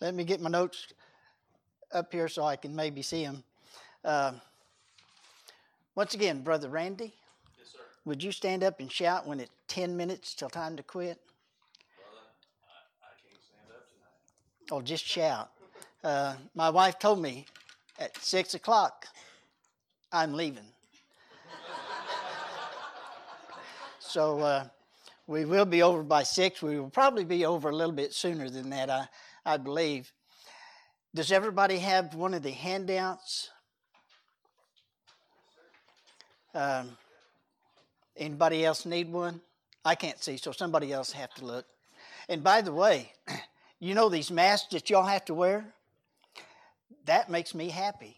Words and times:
let 0.00 0.14
me 0.14 0.24
get 0.24 0.40
my 0.40 0.50
notes 0.50 0.88
up 1.92 2.12
here 2.12 2.28
so 2.28 2.44
I 2.44 2.56
can 2.56 2.74
maybe 2.74 3.02
see 3.02 3.24
them. 3.24 3.44
Uh, 4.04 4.32
once 5.94 6.14
again, 6.14 6.42
Brother 6.42 6.68
Randy. 6.68 7.14
Yes, 7.58 7.68
sir. 7.72 7.78
Would 8.04 8.22
you 8.22 8.30
stand 8.30 8.62
up 8.62 8.78
and 8.78 8.90
shout 8.90 9.26
when 9.26 9.40
it's 9.40 9.50
10 9.66 9.96
minutes 9.96 10.34
till 10.34 10.48
time 10.48 10.76
to 10.76 10.82
quit? 10.82 11.18
Brother, 11.96 12.26
I, 12.62 13.06
I 13.06 13.10
can't 13.28 13.42
stand 13.42 13.70
up 13.70 13.88
tonight. 13.88 14.70
Oh, 14.70 14.82
just 14.82 15.04
shout. 15.04 15.50
Uh, 16.04 16.36
my 16.54 16.70
wife 16.70 17.00
told 17.00 17.20
me 17.20 17.46
at 17.98 18.16
6 18.18 18.54
o'clock, 18.54 19.08
I'm 20.12 20.34
leaving. 20.34 20.62
so 23.98 24.38
uh, 24.38 24.68
we 25.26 25.44
will 25.44 25.64
be 25.64 25.82
over 25.82 26.04
by 26.04 26.22
6. 26.22 26.62
We 26.62 26.78
will 26.78 26.90
probably 26.90 27.24
be 27.24 27.44
over 27.44 27.70
a 27.70 27.74
little 27.74 27.92
bit 27.92 28.12
sooner 28.12 28.48
than 28.48 28.70
that, 28.70 28.88
I, 28.88 29.08
I 29.48 29.56
believe. 29.56 30.12
Does 31.14 31.32
everybody 31.32 31.78
have 31.78 32.14
one 32.14 32.34
of 32.34 32.42
the 32.42 32.50
handouts? 32.50 33.48
Um, 36.54 36.90
anybody 38.14 38.66
else 38.66 38.84
need 38.84 39.10
one? 39.10 39.40
I 39.86 39.94
can't 39.94 40.22
see, 40.22 40.36
so 40.36 40.52
somebody 40.52 40.92
else 40.92 41.12
have 41.12 41.32
to 41.36 41.46
look. 41.46 41.64
And 42.28 42.44
by 42.44 42.60
the 42.60 42.74
way, 42.74 43.10
you 43.80 43.94
know 43.94 44.10
these 44.10 44.30
masks 44.30 44.68
that 44.72 44.90
y'all 44.90 45.06
have 45.06 45.24
to 45.24 45.34
wear? 45.34 45.64
That 47.06 47.30
makes 47.30 47.54
me 47.54 47.70
happy 47.70 48.16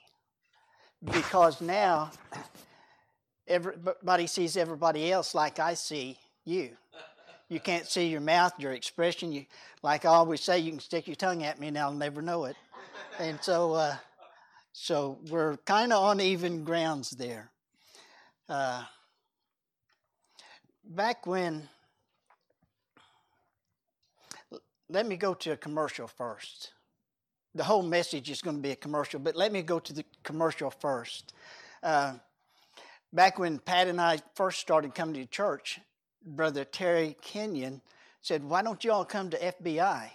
because 1.05 1.61
now 1.61 2.11
everybody 3.47 4.27
sees 4.27 4.57
everybody 4.57 5.13
else 5.13 5.33
like 5.33 5.61
I 5.61 5.75
see 5.75 6.19
you. 6.45 6.77
You 7.51 7.59
can't 7.59 7.85
see 7.85 8.07
your 8.07 8.21
mouth, 8.21 8.53
your 8.61 8.71
expression. 8.71 9.33
You, 9.33 9.45
like 9.83 10.05
I 10.05 10.11
always 10.11 10.41
say, 10.41 10.61
you 10.61 10.71
can 10.71 10.79
stick 10.79 11.09
your 11.09 11.17
tongue 11.17 11.43
at 11.43 11.59
me 11.59 11.67
and 11.67 11.77
I'll 11.77 11.93
never 11.93 12.23
know 12.23 12.45
it. 12.45 12.55
And 13.19 13.43
so, 13.43 13.73
uh, 13.73 13.97
so 14.73 15.19
we're 15.29 15.57
kind 15.59 15.93
of 15.93 16.01
on 16.01 16.21
even 16.21 16.63
grounds 16.63 17.11
there. 17.11 17.51
Uh, 18.49 18.85
back 20.85 21.27
when, 21.27 21.69
let 24.89 25.09
me 25.09 25.17
go 25.17 25.35
to 25.35 25.51
a 25.51 25.57
commercial 25.57 26.07
first. 26.07 26.73
The 27.57 27.65
whole 27.65 27.83
message 27.83 28.31
is 28.31 28.43
going 28.43 28.59
to 28.59 28.63
be 28.63 28.71
a 28.71 28.77
commercial, 28.77 29.19
but 29.19 29.35
let 29.35 29.51
me 29.51 29.63
go 29.63 29.81
to 29.81 29.93
the 29.93 30.05
commercial 30.23 30.71
first. 30.71 31.35
Uh, 31.83 32.15
back 33.13 33.41
when 33.41 33.59
Pat 33.59 33.89
and 33.89 34.01
I 34.01 34.21
first 34.37 34.61
started 34.61 34.95
coming 34.95 35.15
to 35.17 35.27
church, 35.27 35.81
Brother 36.25 36.65
Terry 36.65 37.17
Kenyon 37.23 37.81
said, 38.23 38.45
Why 38.45 38.63
don't 38.63 38.85
you 38.85 38.93
all 38.93 39.05
come 39.05 39.31
to 39.31 39.39
FBI? 39.39 40.11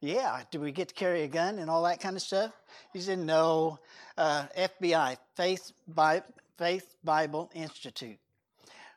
Yeah, 0.00 0.42
do 0.50 0.60
we 0.60 0.70
get 0.70 0.88
to 0.88 0.94
carry 0.94 1.22
a 1.22 1.28
gun 1.28 1.58
and 1.58 1.68
all 1.68 1.82
that 1.82 2.00
kind 2.00 2.16
of 2.16 2.22
stuff? 2.22 2.52
He 2.92 3.00
said, 3.00 3.18
No, 3.18 3.78
uh, 4.16 4.46
FBI, 4.56 5.16
Faith, 5.34 5.72
Bi- 5.88 6.22
Faith 6.56 6.94
Bible 7.02 7.50
Institute. 7.54 8.18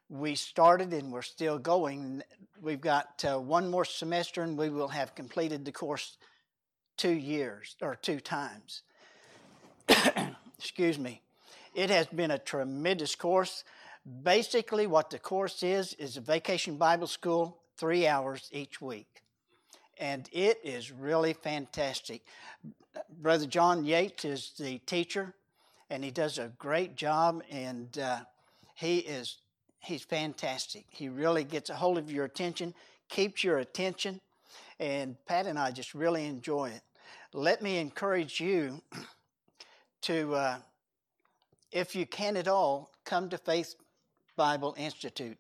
We 0.09 0.36
started 0.36 0.94
and 0.94 1.11
we're 1.11 1.22
still 1.22 1.58
going. 1.58 2.22
We've 2.61 2.81
got 2.81 3.23
uh, 3.25 3.39
one 3.39 3.69
more 3.69 3.86
semester 3.86 4.44
and 4.44 4.58
we 4.58 4.69
will 4.69 4.89
have 4.89 5.16
completed 5.16 5.66
the 5.66 5.72
course 5.72 6.17
two 6.97 7.14
years 7.14 7.75
or 7.81 7.95
two 7.95 8.19
times. 8.19 8.83
Excuse 10.59 10.99
me. 10.99 11.22
It 11.73 11.89
has 11.89 12.08
been 12.08 12.30
a 12.30 12.38
tremendous 12.38 13.16
course. 13.16 13.64
Basically, 14.23 14.88
what 14.88 15.09
the 15.09 15.19
course 15.19 15.61
is, 15.61 15.94
is 15.94 16.17
a 16.17 16.21
vacation 16.21 16.77
Bible 16.77 17.07
school, 17.07 17.57
three 17.77 18.08
hours 18.08 18.49
each 18.52 18.81
week. 18.81 19.21
And 19.99 20.27
it 20.31 20.59
is 20.63 20.91
really 20.91 21.33
fantastic. 21.33 22.23
Brother 23.21 23.45
John 23.45 23.85
Yates 23.85 24.25
is 24.25 24.52
the 24.58 24.80
teacher, 24.80 25.33
and 25.89 26.03
he 26.03 26.09
does 26.09 26.39
a 26.39 26.52
great 26.58 26.95
job, 26.95 27.43
and 27.52 27.95
uh, 27.99 28.19
he 28.73 28.99
is 28.99 29.38
he's 29.81 30.03
fantastic. 30.03 30.86
He 30.89 31.09
really 31.09 31.43
gets 31.43 31.70
a 31.70 31.76
hold 31.76 31.97
of 31.97 32.11
your 32.11 32.26
attention, 32.26 32.73
keeps 33.09 33.43
your 33.43 33.59
attention, 33.59 34.20
and 34.80 35.15
Pat 35.26 35.45
and 35.45 35.59
I 35.59 35.71
just 35.71 35.93
really 35.93 36.26
enjoy 36.26 36.70
it. 36.70 36.81
Let 37.33 37.61
me 37.61 37.77
encourage 37.77 38.39
you 38.39 38.81
to, 40.02 40.33
uh, 40.33 40.58
if 41.71 41.95
you 41.95 42.05
can 42.05 42.37
at 42.37 42.47
all, 42.47 42.92
come 43.05 43.30
to 43.30 43.37
Faith 43.37 43.76
Bible 44.41 44.73
Institute. 44.75 45.37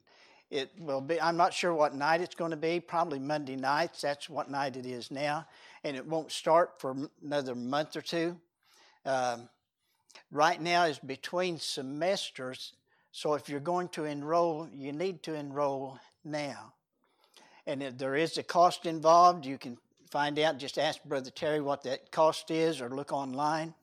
It 0.51 0.69
will 0.77 1.01
be, 1.01 1.19
I'm 1.19 1.35
not 1.35 1.55
sure 1.55 1.73
what 1.73 1.95
night 1.95 2.21
it's 2.21 2.35
going 2.35 2.51
to 2.51 2.55
be, 2.57 2.79
probably 2.79 3.17
Monday 3.17 3.55
nights. 3.55 4.01
That's 4.01 4.29
what 4.29 4.51
night 4.51 4.75
it 4.77 4.85
is 4.85 5.09
now. 5.09 5.47
And 5.83 5.97
it 5.97 6.05
won't 6.05 6.31
start 6.31 6.79
for 6.79 6.95
another 7.23 7.55
month 7.55 7.95
or 7.95 8.03
two. 8.03 8.37
Um, 9.03 9.49
right 10.31 10.61
now 10.61 10.83
is 10.83 10.99
between 10.99 11.57
semesters. 11.57 12.73
So 13.11 13.33
if 13.33 13.49
you're 13.49 13.59
going 13.59 13.87
to 13.89 14.05
enroll, 14.05 14.69
you 14.71 14.91
need 14.91 15.23
to 15.23 15.33
enroll 15.33 15.97
now. 16.23 16.73
And 17.65 17.81
if 17.81 17.97
there 17.97 18.15
is 18.15 18.37
a 18.37 18.43
cost 18.43 18.85
involved, 18.85 19.47
you 19.47 19.57
can 19.57 19.79
find 20.11 20.37
out. 20.37 20.59
Just 20.59 20.77
ask 20.77 21.03
Brother 21.03 21.31
Terry 21.31 21.59
what 21.59 21.81
that 21.85 22.11
cost 22.11 22.51
is 22.51 22.79
or 22.81 22.89
look 22.89 23.11
online. 23.11 23.73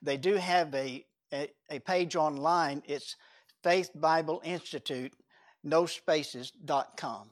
They 0.00 0.16
do 0.16 0.34
have 0.34 0.72
a, 0.76 1.04
a, 1.32 1.50
a 1.68 1.80
page 1.80 2.14
online. 2.14 2.84
It's 2.86 3.16
Faith 3.62 3.90
Bible 3.94 4.40
Institute, 4.44 5.12
no 5.62 5.86
spaces.com. 5.86 7.30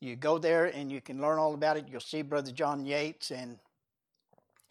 You 0.00 0.16
go 0.16 0.38
there 0.38 0.66
and 0.66 0.90
you 0.90 1.00
can 1.00 1.20
learn 1.20 1.38
all 1.38 1.54
about 1.54 1.76
it. 1.76 1.86
You'll 1.88 2.00
see 2.00 2.22
Brother 2.22 2.50
John 2.50 2.84
Yates 2.84 3.30
and 3.30 3.58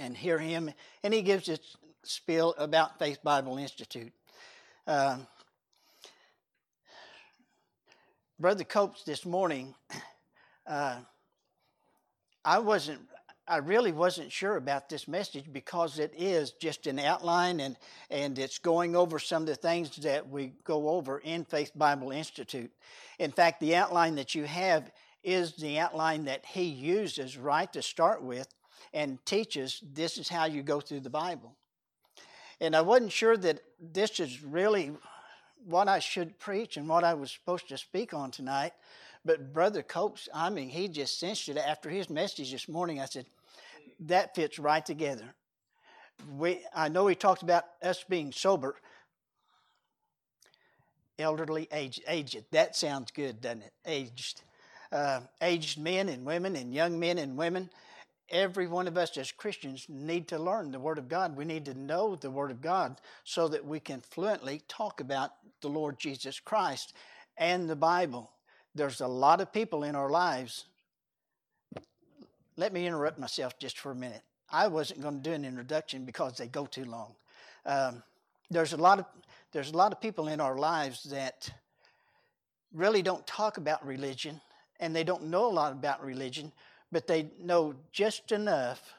and 0.02 0.18
hear 0.18 0.40
him, 0.40 0.72
and 1.04 1.14
he 1.14 1.22
gives 1.22 1.46
his 1.46 1.60
spiel 2.04 2.56
about 2.58 2.98
Faith 2.98 3.20
Bible 3.24 3.58
Institute. 3.58 4.12
Uh, 4.88 5.20
Brother 8.40 8.64
Copes 8.64 9.04
this 9.04 9.24
morning, 9.24 9.76
uh, 10.68 10.98
I 12.44 12.58
wasn't, 12.58 13.02
I 13.52 13.58
really 13.58 13.92
wasn't 13.92 14.32
sure 14.32 14.56
about 14.56 14.88
this 14.88 15.10
message 15.10 15.44
because 15.52 16.00
it 16.00 16.14
is 16.16 16.52
just 16.52 16.88
an 16.88 17.00
outline 17.00 17.60
and, 17.60 17.76
and 18.10 18.40
it's 18.40 18.60
going 18.60 18.96
over 18.96 19.20
some 19.20 19.44
of 19.44 19.48
the 19.50 19.56
things 19.56 19.98
that 19.98 20.30
we 20.30 20.54
go 20.64 20.88
over 20.88 21.20
in 21.20 21.44
Faith 21.44 21.74
Bible 21.76 22.12
Institute. 22.12 22.72
In 23.20 23.30
fact, 23.30 23.60
the 23.60 23.76
outline 23.76 24.16
that 24.16 24.34
you 24.36 24.46
have 24.46 24.90
is 25.22 25.58
the 25.58 25.80
outline 25.80 26.24
that 26.26 26.46
he 26.46 26.64
uses 26.64 27.38
right 27.38 27.72
to 27.74 27.82
start 27.82 28.24
with 28.24 28.48
and 28.94 29.24
teaches 29.26 29.84
this 29.94 30.18
is 30.18 30.30
how 30.30 30.46
you 30.46 30.64
go 30.64 30.80
through 30.80 31.02
the 31.02 31.10
Bible. 31.10 31.54
And 32.62 32.74
I 32.74 32.80
wasn't 32.80 33.12
sure 33.12 33.36
that 33.36 33.60
this 33.82 34.22
is 34.22 34.42
really 34.42 34.94
what 35.66 35.90
I 35.90 36.00
should 36.00 36.40
preach 36.40 36.78
and 36.78 36.88
what 36.88 37.04
I 37.04 37.16
was 37.16 37.32
supposed 37.32 37.68
to 37.68 37.78
speak 37.78 38.14
on 38.14 38.32
tonight. 38.32 38.72
But 39.26 39.52
Brother 39.52 39.84
Copes, 39.84 40.30
I 40.34 40.50
mean, 40.50 40.70
he 40.70 40.88
just 40.88 41.20
cinched 41.20 41.50
it 41.50 41.58
after 41.58 41.90
his 41.90 42.10
message 42.10 42.54
this 42.54 42.70
morning. 42.70 43.02
I 43.02 43.06
said, 43.06 43.26
that 44.02 44.36
fits 44.36 44.60
right 44.60 44.86
together. 44.86 45.36
We, 46.38 46.62
I 46.74 46.90
know 46.90 47.08
he 47.08 47.16
talked 47.16 47.44
about 47.44 47.64
us 47.82 48.04
being 48.08 48.32
sober, 48.32 48.76
elderly, 51.18 51.68
aged. 51.72 52.04
aged. 52.08 52.44
That 52.52 52.76
sounds 52.76 53.12
good, 53.12 53.42
doesn't 53.42 53.64
it? 53.64 53.74
Aged. 53.86 54.42
Uh, 54.92 55.22
aged 55.42 55.80
men 55.80 56.10
and 56.10 56.26
women 56.26 56.56
and 56.56 56.74
young 56.74 57.00
men 57.00 57.18
and 57.18 57.38
women. 57.38 57.70
Every 58.30 58.68
one 58.68 58.88
of 58.88 58.98
us 58.98 59.18
as 59.18 59.32
Christians 59.32 59.86
need 59.90 60.28
to 60.30 60.40
learn 60.40 60.72
the 60.72 60.80
Word 60.80 60.98
of 60.98 61.10
God. 61.10 61.36
We 61.36 61.46
need 61.46 61.66
to 61.66 61.74
know 61.74 62.16
the 62.16 62.32
Word 62.32 62.52
of 62.52 62.62
God 62.62 63.00
so 63.24 63.48
that 63.50 63.66
we 63.66 63.80
can 63.80 64.02
fluently 64.02 64.62
talk 64.68 65.02
about 65.02 65.32
the 65.62 65.70
Lord 65.70 66.00
Jesus 66.00 66.40
Christ 66.40 66.94
and 67.38 67.70
the 67.70 67.76
Bible. 67.76 68.32
There's 68.74 69.02
a 69.02 69.08
lot 69.08 69.42
of 69.42 69.52
people 69.52 69.84
in 69.84 69.96
our 69.96 70.10
lives. 70.10 70.66
Let 72.58 72.74
me 72.74 72.86
interrupt 72.86 73.18
myself 73.18 73.58
just 73.58 73.80
for 73.80 73.92
a 73.92 73.96
minute. 73.96 74.22
I 74.52 74.68
wasn't 74.68 75.02
going 75.02 75.22
to 75.22 75.30
do 75.30 75.34
an 75.34 75.46
introduction 75.46 76.06
because 76.06 76.38
they 76.38 76.48
go 76.48 76.66
too 76.66 76.86
long. 76.86 77.14
Um, 77.66 78.04
there's 78.50 78.74
a 78.74 78.78
lot 78.78 79.00
of 79.00 79.06
there's 79.54 79.72
a 79.72 79.78
lot 79.78 79.92
of 79.92 80.00
people 80.00 80.28
in 80.28 80.40
our 80.40 80.58
lives 80.58 81.04
that 81.04 81.50
really 82.74 83.02
don't 83.02 83.26
talk 83.28 83.58
about 83.58 83.86
religion 83.86 84.40
and 84.80 84.96
they 84.96 85.04
don't 85.04 85.24
know 85.24 85.46
a 85.46 85.52
lot 85.52 85.74
about 85.74 86.04
religion, 86.04 86.52
but 86.92 87.06
they 87.06 87.30
know 87.40 87.76
just 87.92 88.32
enough 88.32 88.94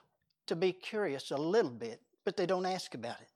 to 0.46 0.56
be 0.56 0.72
curious 0.72 1.30
a 1.30 1.36
little 1.36 1.70
bit, 1.70 2.00
but 2.24 2.36
they 2.36 2.46
don't 2.46 2.66
ask 2.66 2.94
about 2.94 3.20
it. 3.20 3.28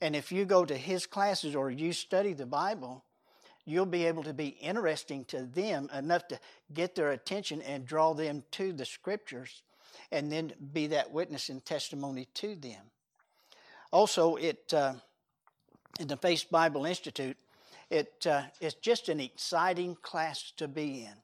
And 0.00 0.14
if 0.14 0.32
you 0.32 0.44
go 0.44 0.64
to 0.64 0.76
his 0.76 1.06
classes 1.06 1.54
or 1.56 1.70
you 1.70 1.92
study 1.92 2.32
the 2.32 2.46
Bible, 2.46 3.04
you'll 3.64 3.86
be 3.86 4.06
able 4.06 4.22
to 4.24 4.32
be 4.32 4.48
interesting 4.48 5.24
to 5.26 5.42
them 5.42 5.88
enough 5.94 6.26
to 6.28 6.38
get 6.72 6.94
their 6.94 7.12
attention 7.12 7.62
and 7.62 7.86
draw 7.86 8.12
them 8.12 8.42
to 8.52 8.72
the 8.72 8.84
scriptures 8.84 9.62
and 10.10 10.30
then 10.30 10.52
be 10.72 10.88
that 10.88 11.12
witness 11.12 11.48
and 11.48 11.64
testimony 11.64 12.26
to 12.34 12.54
them. 12.54 12.82
Also, 13.92 14.36
it 14.36 14.72
uh, 14.74 14.94
in 16.00 16.08
the 16.08 16.16
Faith 16.16 16.46
Bible 16.50 16.86
Institute, 16.86 17.36
it, 17.90 18.26
uh, 18.26 18.42
it's 18.60 18.74
just 18.74 19.08
an 19.08 19.20
exciting 19.20 19.96
class 20.00 20.52
to 20.56 20.66
be 20.66 21.04
in. 21.04 21.14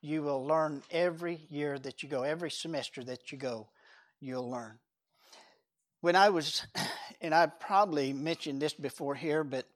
You 0.00 0.22
will 0.22 0.44
learn 0.44 0.82
every 0.90 1.40
year 1.50 1.78
that 1.78 2.02
you 2.02 2.08
go, 2.08 2.22
every 2.22 2.50
semester 2.50 3.02
that 3.04 3.32
you 3.32 3.38
go. 3.38 3.68
you'll 4.20 4.48
learn. 4.48 4.78
When 6.00 6.14
I 6.14 6.28
was, 6.28 6.66
and 7.20 7.34
I 7.34 7.46
probably 7.46 8.12
mentioned 8.12 8.62
this 8.62 8.74
before 8.74 9.14
here, 9.14 9.42
but 9.42 9.66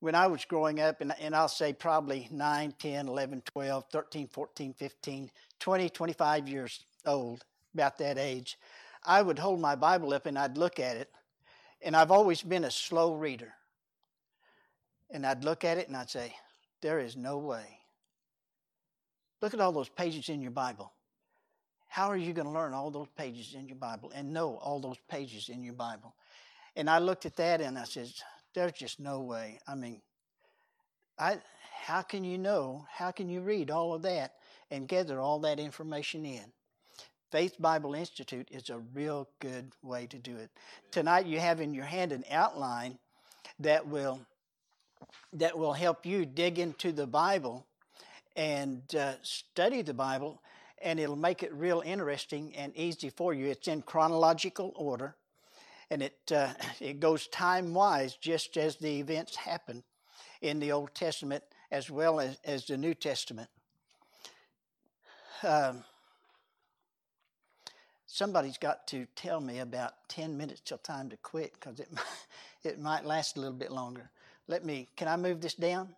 when 0.00 0.14
I 0.14 0.26
was 0.26 0.44
growing 0.44 0.80
up, 0.80 1.00
and, 1.00 1.14
and 1.20 1.34
I'll 1.34 1.48
say 1.48 1.72
probably 1.72 2.28
9, 2.30 2.74
10, 2.78 3.08
11, 3.08 3.42
12, 3.46 3.84
13, 3.90 4.28
14, 4.28 4.74
15, 4.74 5.30
20, 5.58 5.88
25 5.88 6.48
years 6.48 6.84
old, 7.06 7.44
about 7.76 7.98
that 7.98 8.16
age, 8.16 8.58
I 9.04 9.20
would 9.20 9.38
hold 9.38 9.60
my 9.60 9.74
Bible 9.76 10.14
up 10.14 10.24
and 10.24 10.38
I'd 10.38 10.56
look 10.56 10.80
at 10.80 10.96
it. 10.96 11.10
And 11.82 11.94
I've 11.94 12.10
always 12.10 12.40
been 12.40 12.64
a 12.64 12.70
slow 12.70 13.14
reader. 13.14 13.52
And 15.10 15.26
I'd 15.26 15.44
look 15.44 15.62
at 15.62 15.76
it 15.76 15.88
and 15.88 15.96
I'd 15.96 16.10
say, 16.10 16.34
There 16.80 16.98
is 16.98 17.16
no 17.16 17.38
way. 17.38 17.78
Look 19.42 19.52
at 19.52 19.60
all 19.60 19.72
those 19.72 19.90
pages 19.90 20.30
in 20.30 20.40
your 20.40 20.50
Bible. 20.50 20.90
How 21.86 22.08
are 22.08 22.16
you 22.16 22.32
going 22.32 22.46
to 22.46 22.52
learn 22.52 22.72
all 22.72 22.90
those 22.90 23.08
pages 23.16 23.54
in 23.54 23.68
your 23.68 23.76
Bible 23.76 24.10
and 24.14 24.32
know 24.32 24.56
all 24.56 24.80
those 24.80 24.98
pages 25.08 25.50
in 25.50 25.62
your 25.62 25.74
Bible? 25.74 26.14
And 26.74 26.88
I 26.88 26.98
looked 26.98 27.26
at 27.26 27.36
that 27.36 27.60
and 27.60 27.78
I 27.78 27.84
said, 27.84 28.10
There's 28.56 28.72
just 28.72 28.98
no 28.98 29.20
way. 29.20 29.58
I 29.68 29.74
mean, 29.74 30.00
I, 31.18 31.36
how 31.84 32.00
can 32.00 32.24
you 32.24 32.38
know? 32.38 32.86
How 32.90 33.10
can 33.10 33.28
you 33.28 33.42
read 33.42 33.70
all 33.70 33.92
of 33.92 34.00
that 34.02 34.32
and 34.70 34.88
gather 34.88 35.20
all 35.20 35.40
that 35.40 35.60
information 35.60 36.24
in? 36.24 36.44
Faith 37.30 37.56
Bible 37.60 37.94
Institute 37.94 38.48
is 38.50 38.70
a 38.70 38.78
real 38.94 39.28
good 39.40 39.72
way 39.82 40.06
to 40.06 40.16
do 40.16 40.38
it. 40.38 40.48
Tonight 40.90 41.26
you 41.26 41.38
have 41.38 41.60
in 41.60 41.74
your 41.74 41.84
hand 41.84 42.12
an 42.12 42.24
outline 42.30 42.98
that 43.60 43.86
will 43.86 44.22
that 45.34 45.58
will 45.58 45.74
help 45.74 46.06
you 46.06 46.24
dig 46.24 46.58
into 46.58 46.92
the 46.92 47.06
Bible 47.06 47.66
and 48.36 48.82
uh, 48.94 49.16
study 49.20 49.82
the 49.82 49.92
Bible, 49.92 50.40
and 50.80 50.98
it'll 50.98 51.14
make 51.14 51.42
it 51.42 51.52
real 51.52 51.82
interesting 51.84 52.56
and 52.56 52.74
easy 52.74 53.10
for 53.10 53.34
you. 53.34 53.48
It's 53.48 53.68
in 53.68 53.82
chronological 53.82 54.72
order, 54.76 55.14
and 55.90 56.02
it 56.02 56.18
uh, 56.34 56.52
it 56.80 57.00
goes 57.00 57.26
time 57.28 57.74
wise, 57.74 58.16
just 58.16 58.56
as 58.56 58.76
the 58.76 58.98
events 58.98 59.36
happen 59.36 59.82
in 60.42 60.60
the 60.60 60.72
Old 60.72 60.94
Testament 60.94 61.42
as 61.70 61.90
well 61.90 62.20
as, 62.20 62.38
as 62.44 62.66
the 62.66 62.76
New 62.76 62.94
Testament. 62.94 63.48
Um, 65.42 65.84
somebody's 68.06 68.58
got 68.58 68.86
to 68.88 69.06
tell 69.16 69.40
me 69.40 69.58
about 69.58 70.08
10 70.08 70.36
minutes 70.36 70.60
till 70.64 70.78
time 70.78 71.10
to 71.10 71.16
quit 71.18 71.52
because 71.54 71.80
it, 71.80 71.88
it 72.64 72.80
might 72.80 73.04
last 73.04 73.36
a 73.36 73.40
little 73.40 73.56
bit 73.56 73.70
longer. 73.70 74.10
Let 74.48 74.64
me, 74.64 74.88
can 74.96 75.08
I 75.08 75.16
move 75.16 75.40
this 75.40 75.54
down? 75.54 75.94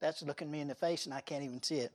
That's 0.00 0.22
looking 0.22 0.50
me 0.50 0.60
in 0.60 0.68
the 0.68 0.74
face 0.74 1.06
and 1.06 1.14
I 1.14 1.20
can't 1.20 1.42
even 1.42 1.62
see 1.62 1.78
it. 1.78 1.92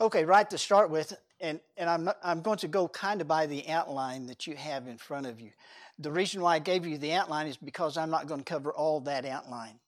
Okay, 0.00 0.24
right 0.24 0.48
to 0.50 0.58
start 0.58 0.90
with, 0.90 1.12
and, 1.40 1.60
and 1.76 1.88
I'm, 1.88 2.04
not, 2.04 2.18
I'm 2.22 2.42
going 2.42 2.58
to 2.58 2.68
go 2.68 2.88
kind 2.88 3.20
of 3.20 3.28
by 3.28 3.46
the 3.46 3.68
outline 3.68 4.26
that 4.26 4.46
you 4.46 4.56
have 4.56 4.86
in 4.86 4.98
front 4.98 5.26
of 5.26 5.40
you. 5.40 5.50
The 5.98 6.12
reason 6.12 6.40
why 6.40 6.56
I 6.56 6.58
gave 6.58 6.86
you 6.86 6.98
the 6.98 7.12
outline 7.12 7.46
is 7.46 7.56
because 7.56 7.96
I'm 7.96 8.10
not 8.10 8.26
going 8.26 8.40
to 8.40 8.44
cover 8.44 8.72
all 8.72 9.00
that 9.00 9.24
outline. 9.24 9.78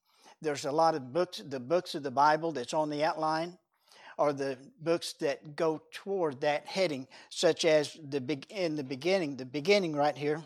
There's 0.43 0.64
a 0.64 0.73
lot 0.73 0.94
of 0.94 1.12
books, 1.12 1.43
the 1.47 1.61
books 1.61 1.94
of 1.94 2.02
the 2.02 2.11
Bible 2.11 2.52
that's 2.52 2.75
on 2.75 2.91
the 2.91 3.05
outline 3.05 3.58
are 4.19 4.32
the 4.32 4.58
books 4.82 5.14
that 5.14 5.56
go 5.56 5.81
toward 5.93 6.41
that 6.43 6.67
heading, 6.67 7.06
such 7.31 7.64
as 7.64 7.99
the 8.08 8.38
in 8.50 8.76
the 8.76 8.85
beginning, 8.85 9.37
the 9.37 9.47
beginning 9.47 9.97
right 9.97 10.17
here. 10.17 10.43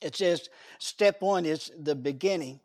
It 0.00 0.16
says 0.16 0.48
step 0.78 1.20
one 1.20 1.44
is 1.44 1.70
the 1.78 1.94
beginning, 1.94 2.60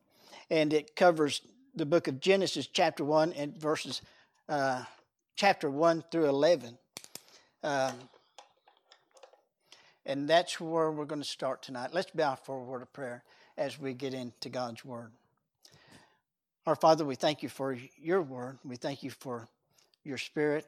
and 0.49 0.71
it 0.71 0.95
covers 0.95 1.41
the 1.75 1.85
book 1.85 2.07
of 2.07 2.21
Genesis, 2.21 2.67
chapter 2.67 3.03
one, 3.03 3.33
and 3.33 3.57
verses 3.57 4.01
uh, 4.47 4.83
chapter 5.35 5.69
one 5.69 6.03
through 6.09 6.27
eleven. 6.29 6.77
Um, 7.63 7.93
and 10.05 10.27
that's 10.27 10.59
where 10.59 10.91
we're 10.91 11.05
going 11.05 11.21
to 11.21 11.27
start 11.27 11.61
tonight. 11.61 11.91
Let's 11.93 12.11
bow 12.11 12.35
for 12.35 12.57
a 12.57 12.63
word 12.63 12.81
of 12.81 12.91
prayer 12.91 13.23
as 13.57 13.79
we 13.79 13.93
get 13.93 14.13
into 14.13 14.49
God's 14.49 14.83
word. 14.83 15.11
Our 16.65 16.75
Father, 16.75 17.05
we 17.05 17.15
thank 17.15 17.43
you 17.43 17.49
for 17.49 17.77
your 17.97 18.21
word. 18.21 18.59
We 18.63 18.75
thank 18.75 19.03
you 19.03 19.11
for 19.11 19.47
your 20.03 20.17
spirit. 20.17 20.65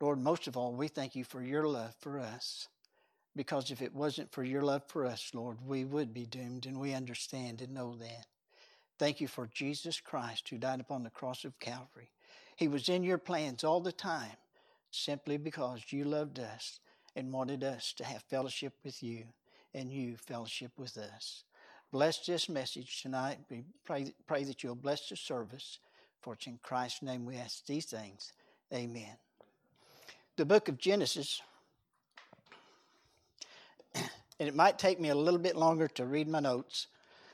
Lord, 0.00 0.18
most 0.18 0.48
of 0.48 0.56
all, 0.56 0.72
we 0.72 0.88
thank 0.88 1.14
you 1.14 1.24
for 1.24 1.42
your 1.42 1.66
love 1.66 1.94
for 2.00 2.18
us. 2.18 2.68
Because 3.36 3.70
if 3.70 3.82
it 3.82 3.94
wasn't 3.94 4.32
for 4.32 4.44
your 4.44 4.62
love 4.62 4.82
for 4.86 5.06
us, 5.06 5.30
Lord, 5.34 5.58
we 5.66 5.84
would 5.84 6.14
be 6.14 6.26
doomed, 6.26 6.66
and 6.66 6.78
we 6.78 6.94
understand 6.94 7.60
and 7.60 7.74
know 7.74 7.96
that. 7.96 8.26
Thank 8.98 9.20
you 9.20 9.26
for 9.26 9.48
Jesus 9.52 10.00
Christ 10.00 10.48
who 10.48 10.58
died 10.58 10.80
upon 10.80 11.02
the 11.02 11.10
cross 11.10 11.44
of 11.44 11.58
Calvary. 11.58 12.10
He 12.54 12.68
was 12.68 12.88
in 12.88 13.02
your 13.02 13.18
plans 13.18 13.64
all 13.64 13.80
the 13.80 13.92
time 13.92 14.36
simply 14.94 15.36
because 15.36 15.80
you 15.90 16.04
loved 16.04 16.38
us 16.38 16.80
and 17.16 17.32
wanted 17.32 17.64
us 17.64 17.92
to 17.94 18.04
have 18.04 18.22
fellowship 18.22 18.72
with 18.84 19.02
you 19.02 19.24
and 19.74 19.92
you 19.92 20.16
fellowship 20.16 20.72
with 20.76 20.96
us. 20.96 21.44
Bless 21.92 22.26
this 22.26 22.48
message 22.48 23.02
tonight. 23.02 23.38
We 23.50 23.64
pray, 23.84 24.14
pray 24.26 24.44
that 24.44 24.62
you'll 24.62 24.74
bless 24.74 25.08
the 25.08 25.16
service. 25.16 25.78
For 26.20 26.34
it's 26.34 26.46
in 26.46 26.58
Christ's 26.62 27.02
name 27.02 27.24
we 27.24 27.36
ask 27.36 27.66
these 27.66 27.86
things. 27.86 28.32
Amen. 28.72 29.16
The 30.36 30.44
book 30.44 30.68
of 30.68 30.78
Genesis, 30.78 31.40
and 33.94 34.08
it 34.38 34.54
might 34.54 34.78
take 34.78 34.98
me 34.98 35.10
a 35.10 35.14
little 35.14 35.38
bit 35.38 35.54
longer 35.54 35.86
to 35.88 36.06
read 36.06 36.26
my 36.26 36.40
notes. 36.40 36.88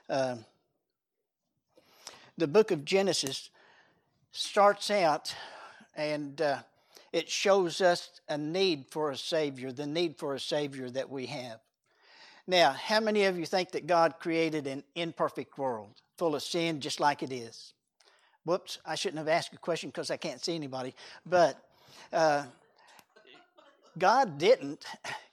Um, 0.09 0.45
the 2.37 2.49
book 2.49 2.71
of 2.71 2.85
Genesis 2.85 3.51
starts 4.33 4.91
out 4.91 5.35
and 5.95 6.41
uh, 6.41 6.59
it 7.13 7.29
shows 7.29 7.81
us 7.81 8.21
a 8.29 8.39
need 8.39 8.87
for 8.91 9.11
a 9.11 9.17
Savior, 9.17 9.73
the 9.73 9.87
need 9.87 10.17
for 10.17 10.35
a 10.35 10.41
Savior 10.41 10.91
that 10.91 11.11
we 11.11 11.27
have. 11.27 11.61
Now, 12.47 12.73
how 12.73 13.01
many 13.01 13.25
of 13.25 13.39
you 13.39 13.47
think 13.47 13.73
that 13.73 13.87
God 13.87 14.15
created 14.19 14.67
an 14.67 14.83
imperfect 14.95 15.59
world 15.59 16.03
full 16.17 16.35
of 16.35 16.43
sin 16.43 16.81
just 16.81 17.01
like 17.01 17.23
it 17.23 17.33
is? 17.33 17.75
Whoops, 18.45 18.79
I 18.87 18.95
shouldn't 18.95 19.19
have 19.19 19.29
asked 19.29 19.53
a 19.53 19.59
question 19.59 19.91
because 19.91 20.11
I 20.11 20.17
can't 20.17 20.43
see 20.43 20.55
anybody. 20.55 20.95
But 21.27 21.63
uh, 22.13 22.45
God 23.99 24.39
didn't. 24.39 24.85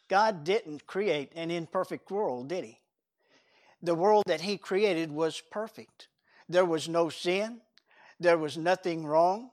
God 0.10 0.44
didn't 0.44 0.88
create 0.88 1.32
an 1.36 1.52
imperfect 1.52 2.10
world, 2.12 2.48
did 2.48 2.64
He? 2.64 2.80
The 3.84 3.96
world 3.96 4.24
that 4.28 4.42
He 4.42 4.58
created 4.58 5.12
was 5.12 5.42
perfect. 5.52 6.08
There 6.48 6.66
was 6.66 6.88
no 6.88 7.10
sin. 7.10 7.60
There 8.20 8.38
was 8.38 8.58
nothing 8.58 9.06
wrong. 9.06 9.52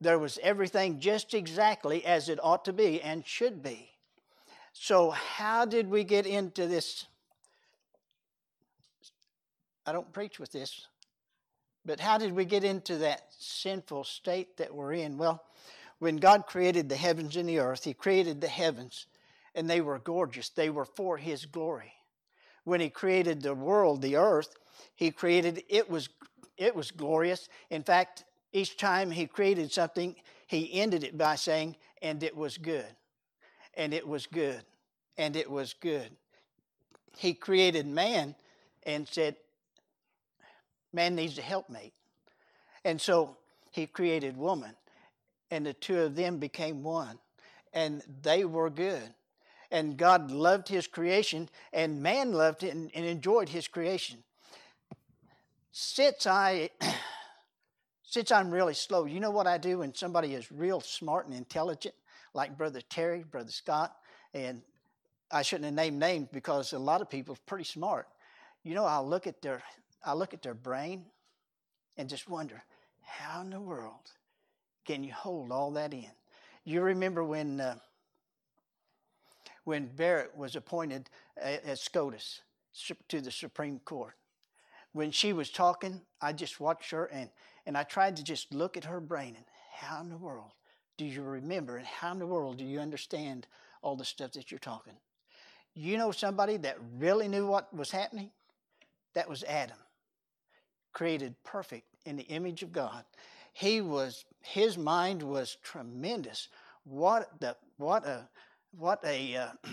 There 0.00 0.18
was 0.18 0.38
everything 0.42 1.00
just 1.00 1.32
exactly 1.34 2.04
as 2.04 2.28
it 2.28 2.38
ought 2.42 2.64
to 2.66 2.72
be 2.72 3.00
and 3.00 3.26
should 3.26 3.62
be. 3.62 3.90
So, 4.72 5.10
how 5.10 5.64
did 5.64 5.88
we 5.88 6.04
get 6.04 6.26
into 6.26 6.66
this? 6.66 7.06
I 9.86 9.92
don't 9.92 10.12
preach 10.12 10.38
with 10.38 10.52
this, 10.52 10.86
but 11.84 12.00
how 12.00 12.18
did 12.18 12.32
we 12.32 12.44
get 12.44 12.64
into 12.64 12.98
that 12.98 13.22
sinful 13.38 14.04
state 14.04 14.56
that 14.58 14.74
we're 14.74 14.92
in? 14.92 15.16
Well, 15.16 15.42
when 15.98 16.16
God 16.16 16.46
created 16.46 16.88
the 16.88 16.96
heavens 16.96 17.36
and 17.36 17.48
the 17.48 17.60
earth, 17.60 17.84
He 17.84 17.94
created 17.94 18.40
the 18.40 18.48
heavens 18.48 19.06
and 19.54 19.70
they 19.70 19.80
were 19.80 19.98
gorgeous. 19.98 20.50
They 20.50 20.68
were 20.68 20.84
for 20.84 21.16
His 21.16 21.46
glory. 21.46 21.94
When 22.64 22.80
He 22.80 22.90
created 22.90 23.40
the 23.40 23.54
world, 23.54 24.02
the 24.02 24.16
earth, 24.16 24.54
He 24.94 25.10
created 25.10 25.64
it 25.68 25.88
was 25.88 26.10
it 26.58 26.74
was 26.74 26.90
glorious. 26.90 27.48
In 27.70 27.82
fact, 27.82 28.24
each 28.56 28.76
time 28.76 29.10
He 29.10 29.26
created 29.26 29.72
something, 29.72 30.16
He 30.46 30.72
ended 30.80 31.04
it 31.04 31.16
by 31.16 31.36
saying, 31.36 31.76
"And 32.02 32.22
it 32.22 32.36
was 32.36 32.58
good." 32.58 32.96
And 33.74 33.92
it 33.92 34.06
was 34.08 34.26
good. 34.26 34.62
And 35.18 35.36
it 35.36 35.50
was 35.50 35.74
good. 35.74 36.10
He 37.16 37.34
created 37.34 37.86
man 37.86 38.34
and 38.84 39.06
said, 39.08 39.36
Man 40.92 41.14
needs 41.14 41.38
a 41.38 41.42
helpmate. 41.42 41.92
And 42.84 43.00
so 43.00 43.36
he 43.70 43.86
created 43.86 44.36
woman, 44.36 44.74
and 45.50 45.66
the 45.66 45.74
two 45.74 46.00
of 46.00 46.14
them 46.14 46.38
became 46.38 46.82
one, 46.82 47.18
and 47.74 48.02
they 48.22 48.44
were 48.44 48.70
good. 48.70 49.12
And 49.70 49.96
God 49.96 50.30
loved 50.30 50.68
his 50.68 50.86
creation, 50.86 51.48
and 51.72 52.00
man 52.00 52.32
loved 52.32 52.62
and, 52.62 52.90
and 52.94 53.04
enjoyed 53.04 53.48
his 53.48 53.66
creation. 53.66 54.22
Since 55.72 56.26
I 56.26 56.70
since 58.16 58.32
I'm 58.32 58.50
really 58.50 58.72
slow, 58.72 59.04
you 59.04 59.20
know 59.20 59.30
what 59.30 59.46
I 59.46 59.58
do 59.58 59.80
when 59.80 59.94
somebody 59.94 60.32
is 60.32 60.50
real 60.50 60.80
smart 60.80 61.26
and 61.26 61.34
intelligent, 61.34 61.94
like 62.32 62.56
Brother 62.56 62.80
Terry, 62.80 63.22
Brother 63.30 63.50
Scott, 63.50 63.94
and 64.32 64.62
I 65.30 65.42
shouldn't 65.42 65.66
have 65.66 65.74
named 65.74 65.98
names 65.98 66.28
because 66.32 66.72
a 66.72 66.78
lot 66.78 67.02
of 67.02 67.10
people 67.10 67.34
are 67.34 67.44
pretty 67.44 67.64
smart. 67.64 68.08
You 68.62 68.74
know, 68.74 68.86
I'll 68.86 69.06
look 69.06 69.26
at 69.26 69.42
their 69.42 69.62
I 70.02 70.14
look 70.14 70.32
at 70.32 70.40
their 70.40 70.54
brain 70.54 71.04
and 71.98 72.08
just 72.08 72.26
wonder, 72.26 72.64
how 73.02 73.42
in 73.42 73.50
the 73.50 73.60
world 73.60 74.12
can 74.86 75.04
you 75.04 75.12
hold 75.12 75.52
all 75.52 75.70
that 75.72 75.92
in? 75.92 76.10
You 76.64 76.80
remember 76.80 77.22
when 77.22 77.60
uh, 77.60 77.76
when 79.64 79.88
Barrett 79.88 80.34
was 80.34 80.56
appointed 80.56 81.10
as 81.36 81.82
SCOTUS 81.82 82.40
to 83.08 83.20
the 83.20 83.30
Supreme 83.30 83.78
Court. 83.80 84.14
When 84.94 85.10
she 85.10 85.34
was 85.34 85.50
talking, 85.50 86.00
I 86.22 86.32
just 86.32 86.58
watched 86.60 86.92
her 86.92 87.04
and, 87.12 87.28
and 87.66 87.76
I 87.76 87.82
tried 87.82 88.16
to 88.16 88.24
just 88.24 88.54
look 88.54 88.76
at 88.76 88.84
her 88.84 89.00
brain 89.00 89.34
and 89.36 89.44
how 89.72 90.00
in 90.00 90.08
the 90.08 90.16
world 90.16 90.52
do 90.96 91.04
you 91.04 91.22
remember 91.22 91.76
and 91.76 91.86
how 91.86 92.12
in 92.12 92.18
the 92.18 92.26
world 92.26 92.56
do 92.58 92.64
you 92.64 92.78
understand 92.78 93.46
all 93.82 93.96
the 93.96 94.04
stuff 94.04 94.32
that 94.32 94.50
you're 94.50 94.58
talking. 94.58 94.94
You 95.74 95.98
know 95.98 96.10
somebody 96.10 96.56
that 96.58 96.78
really 96.98 97.28
knew 97.28 97.46
what 97.46 97.72
was 97.74 97.90
happening? 97.90 98.30
That 99.14 99.28
was 99.28 99.44
Adam, 99.44 99.76
created 100.92 101.34
perfect 101.44 101.86
in 102.06 102.16
the 102.16 102.24
image 102.24 102.62
of 102.62 102.72
God. 102.72 103.04
He 103.52 103.80
was 103.80 104.24
his 104.40 104.78
mind 104.78 105.22
was 105.22 105.56
tremendous. 105.62 106.48
What 106.84 107.40
the 107.40 107.56
what 107.76 108.06
a 108.06 108.28
what 108.78 109.00
a 109.04 109.36
uh, 109.36 109.48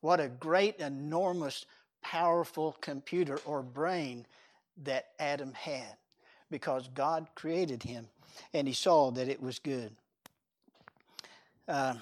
what 0.00 0.20
a 0.20 0.28
great 0.28 0.80
enormous 0.80 1.66
powerful 2.02 2.76
computer 2.80 3.38
or 3.44 3.62
brain 3.62 4.26
that 4.82 5.06
Adam 5.18 5.52
had 5.54 5.96
because 6.54 6.88
God 6.94 7.26
created 7.34 7.82
him 7.82 8.06
and 8.52 8.68
he 8.68 8.74
saw 8.74 9.10
that 9.10 9.28
it 9.28 9.42
was 9.42 9.58
good. 9.58 9.90
Uh, 11.66 11.94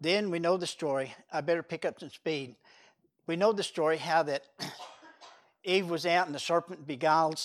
then 0.00 0.30
we 0.30 0.38
know 0.38 0.56
the 0.56 0.64
story. 0.64 1.12
I 1.32 1.40
better 1.40 1.64
pick 1.64 1.84
up 1.84 1.98
some 1.98 2.10
speed. 2.10 2.54
We 3.26 3.34
know 3.34 3.52
the 3.52 3.64
story 3.64 3.96
how 3.96 4.22
that 4.22 4.44
Eve 5.64 5.90
was 5.90 6.06
out 6.06 6.26
and 6.26 6.34
the 6.36 6.38
serpent 6.38 6.86
beguiled 6.86 7.42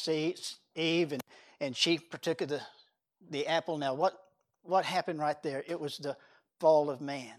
Eve 0.76 1.14
and, 1.14 1.24
and 1.60 1.76
she 1.76 1.98
partook 1.98 2.42
of 2.42 2.50
the, 2.50 2.62
the 3.32 3.48
apple. 3.48 3.80
Now, 3.80 3.96
what, 3.96 4.24
what 4.62 4.86
happened 4.86 5.18
right 5.18 5.42
there? 5.42 5.64
It 5.68 5.80
was 5.80 5.98
the 5.98 6.16
fall 6.60 6.92
of 6.92 7.02
man. 7.02 7.34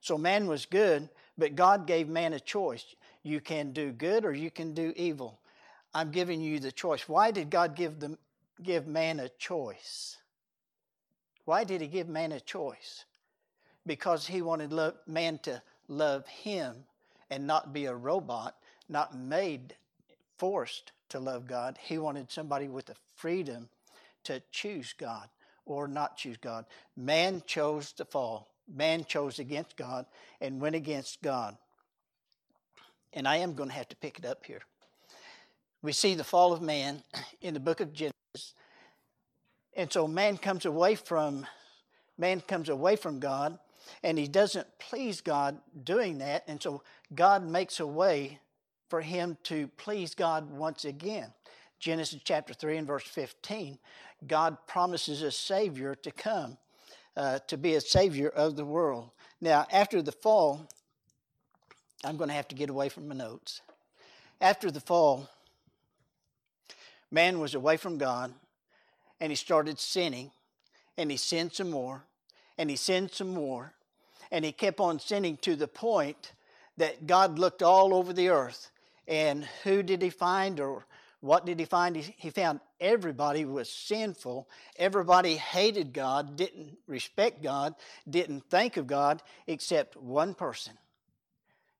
So 0.00 0.16
man 0.16 0.46
was 0.46 0.66
good, 0.66 1.08
but 1.36 1.56
God 1.56 1.88
gave 1.88 2.08
man 2.08 2.32
a 2.32 2.38
choice. 2.38 2.94
You 3.24 3.40
can 3.40 3.72
do 3.72 3.90
good 3.90 4.24
or 4.24 4.32
you 4.32 4.52
can 4.52 4.72
do 4.72 4.92
evil. 4.94 5.40
I'm 5.94 6.10
giving 6.10 6.40
you 6.40 6.58
the 6.58 6.72
choice. 6.72 7.08
Why 7.08 7.30
did 7.30 7.50
God 7.50 7.76
give, 7.76 8.00
them, 8.00 8.18
give 8.62 8.86
man 8.86 9.20
a 9.20 9.28
choice? 9.28 10.16
Why 11.44 11.64
did 11.64 11.80
he 11.80 11.86
give 11.86 12.08
man 12.08 12.32
a 12.32 12.40
choice? 12.40 13.04
Because 13.86 14.26
he 14.26 14.42
wanted 14.42 14.72
love, 14.72 14.94
man 15.06 15.38
to 15.42 15.60
love 15.88 16.26
him 16.26 16.84
and 17.30 17.46
not 17.46 17.72
be 17.72 17.86
a 17.86 17.94
robot, 17.94 18.56
not 18.88 19.16
made, 19.16 19.74
forced 20.38 20.92
to 21.10 21.18
love 21.18 21.46
God. 21.46 21.78
He 21.80 21.98
wanted 21.98 22.30
somebody 22.30 22.68
with 22.68 22.86
the 22.86 22.96
freedom 23.16 23.68
to 24.24 24.42
choose 24.50 24.94
God 24.96 25.28
or 25.66 25.88
not 25.88 26.16
choose 26.16 26.36
God. 26.36 26.64
Man 26.96 27.42
chose 27.46 27.92
to 27.92 28.04
fall. 28.04 28.48
Man 28.72 29.04
chose 29.04 29.38
against 29.38 29.76
God 29.76 30.06
and 30.40 30.60
went 30.60 30.76
against 30.76 31.20
God. 31.22 31.56
And 33.12 33.28
I 33.28 33.36
am 33.36 33.54
going 33.54 33.68
to 33.68 33.74
have 33.74 33.88
to 33.88 33.96
pick 33.96 34.18
it 34.18 34.24
up 34.24 34.46
here. 34.46 34.62
We 35.82 35.92
see 35.92 36.14
the 36.14 36.24
fall 36.24 36.52
of 36.52 36.62
man 36.62 37.02
in 37.40 37.54
the 37.54 37.60
book 37.60 37.80
of 37.80 37.92
Genesis. 37.92 38.54
And 39.74 39.92
so 39.92 40.06
man 40.06 40.38
comes 40.38 40.64
away 40.64 40.94
from 40.94 41.46
man 42.18 42.40
comes 42.40 42.68
away 42.68 42.94
from 42.96 43.18
God 43.18 43.58
and 44.02 44.18
he 44.18 44.28
doesn't 44.28 44.66
please 44.78 45.20
God 45.20 45.58
doing 45.82 46.18
that. 46.18 46.44
And 46.46 46.62
so 46.62 46.82
God 47.14 47.44
makes 47.44 47.80
a 47.80 47.86
way 47.86 48.38
for 48.88 49.00
him 49.00 49.36
to 49.44 49.68
please 49.76 50.14
God 50.14 50.50
once 50.50 50.84
again. 50.84 51.32
Genesis 51.80 52.20
chapter 52.22 52.54
3 52.54 52.76
and 52.76 52.86
verse 52.86 53.02
15, 53.02 53.78
God 54.28 54.56
promises 54.68 55.22
a 55.22 55.32
Savior 55.32 55.96
to 55.96 56.12
come, 56.12 56.58
uh, 57.16 57.40
to 57.48 57.56
be 57.56 57.74
a 57.74 57.80
Savior 57.80 58.28
of 58.28 58.54
the 58.54 58.64
world. 58.64 59.10
Now, 59.40 59.66
after 59.72 60.00
the 60.00 60.12
fall, 60.12 60.68
I'm 62.04 62.16
going 62.16 62.28
to 62.28 62.34
have 62.34 62.46
to 62.48 62.54
get 62.54 62.70
away 62.70 62.88
from 62.88 63.08
my 63.08 63.16
notes. 63.16 63.62
After 64.40 64.70
the 64.70 64.80
fall, 64.80 65.28
man 67.12 67.38
was 67.38 67.54
away 67.54 67.76
from 67.76 67.98
God 67.98 68.32
and 69.20 69.30
he 69.30 69.36
started 69.36 69.78
sinning 69.78 70.32
and 70.96 71.10
he 71.10 71.16
sinned 71.16 71.52
some 71.52 71.70
more 71.70 72.04
and 72.58 72.68
he 72.70 72.76
sinned 72.76 73.12
some 73.12 73.32
more 73.32 73.74
and 74.30 74.44
he 74.44 74.50
kept 74.50 74.80
on 74.80 74.98
sinning 74.98 75.36
to 75.38 75.54
the 75.54 75.68
point 75.68 76.32
that 76.78 77.06
God 77.06 77.38
looked 77.38 77.62
all 77.62 77.94
over 77.94 78.12
the 78.12 78.30
earth 78.30 78.70
and 79.06 79.44
who 79.62 79.82
did 79.82 80.00
he 80.00 80.10
find 80.10 80.58
or 80.58 80.86
what 81.20 81.46
did 81.46 81.60
he 81.60 81.66
find? 81.66 81.96
He 81.96 82.30
found 82.30 82.58
everybody 82.80 83.44
was 83.44 83.70
sinful. 83.70 84.48
Everybody 84.76 85.36
hated 85.36 85.92
God, 85.92 86.34
didn't 86.34 86.78
respect 86.88 87.44
God, 87.44 87.76
didn't 88.10 88.50
think 88.50 88.76
of 88.76 88.88
God, 88.88 89.22
except 89.46 89.96
one 89.96 90.34
person. 90.34 90.72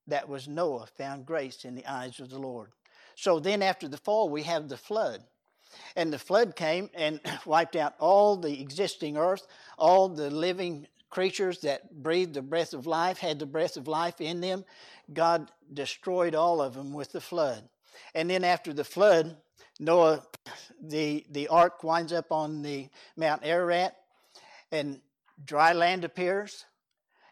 That 0.06 0.28
was 0.28 0.46
Noah, 0.46 0.86
found 0.96 1.26
grace 1.26 1.64
in 1.64 1.74
the 1.74 1.86
eyes 1.86 2.20
of 2.20 2.30
the 2.30 2.38
Lord. 2.38 2.70
So 3.14 3.38
then, 3.40 3.62
after 3.62 3.88
the 3.88 3.98
fall, 3.98 4.28
we 4.28 4.42
have 4.44 4.68
the 4.68 4.76
flood. 4.76 5.22
And 5.96 6.12
the 6.12 6.18
flood 6.18 6.56
came 6.56 6.90
and 6.94 7.20
wiped 7.46 7.76
out 7.76 7.94
all 7.98 8.36
the 8.36 8.60
existing 8.60 9.16
earth, 9.16 9.46
all 9.78 10.08
the 10.08 10.30
living 10.30 10.86
creatures 11.10 11.60
that 11.60 12.02
breathed 12.02 12.34
the 12.34 12.42
breath 12.42 12.72
of 12.72 12.86
life, 12.86 13.18
had 13.18 13.38
the 13.38 13.46
breath 13.46 13.76
of 13.76 13.86
life 13.86 14.20
in 14.20 14.40
them. 14.40 14.64
God 15.12 15.50
destroyed 15.72 16.34
all 16.34 16.60
of 16.60 16.74
them 16.74 16.92
with 16.92 17.12
the 17.12 17.20
flood. 17.20 17.68
And 18.14 18.28
then 18.30 18.44
after 18.44 18.72
the 18.72 18.84
flood, 18.84 19.36
Noah, 19.78 20.22
the, 20.82 21.24
the 21.30 21.48
ark 21.48 21.84
winds 21.84 22.12
up 22.12 22.32
on 22.32 22.62
the 22.62 22.88
Mount 23.16 23.42
Ararat, 23.44 23.96
and 24.70 25.00
dry 25.44 25.72
land 25.72 26.04
appears. 26.04 26.64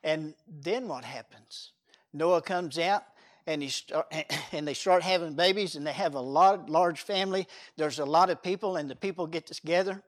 And 0.02 0.34
then 0.46 0.88
what 0.88 1.04
happens? 1.04 1.72
Noah 2.12 2.42
comes 2.42 2.78
out 2.78 3.04
and, 3.50 3.70
start, 3.70 4.12
and 4.52 4.66
they 4.66 4.74
start 4.74 5.02
having 5.02 5.34
babies 5.34 5.74
and 5.74 5.86
they 5.86 5.92
have 5.92 6.14
a 6.14 6.20
lot, 6.20 6.70
large 6.70 7.00
family. 7.02 7.46
There's 7.76 7.98
a 7.98 8.04
lot 8.04 8.30
of 8.30 8.42
people, 8.42 8.76
and 8.76 8.88
the 8.88 8.96
people 8.96 9.26
get 9.26 9.46
together 9.46 10.02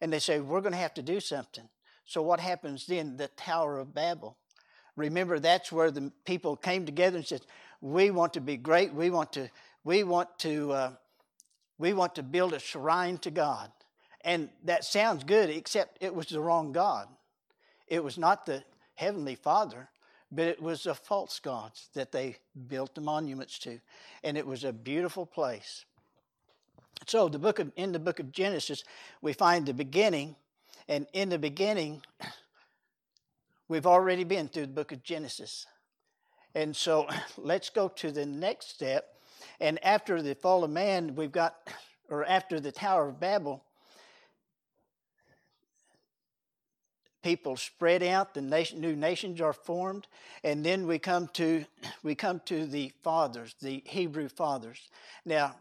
and 0.00 0.12
they 0.12 0.18
say, 0.18 0.40
We're 0.40 0.60
going 0.60 0.72
to 0.72 0.78
have 0.78 0.94
to 0.94 1.02
do 1.02 1.20
something. 1.20 1.68
So, 2.04 2.22
what 2.22 2.40
happens 2.40 2.86
then? 2.86 3.16
The 3.16 3.28
Tower 3.28 3.78
of 3.78 3.94
Babel. 3.94 4.36
Remember, 4.96 5.38
that's 5.38 5.72
where 5.72 5.90
the 5.90 6.12
people 6.26 6.56
came 6.56 6.84
together 6.84 7.16
and 7.16 7.26
said, 7.26 7.42
We 7.80 8.10
want 8.10 8.34
to 8.34 8.40
be 8.40 8.56
great. 8.56 8.92
We 8.92 9.10
want 9.10 9.32
to, 9.34 9.48
we 9.84 10.04
want 10.04 10.38
to, 10.40 10.72
uh, 10.72 10.92
we 11.78 11.92
want 11.94 12.16
to 12.16 12.22
build 12.22 12.52
a 12.52 12.58
shrine 12.58 13.18
to 13.18 13.30
God. 13.30 13.72
And 14.24 14.50
that 14.64 14.84
sounds 14.84 15.24
good, 15.24 15.50
except 15.50 15.98
it 16.00 16.14
was 16.14 16.28
the 16.28 16.40
wrong 16.40 16.72
God. 16.72 17.08
It 17.88 18.04
was 18.04 18.18
not 18.18 18.46
the 18.46 18.62
Heavenly 18.94 19.34
Father, 19.34 19.88
but 20.32 20.46
it 20.46 20.60
was 20.60 20.84
the 20.84 20.94
false 20.94 21.38
gods 21.38 21.90
that 21.94 22.10
they 22.10 22.36
built 22.66 22.94
the 22.94 23.02
monuments 23.02 23.58
to. 23.60 23.78
And 24.24 24.38
it 24.38 24.46
was 24.46 24.64
a 24.64 24.72
beautiful 24.72 25.26
place. 25.26 25.84
So 27.06 27.28
the 27.28 27.38
book 27.38 27.58
of, 27.58 27.70
in 27.76 27.92
the 27.92 27.98
book 27.98 28.18
of 28.18 28.32
Genesis, 28.32 28.82
we 29.20 29.34
find 29.34 29.66
the 29.66 29.74
beginning, 29.74 30.34
and 30.88 31.06
in 31.12 31.28
the 31.28 31.38
beginning, 31.38 32.02
we've 33.68 33.86
already 33.86 34.24
been 34.24 34.48
through 34.48 34.66
the 34.66 34.72
book 34.72 34.92
of 34.92 35.02
Genesis. 35.02 35.66
And 36.54 36.74
so 36.74 37.06
let's 37.36 37.68
go 37.68 37.88
to 37.88 38.10
the 38.10 38.24
next 38.24 38.70
step. 38.70 39.16
And 39.60 39.84
after 39.84 40.22
the 40.22 40.34
fall 40.34 40.64
of 40.64 40.70
man, 40.70 41.14
we've 41.14 41.32
got, 41.32 41.56
or 42.08 42.24
after 42.24 42.58
the 42.58 42.72
Tower 42.72 43.08
of 43.10 43.20
Babel, 43.20 43.64
people 47.22 47.56
spread 47.56 48.02
out 48.02 48.34
the 48.34 48.42
nation, 48.42 48.80
new 48.80 48.96
nations 48.96 49.40
are 49.40 49.52
formed 49.52 50.06
and 50.44 50.64
then 50.64 50.86
we 50.86 50.98
come 50.98 51.28
to 51.28 51.64
we 52.02 52.14
come 52.14 52.40
to 52.46 52.66
the 52.66 52.92
fathers 53.02 53.54
the 53.60 53.82
hebrew 53.86 54.28
fathers. 54.28 54.90
Now 55.24 55.56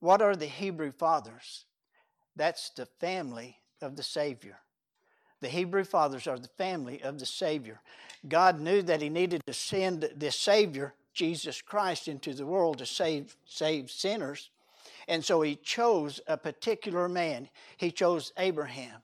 what 0.00 0.22
are 0.22 0.36
the 0.36 0.46
hebrew 0.46 0.92
fathers? 0.92 1.64
That's 2.34 2.70
the 2.70 2.86
family 2.86 3.58
of 3.80 3.96
the 3.96 4.02
savior. 4.02 4.58
The 5.40 5.48
hebrew 5.48 5.84
fathers 5.84 6.26
are 6.26 6.38
the 6.38 6.48
family 6.48 7.02
of 7.02 7.18
the 7.18 7.26
savior. 7.26 7.80
God 8.28 8.60
knew 8.60 8.82
that 8.82 9.02
he 9.02 9.08
needed 9.08 9.42
to 9.46 9.52
send 9.52 10.08
the 10.16 10.30
savior 10.30 10.94
jesus 11.14 11.60
christ 11.60 12.08
into 12.08 12.32
the 12.32 12.46
world 12.46 12.78
to 12.78 12.86
save 12.86 13.36
save 13.44 13.90
sinners 13.90 14.48
and 15.08 15.22
so 15.22 15.42
he 15.42 15.56
chose 15.56 16.20
a 16.26 16.36
particular 16.36 17.08
man. 17.08 17.48
He 17.76 17.90
chose 17.90 18.32
abraham 18.36 19.02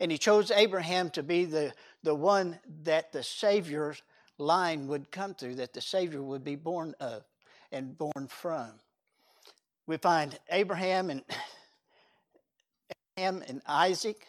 and 0.00 0.10
he 0.10 0.18
chose 0.18 0.50
Abraham 0.50 1.10
to 1.10 1.22
be 1.22 1.44
the, 1.44 1.72
the 2.02 2.14
one 2.14 2.58
that 2.84 3.12
the 3.12 3.22
Savior's 3.22 4.02
line 4.38 4.86
would 4.88 5.10
come 5.10 5.34
through, 5.34 5.56
that 5.56 5.72
the 5.72 5.80
Savior 5.80 6.22
would 6.22 6.44
be 6.44 6.56
born 6.56 6.94
of 7.00 7.24
and 7.70 7.96
born 7.96 8.28
from. 8.28 8.70
We 9.86 9.96
find 9.96 10.38
Abraham 10.50 11.10
and 11.10 11.22
Abraham 13.16 13.42
and 13.48 13.62
Isaac. 13.66 14.26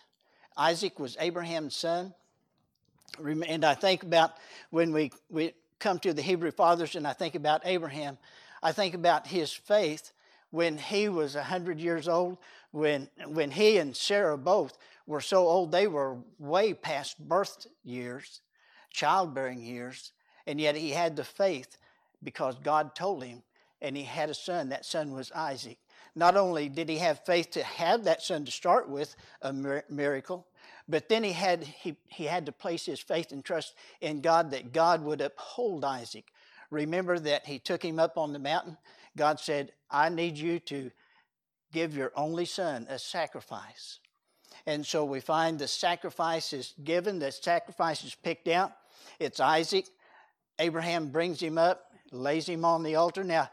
Isaac 0.57 0.99
was 0.99 1.17
Abraham's 1.19 1.75
son. 1.75 2.13
And 3.19 3.63
I 3.63 3.75
think 3.75 4.03
about 4.03 4.37
when 4.71 4.91
we, 4.91 5.11
we 5.29 5.53
come 5.79 5.99
to 5.99 6.13
the 6.13 6.21
Hebrew 6.21 6.51
fathers 6.51 6.95
and 6.95 7.05
I 7.05 7.13
think 7.13 7.35
about 7.35 7.61
Abraham, 7.65 8.17
I 8.61 8.71
think 8.71 8.95
about 8.95 9.27
his 9.27 9.51
faith 9.51 10.11
when 10.49 10.77
he 10.77 11.09
was 11.09 11.35
100 11.35 11.79
years 11.79 12.07
old, 12.07 12.37
when, 12.71 13.09
when 13.27 13.51
he 13.51 13.77
and 13.77 13.95
Sarah 13.95 14.37
both 14.37 14.77
were 15.05 15.21
so 15.21 15.47
old 15.47 15.71
they 15.71 15.87
were 15.87 16.17
way 16.39 16.73
past 16.73 17.17
birth 17.19 17.67
years, 17.83 18.41
childbearing 18.91 19.61
years, 19.61 20.13
and 20.47 20.59
yet 20.59 20.75
he 20.75 20.91
had 20.91 21.15
the 21.15 21.23
faith 21.23 21.77
because 22.21 22.57
God 22.63 22.95
told 22.95 23.23
him, 23.23 23.43
and 23.81 23.97
he 23.97 24.03
had 24.03 24.29
a 24.29 24.33
son. 24.33 24.69
That 24.69 24.85
son 24.85 25.11
was 25.11 25.31
Isaac. 25.33 25.77
Not 26.15 26.37
only 26.37 26.69
did 26.69 26.89
he 26.89 26.99
have 26.99 27.25
faith 27.25 27.51
to 27.51 27.63
have 27.63 28.03
that 28.03 28.21
son 28.21 28.45
to 28.45 28.51
start 28.51 28.87
with, 28.87 29.15
a 29.41 29.51
miracle, 29.89 30.47
But 30.87 31.09
then 31.09 31.23
he 31.23 31.31
had, 31.31 31.63
he, 31.63 31.97
he 32.07 32.25
had 32.25 32.45
to 32.45 32.51
place 32.51 32.85
his 32.85 32.99
faith 32.99 33.31
and 33.31 33.43
trust 33.43 33.75
in 33.99 34.21
God 34.21 34.51
that 34.51 34.73
God 34.73 35.03
would 35.03 35.21
uphold 35.21 35.83
Isaac. 35.83 36.31
Remember 36.69 37.19
that 37.19 37.45
he 37.45 37.59
took 37.59 37.83
him 37.83 37.99
up 37.99 38.17
on 38.17 38.33
the 38.33 38.39
mountain. 38.39 38.77
God 39.17 39.39
said, 39.39 39.71
I 39.89 40.09
need 40.09 40.37
you 40.37 40.59
to 40.59 40.91
give 41.71 41.95
your 41.95 42.11
only 42.15 42.45
son 42.45 42.85
a 42.89 42.99
sacrifice. 42.99 43.99
And 44.65 44.85
so 44.85 45.03
we 45.03 45.19
find 45.19 45.59
the 45.59 45.67
sacrifice 45.67 46.53
is 46.53 46.73
given, 46.83 47.19
the 47.19 47.31
sacrifice 47.31 48.03
is 48.03 48.15
picked 48.15 48.47
out. 48.47 48.71
It's 49.19 49.39
Isaac. 49.39 49.85
Abraham 50.59 51.09
brings 51.09 51.41
him 51.41 51.57
up, 51.57 51.91
lays 52.11 52.47
him 52.47 52.63
on 52.63 52.83
the 52.83 52.95
altar. 52.95 53.23
Now, 53.23 53.49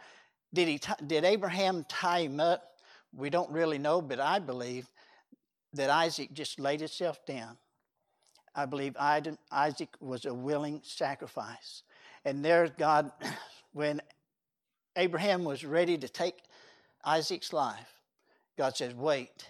did, 0.52 0.68
he 0.68 0.78
t- 0.78 0.92
did 1.06 1.24
Abraham 1.24 1.84
tie 1.88 2.20
him 2.20 2.38
up? 2.38 2.62
We 3.16 3.30
don't 3.30 3.50
really 3.50 3.78
know, 3.78 4.00
but 4.00 4.20
I 4.20 4.38
believe 4.38 4.86
that 5.72 5.90
Isaac 5.90 6.32
just 6.32 6.60
laid 6.60 6.80
himself 6.80 7.24
down. 7.26 7.56
I 8.54 8.66
believe 8.66 8.96
Isaac 8.98 9.88
was 10.00 10.24
a 10.24 10.34
willing 10.34 10.80
sacrifice. 10.84 11.82
And 12.24 12.44
there, 12.44 12.68
God, 12.68 13.10
when 13.72 14.00
Abraham 14.96 15.44
was 15.44 15.64
ready 15.64 15.96
to 15.98 16.08
take 16.08 16.34
Isaac's 17.04 17.52
life, 17.52 17.94
God 18.58 18.76
says, 18.76 18.94
Wait, 18.94 19.48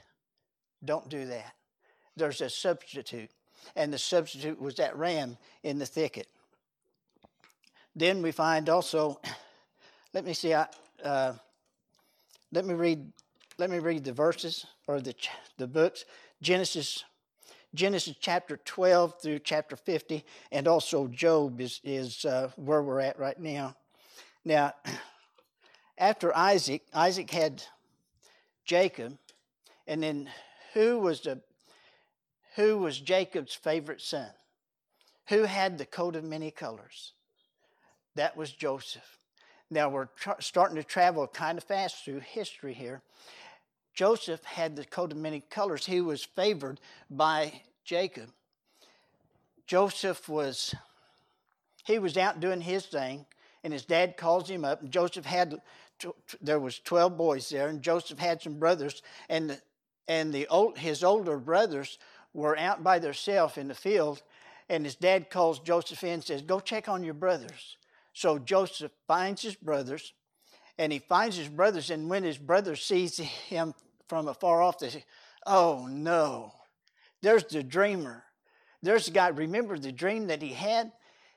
don't 0.85 1.09
do 1.09 1.27
that. 1.27 1.53
There's 2.17 2.41
a 2.41 2.51
substitute. 2.51 3.31
And 3.77 3.93
the 3.93 3.99
substitute 3.99 4.61
was 4.61 4.77
that 4.77 4.97
ram 4.97 5.37
in 5.63 5.79
the 5.79 5.87
thicket. 5.87 6.27
Then 7.95 8.23
we 8.23 8.33
find 8.33 8.69
also, 8.69 9.21
let 10.15 10.25
me 10.25 10.33
see, 10.33 10.55
uh, 10.55 11.33
let 12.53 12.65
me 12.65 12.75
read 12.75 13.13
let 13.61 13.69
me 13.69 13.79
read 13.79 14.05
the 14.05 14.13
verses 14.13 14.65
or 14.87 15.03
the, 15.03 15.15
the 15.59 15.67
books 15.67 16.07
Genesis, 16.41 17.05
Genesis 17.75 18.17
chapter 18.19 18.57
12 18.65 19.21
through 19.21 19.39
chapter 19.41 19.77
50, 19.77 20.25
and 20.51 20.67
also 20.67 21.07
Job 21.09 21.61
is, 21.61 21.79
is 21.85 22.25
uh, 22.25 22.51
where 22.57 22.83
we're 22.83 23.01
at 23.01 23.19
right 23.19 23.39
now. 23.39 23.77
Now, 24.47 24.73
after 25.99 26.35
Isaac, 26.35 26.83
Isaac 26.95 27.31
had 27.31 27.63
Jacob, 28.65 29.19
and 29.87 30.03
then 30.03 30.31
who 30.75 30.99
was 30.99 31.21
the 31.21 31.41
who 32.57 32.79
was 32.79 32.99
Jacob's 32.99 33.55
favorite 33.55 34.01
son? 34.01 34.31
Who 35.29 35.45
had 35.45 35.79
the 35.79 35.87
coat 35.87 36.17
of 36.17 36.25
many 36.25 36.51
colors? 36.51 37.13
That 38.17 38.37
was 38.37 38.51
Joseph. 38.51 39.19
Now 39.71 39.89
we're 39.89 40.07
tra- 40.17 40.37
starting 40.41 40.77
to 40.77 40.83
travel 40.83 41.27
kind 41.29 41.57
of 41.57 41.65
fast 41.65 42.05
through 42.05 42.21
history 42.21 42.75
here. 42.75 43.03
Joseph 43.95 44.43
had 44.45 44.77
the 44.77 44.85
coat 44.85 45.13
of 45.13 45.19
many 45.19 45.41
colors. 45.41 45.87
He 45.87 46.01
was 46.01 46.25
favored 46.25 46.81
by 47.09 47.63
Jacob. 47.85 48.31
Joseph 49.67 50.29
was, 50.29 50.75
he 51.85 51.99
was 51.99 52.17
out 52.17 52.41
doing 52.41 52.61
his 52.61 52.87
thing, 52.87 53.27
and 53.63 53.73
his 53.73 53.85
dad 53.85 54.17
calls 54.17 54.49
him 54.49 54.65
up. 54.65 54.83
And 54.83 54.91
Joseph 54.91 55.25
had, 55.25 55.61
there 56.41 56.59
was 56.59 56.79
12 56.81 57.17
boys 57.17 57.49
there, 57.49 57.69
and 57.69 57.83
Joseph 57.83 58.19
had 58.19 58.43
some 58.43 58.59
brothers, 58.59 59.03
and, 59.29 59.61
and 60.11 60.35
the 60.35 60.49
old, 60.49 60.77
his 60.77 61.05
older 61.05 61.39
brothers 61.39 61.97
were 62.35 62.59
out 62.59 62.83
by 62.83 62.99
themselves 62.99 63.57
in 63.57 63.69
the 63.69 63.77
field, 63.77 64.21
and 64.69 64.85
his 64.85 64.97
dad 64.97 65.31
calls 65.31 65.61
Joseph 65.61 66.03
in 66.03 66.15
and 66.15 66.25
says, 66.25 66.43
go 66.43 66.59
check 66.59 66.89
on 66.89 67.05
your 67.05 67.15
brothers. 67.15 67.77
So 68.13 68.37
Joseph 68.37 68.91
finds 69.07 69.41
his 69.43 69.55
brothers, 69.55 70.13
and 70.79 70.93
he 70.93 70.99
finds 70.99 71.37
his 71.37 71.49
brothers, 71.49 71.91
and 71.91 72.11
when 72.11 72.25
his 72.25 72.39
brother 72.39 72.75
sees 72.75 73.19
him 73.19 73.73
from 74.09 74.27
afar 74.27 74.63
off, 74.63 74.81
they 74.81 74.89
say, 74.89 75.05
Oh 75.47 75.87
no, 75.89 76.53
there's 77.23 77.45
the 77.45 77.63
dreamer. 77.63 78.25
There's 78.83 79.07
the 79.07 79.13
guy. 79.13 79.29
Remember 79.29 79.79
the 79.79 79.93
dream 79.93 80.27
that 80.27 80.43
he 80.43 80.49
had? 80.49 80.91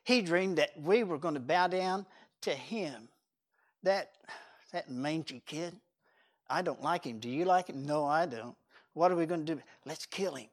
He 0.04 0.24
dreamed 0.24 0.58
that 0.58 0.72
we 0.82 1.04
were 1.04 1.20
going 1.20 1.36
to 1.36 1.40
bow 1.40 1.68
down 1.68 2.08
to 2.42 2.52
him. 2.52 3.08
That, 3.84 4.12
that 4.72 4.90
mangy 4.90 5.44
kid. 5.46 5.76
I 6.50 6.64
don't 6.64 6.82
like 6.82 7.06
him. 7.06 7.20
Do 7.20 7.30
you 7.30 7.46
like 7.46 7.68
him? 7.68 7.86
No, 7.86 8.06
I 8.06 8.26
don't. 8.26 8.56
What 8.94 9.12
are 9.12 9.16
we 9.16 9.26
going 9.26 9.46
to 9.46 9.56
do? 9.56 9.62
Let's 9.86 10.06
kill 10.06 10.36
him. 10.36 10.48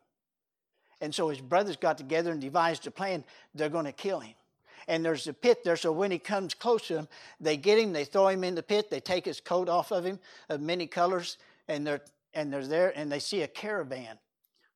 And 1.00 1.14
so 1.14 1.28
his 1.28 1.40
brothers 1.40 1.76
got 1.76 1.98
together 1.98 2.30
and 2.30 2.40
devised 2.40 2.86
a 2.86 2.90
plan. 2.90 3.24
They're 3.54 3.68
going 3.68 3.86
to 3.86 3.92
kill 3.92 4.20
him 4.20 4.34
and 4.88 5.04
there's 5.04 5.28
a 5.28 5.32
pit 5.32 5.62
there. 5.64 5.76
So 5.76 5.92
when 5.92 6.10
he 6.10 6.18
comes 6.18 6.52
close 6.52 6.88
to 6.88 6.94
them, 6.94 7.08
they 7.40 7.56
get 7.56 7.78
him, 7.78 7.92
they 7.92 8.04
throw 8.04 8.28
him 8.28 8.44
in 8.44 8.54
the 8.54 8.62
pit, 8.62 8.90
they 8.90 9.00
take 9.00 9.24
his 9.24 9.40
coat 9.40 9.68
off 9.68 9.92
of 9.92 10.04
him 10.04 10.18
of 10.48 10.60
many 10.60 10.86
colors, 10.86 11.38
and 11.68 11.86
they're 11.86 12.00
and 12.32 12.52
they're 12.52 12.66
there, 12.66 12.92
and 12.96 13.10
they 13.10 13.18
see 13.18 13.42
a 13.42 13.48
caravan. 13.48 14.16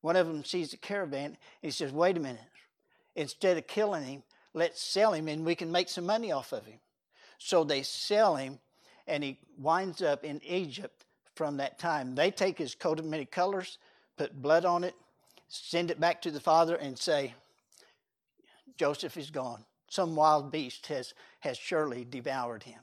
One 0.01 0.17
of 0.17 0.27
them 0.27 0.43
sees 0.43 0.71
the 0.71 0.77
caravan, 0.77 1.25
and 1.25 1.37
he 1.61 1.71
says, 1.71 1.91
"Wait 1.91 2.17
a 2.17 2.19
minute! 2.19 2.41
Instead 3.15 3.57
of 3.57 3.67
killing 3.67 4.03
him, 4.03 4.23
let's 4.53 4.81
sell 4.81 5.13
him, 5.13 5.27
and 5.29 5.45
we 5.45 5.55
can 5.55 5.71
make 5.71 5.87
some 5.87 6.05
money 6.05 6.31
off 6.31 6.51
of 6.51 6.65
him." 6.65 6.79
So 7.37 7.63
they 7.63 7.83
sell 7.83 8.35
him, 8.35 8.59
and 9.07 9.23
he 9.23 9.39
winds 9.57 10.01
up 10.01 10.23
in 10.23 10.41
Egypt 10.43 11.05
from 11.35 11.57
that 11.57 11.77
time. 11.79 12.15
They 12.15 12.31
take 12.31 12.57
his 12.57 12.75
coat 12.75 12.99
of 12.99 13.05
many 13.05 13.25
colors, 13.25 13.77
put 14.17 14.41
blood 14.41 14.65
on 14.65 14.83
it, 14.83 14.95
send 15.47 15.91
it 15.91 15.99
back 15.99 16.21
to 16.23 16.31
the 16.31 16.39
father, 16.39 16.75
and 16.75 16.97
say, 16.97 17.33
Joseph 18.77 19.17
is 19.17 19.29
gone 19.29 19.65
some 19.95 20.15
wild 20.15 20.51
beast 20.51 20.87
has, 20.87 21.13
has 21.39 21.57
surely 21.57 22.05
devoured 22.09 22.63
him. 22.63 22.79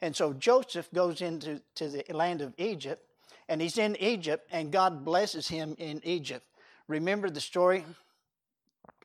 And 0.00 0.14
so 0.14 0.32
Joseph 0.32 0.88
goes 0.94 1.20
into 1.20 1.60
to 1.74 1.88
the 1.88 2.04
land 2.10 2.40
of 2.40 2.54
Egypt, 2.56 3.02
and 3.48 3.60
he's 3.60 3.78
in 3.78 3.96
Egypt, 3.96 4.48
and 4.50 4.70
God 4.70 5.04
blesses 5.04 5.48
him 5.48 5.74
in 5.78 6.00
Egypt. 6.04 6.46
Remember 6.88 7.28
the 7.28 7.40
story? 7.40 7.84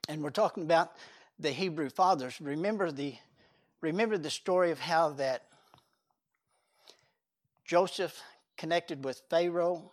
And 0.08 0.22
we're 0.22 0.30
talking 0.30 0.64
about 0.64 0.92
the 1.40 1.52
Hebrew 1.52 1.90
fathers. 1.90 2.40
Remember 2.40 2.92
the, 2.92 3.16
remember 3.82 4.18
the 4.18 4.30
story 4.30 4.72
of 4.72 4.80
how 4.80 5.10
that 5.10 5.44
Joseph 7.66 8.22
connected 8.58 9.04
with 9.04 9.22
Pharaoh, 9.30 9.92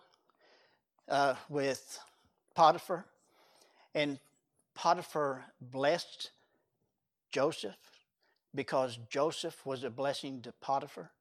uh, 1.09 1.35
with 1.49 1.99
Potiphar, 2.55 3.05
and 3.93 4.19
Potiphar 4.75 5.45
blessed 5.61 6.31
Joseph 7.31 7.75
because 8.55 8.97
Joseph 9.09 9.65
was 9.65 9.83
a 9.83 9.89
blessing 9.89 10.41
to 10.41 10.51
Potiphar. 10.61 11.11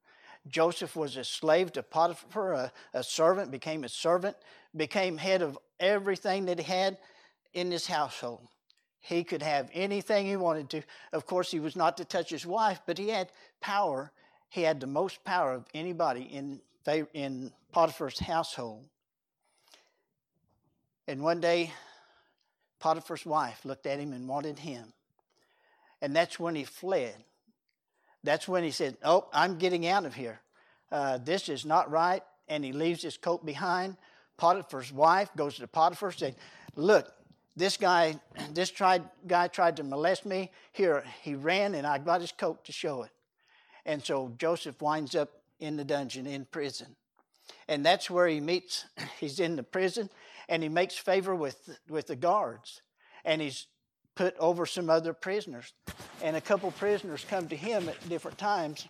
Joseph 0.49 0.97
was 0.97 1.17
a 1.17 1.25
slave 1.25 1.73
to 1.73 1.83
Potiphar, 1.83 2.53
a, 2.53 2.73
a, 2.95 3.03
servant, 3.03 3.51
became 3.51 3.85
a 3.85 3.89
servant, 3.89 4.37
became 4.77 5.17
head 5.17 5.41
of 5.41 5.59
everything 5.79 6.47
that 6.47 6.59
he 6.59 6.65
had 6.65 6.99
in 7.55 7.71
his 7.71 7.87
household. 7.87 8.49
He 9.01 9.25
could 9.25 9.43
have 9.43 9.71
anything 9.73 10.27
he 10.27 10.37
wanted 10.37 10.71
to. 10.71 10.83
Of 11.13 11.27
course, 11.27 11.51
he 11.51 11.61
was 11.61 11.77
not 11.77 11.97
to 11.97 12.05
touch 12.05 12.31
his 12.31 12.47
wife, 12.47 12.81
but 12.87 12.99
he 12.99 13.09
had 13.09 13.31
power. 13.61 14.13
He 14.49 14.63
had 14.63 14.81
the 14.81 14.87
most 14.87 15.25
power 15.25 15.53
of 15.53 15.67
anybody 15.75 16.23
in, 16.23 16.61
in 17.15 17.53
Potiphar's 17.73 18.19
household. 18.19 18.85
And 21.09 21.23
one 21.23 21.41
day, 21.41 21.73
Potiphar's 22.81 23.27
wife 23.27 23.65
looked 23.65 23.87
at 23.87 23.99
him 23.99 24.13
and 24.13 24.29
wanted 24.29 24.59
him. 24.59 24.93
And 26.01 26.15
that's 26.15 26.39
when 26.39 26.55
he 26.55 26.65
fled. 26.65 27.15
That's 28.25 28.49
when 28.49 28.65
he 28.65 28.71
said, 28.71 28.97
Oh, 29.05 29.29
I'm 29.33 29.59
getting 29.59 29.87
out 29.87 30.05
of 30.05 30.15
here. 30.15 30.41
Uh, 30.91 31.19
this 31.19 31.49
is 31.49 31.65
not 31.65 31.91
right. 31.91 32.23
And 32.49 32.65
he 32.65 32.73
leaves 32.73 33.03
his 33.03 33.17
coat 33.17 33.45
behind. 33.47 33.97
Potiphar's 34.37 34.93
wife 34.93 35.31
goes 35.37 35.57
to 35.57 35.67
Potiphar 35.67 36.09
and 36.11 36.19
said, 36.19 36.37
Look, 36.75 37.13
this 37.57 37.77
guy, 37.77 38.19
this 38.53 38.71
tried, 38.71 39.03
guy 39.27 39.49
tried 39.49 39.77
to 39.77 39.85
molest 39.85 40.27
me. 40.27 40.51
Here, 40.73 41.05
he 41.23 41.35
ran 41.35 41.75
and 41.75 41.87
I 41.87 41.99
got 41.99 42.21
his 42.21 42.33
coat 42.33 42.65
to 42.65 42.73
show 42.73 43.03
it. 43.03 43.11
And 43.85 44.05
so 44.05 44.33
Joseph 44.39 44.81
winds 44.81 45.15
up 45.15 45.31
in 45.63 45.77
the 45.77 45.85
dungeon, 45.85 46.27
in 46.27 46.45
prison. 46.45 46.97
And 47.69 47.87
that's 47.87 48.11
where 48.11 48.27
he 48.27 48.41
meets, 48.41 48.85
he's 49.21 49.41
in 49.41 49.57
the 49.57 49.63
prison 49.63 50.11
and 50.49 50.63
he 50.63 50.69
makes 50.69 50.97
favor 50.97 51.35
with, 51.35 51.79
with 51.89 52.09
the 52.09 52.17
guards. 52.17 52.83
And 53.25 53.41
he's 53.41 53.67
put 54.15 54.37
over 54.39 54.67
some 54.67 54.91
other 54.91 55.13
prisoners. 55.13 55.73
And 56.23 56.37
a 56.37 56.41
couple 56.41 56.71
prisoners 56.73 57.25
come 57.29 57.49
to 57.49 57.57
him 57.57 57.89
at 57.89 58.09
different 58.09 58.39
times. 58.39 58.87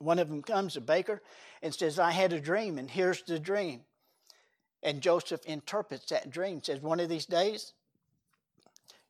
One 0.00 0.18
of 0.18 0.28
them 0.28 0.42
comes, 0.42 0.76
a 0.76 0.80
baker, 0.80 1.22
and 1.62 1.74
says, 1.74 1.98
I 1.98 2.10
had 2.10 2.32
a 2.32 2.40
dream, 2.40 2.78
and 2.78 2.90
here's 2.90 3.22
the 3.22 3.38
dream. 3.38 3.80
And 4.82 5.00
Joseph 5.00 5.44
interprets 5.46 6.06
that 6.06 6.30
dream, 6.30 6.62
says, 6.62 6.80
One 6.80 7.00
of 7.00 7.08
these 7.08 7.26
days, 7.26 7.72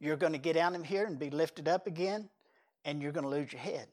you're 0.00 0.16
going 0.16 0.32
to 0.32 0.38
get 0.38 0.56
out 0.56 0.74
of 0.74 0.84
here 0.84 1.04
and 1.04 1.18
be 1.18 1.30
lifted 1.30 1.68
up 1.68 1.86
again, 1.86 2.30
and 2.84 3.02
you're 3.02 3.12
going 3.12 3.24
to 3.24 3.30
lose 3.30 3.52
your 3.52 3.60
head. 3.60 3.88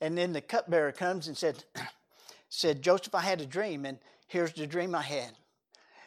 And 0.00 0.16
then 0.16 0.32
the 0.32 0.40
cupbearer 0.40 0.92
comes 0.92 1.28
and 1.28 1.36
said, 1.36 1.64
said, 2.48 2.82
Joseph, 2.82 3.14
I 3.14 3.20
had 3.20 3.40
a 3.40 3.46
dream, 3.46 3.84
and 3.84 3.98
here's 4.26 4.52
the 4.52 4.66
dream 4.66 4.94
I 4.94 5.02
had. 5.02 5.32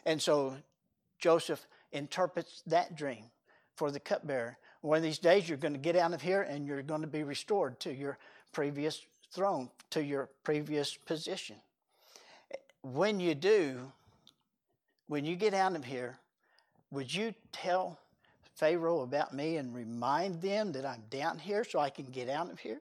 And 0.04 0.20
so 0.20 0.56
Joseph 1.18 1.66
interprets 1.92 2.62
that 2.66 2.96
dream 2.96 3.24
for 3.76 3.90
the 3.90 4.00
cupbearer. 4.00 4.58
One 4.80 4.98
of 4.98 5.02
these 5.02 5.18
days, 5.18 5.48
you're 5.48 5.58
going 5.58 5.72
to 5.72 5.78
get 5.78 5.96
out 5.96 6.12
of 6.12 6.20
here 6.20 6.42
and 6.42 6.66
you're 6.66 6.82
going 6.82 7.00
to 7.00 7.06
be 7.06 7.22
restored 7.22 7.80
to 7.80 7.94
your 7.94 8.18
previous 8.52 9.06
throne, 9.32 9.70
to 9.90 10.02
your 10.02 10.28
previous 10.42 10.96
position. 10.96 11.56
When 12.82 13.18
you 13.18 13.34
do, 13.34 13.90
when 15.06 15.24
you 15.24 15.36
get 15.36 15.54
out 15.54 15.74
of 15.74 15.84
here, 15.84 16.18
Would 16.90 17.12
you 17.12 17.34
tell 17.50 17.98
Pharaoh 18.54 19.00
about 19.00 19.34
me 19.34 19.56
and 19.56 19.74
remind 19.74 20.40
them 20.40 20.70
that 20.72 20.86
I'm 20.86 21.02
down 21.10 21.40
here 21.40 21.64
so 21.64 21.80
I 21.80 21.90
can 21.90 22.06
get 22.06 22.28
out 22.28 22.52
of 22.52 22.60
here? 22.60 22.80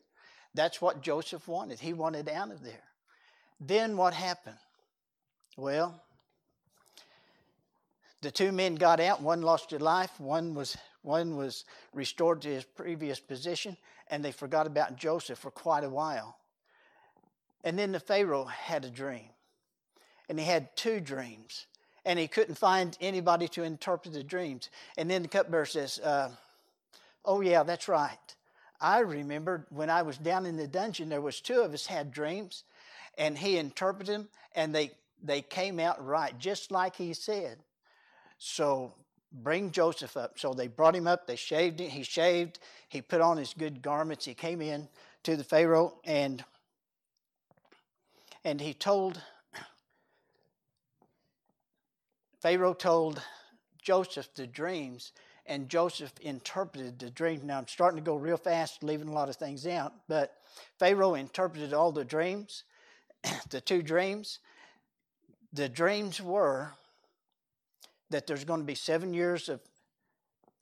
That's 0.53 0.81
what 0.81 1.01
Joseph 1.01 1.47
wanted. 1.47 1.79
He 1.79 1.93
wanted 1.93 2.29
out 2.29 2.51
of 2.51 2.63
there. 2.63 2.83
Then 3.59 3.97
what 3.97 4.13
happened? 4.13 4.57
Well, 5.57 6.01
the 8.21 8.31
two 8.31 8.51
men 8.51 8.75
got 8.75 8.99
out. 8.99 9.21
One 9.21 9.41
lost 9.41 9.71
his 9.71 9.81
life. 9.81 10.19
One 10.19 10.53
was 10.53 10.77
one 11.01 11.35
was 11.35 11.65
restored 11.93 12.41
to 12.43 12.47
his 12.47 12.63
previous 12.63 13.19
position, 13.19 13.75
and 14.07 14.23
they 14.23 14.31
forgot 14.31 14.65
about 14.67 14.95
Joseph 14.95 15.37
for 15.37 15.51
quite 15.51 15.83
a 15.83 15.89
while. 15.89 16.37
And 17.63 17.77
then 17.77 17.91
the 17.91 17.99
Pharaoh 17.99 18.45
had 18.45 18.85
a 18.85 18.89
dream, 18.89 19.29
and 20.29 20.39
he 20.39 20.45
had 20.45 20.75
two 20.77 21.01
dreams, 21.01 21.67
and 22.05 22.17
he 22.17 22.27
couldn't 22.27 22.55
find 22.55 22.97
anybody 23.01 23.49
to 23.49 23.63
interpret 23.63 24.13
the 24.13 24.23
dreams. 24.23 24.69
And 24.97 25.09
then 25.11 25.23
the 25.23 25.27
cupbearer 25.27 25.65
says, 25.65 25.99
uh, 25.99 26.31
"Oh 27.25 27.41
yeah, 27.41 27.63
that's 27.63 27.89
right. 27.89 28.35
I 28.84 29.00
remember 29.00 29.65
when 29.69 29.89
I 29.89 30.02
was 30.02 30.17
down 30.17 30.46
in 30.46 30.58
the 30.58 30.67
dungeon, 30.67 31.10
there 31.10 31.22
was 31.22 31.39
two 31.39 31.62
of 31.62 31.74
us 31.74 31.86
had 31.86 32.12
dreams, 32.12 32.65
and 33.17 33.38
he 33.38 33.58
interpreted 33.58 34.13
them, 34.13 34.30
and 34.54 34.76
they 34.76 34.91
they 35.24 35.41
came 35.41 35.80
out 35.80 36.06
right, 36.06 36.38
just 36.38 36.69
like 36.69 36.98
he 36.98 37.13
said. 37.13 37.60
So 38.38 38.93
bring 39.32 39.72
Joseph 39.72 40.17
up. 40.17 40.38
So 40.38 40.54
they 40.54 40.67
brought 40.67 40.96
him 40.96 41.08
up. 41.08 41.26
They 41.28 41.38
shaved 41.38 41.80
him. 41.80 41.89
He 41.89 42.04
shaved. 42.04 42.60
He 42.89 43.02
put 43.02 43.22
on 43.22 43.38
his 43.38 43.54
good 43.54 43.82
garments. 43.82 44.26
He 44.26 44.34
came 44.34 44.62
in 44.62 44.89
to 45.24 45.38
the 45.38 45.46
Pharaoh 45.46 45.93
and 46.04 46.43
and 48.43 48.60
he 48.60 48.74
told 48.74 49.22
Pharaoh 52.41 52.74
told 52.74 53.22
Joseph 53.82 54.34
the 54.36 54.46
dreams, 54.46 55.13
and 55.45 55.69
Joseph 55.69 56.13
interpreted 56.21 56.99
the 56.99 57.10
dreams. 57.10 57.43
Now 57.43 57.58
I'm 57.58 57.67
starting 57.67 57.97
to 57.97 58.06
go 58.06 58.15
real 58.15 58.38
fast, 58.38 58.84
leaving 58.84 59.10
a 59.10 59.13
lot 59.13 59.29
of 59.29 59.36
things 59.36 59.67
out, 59.67 59.93
but 60.08 60.38
Pharaoh 60.79 61.15
interpreted 61.15 61.73
all 61.73 61.91
the 61.91 62.06
dreams, 62.06 62.63
the 63.49 63.62
two 63.62 63.82
dreams. 63.82 64.39
The 65.51 65.69
dreams 65.69 66.21
were 66.21 66.71
that 68.10 68.27
there's 68.27 68.45
going 68.45 68.62
to 68.62 68.65
be 68.65 68.75
seven 68.75 69.13
years 69.13 69.49
of 69.49 69.60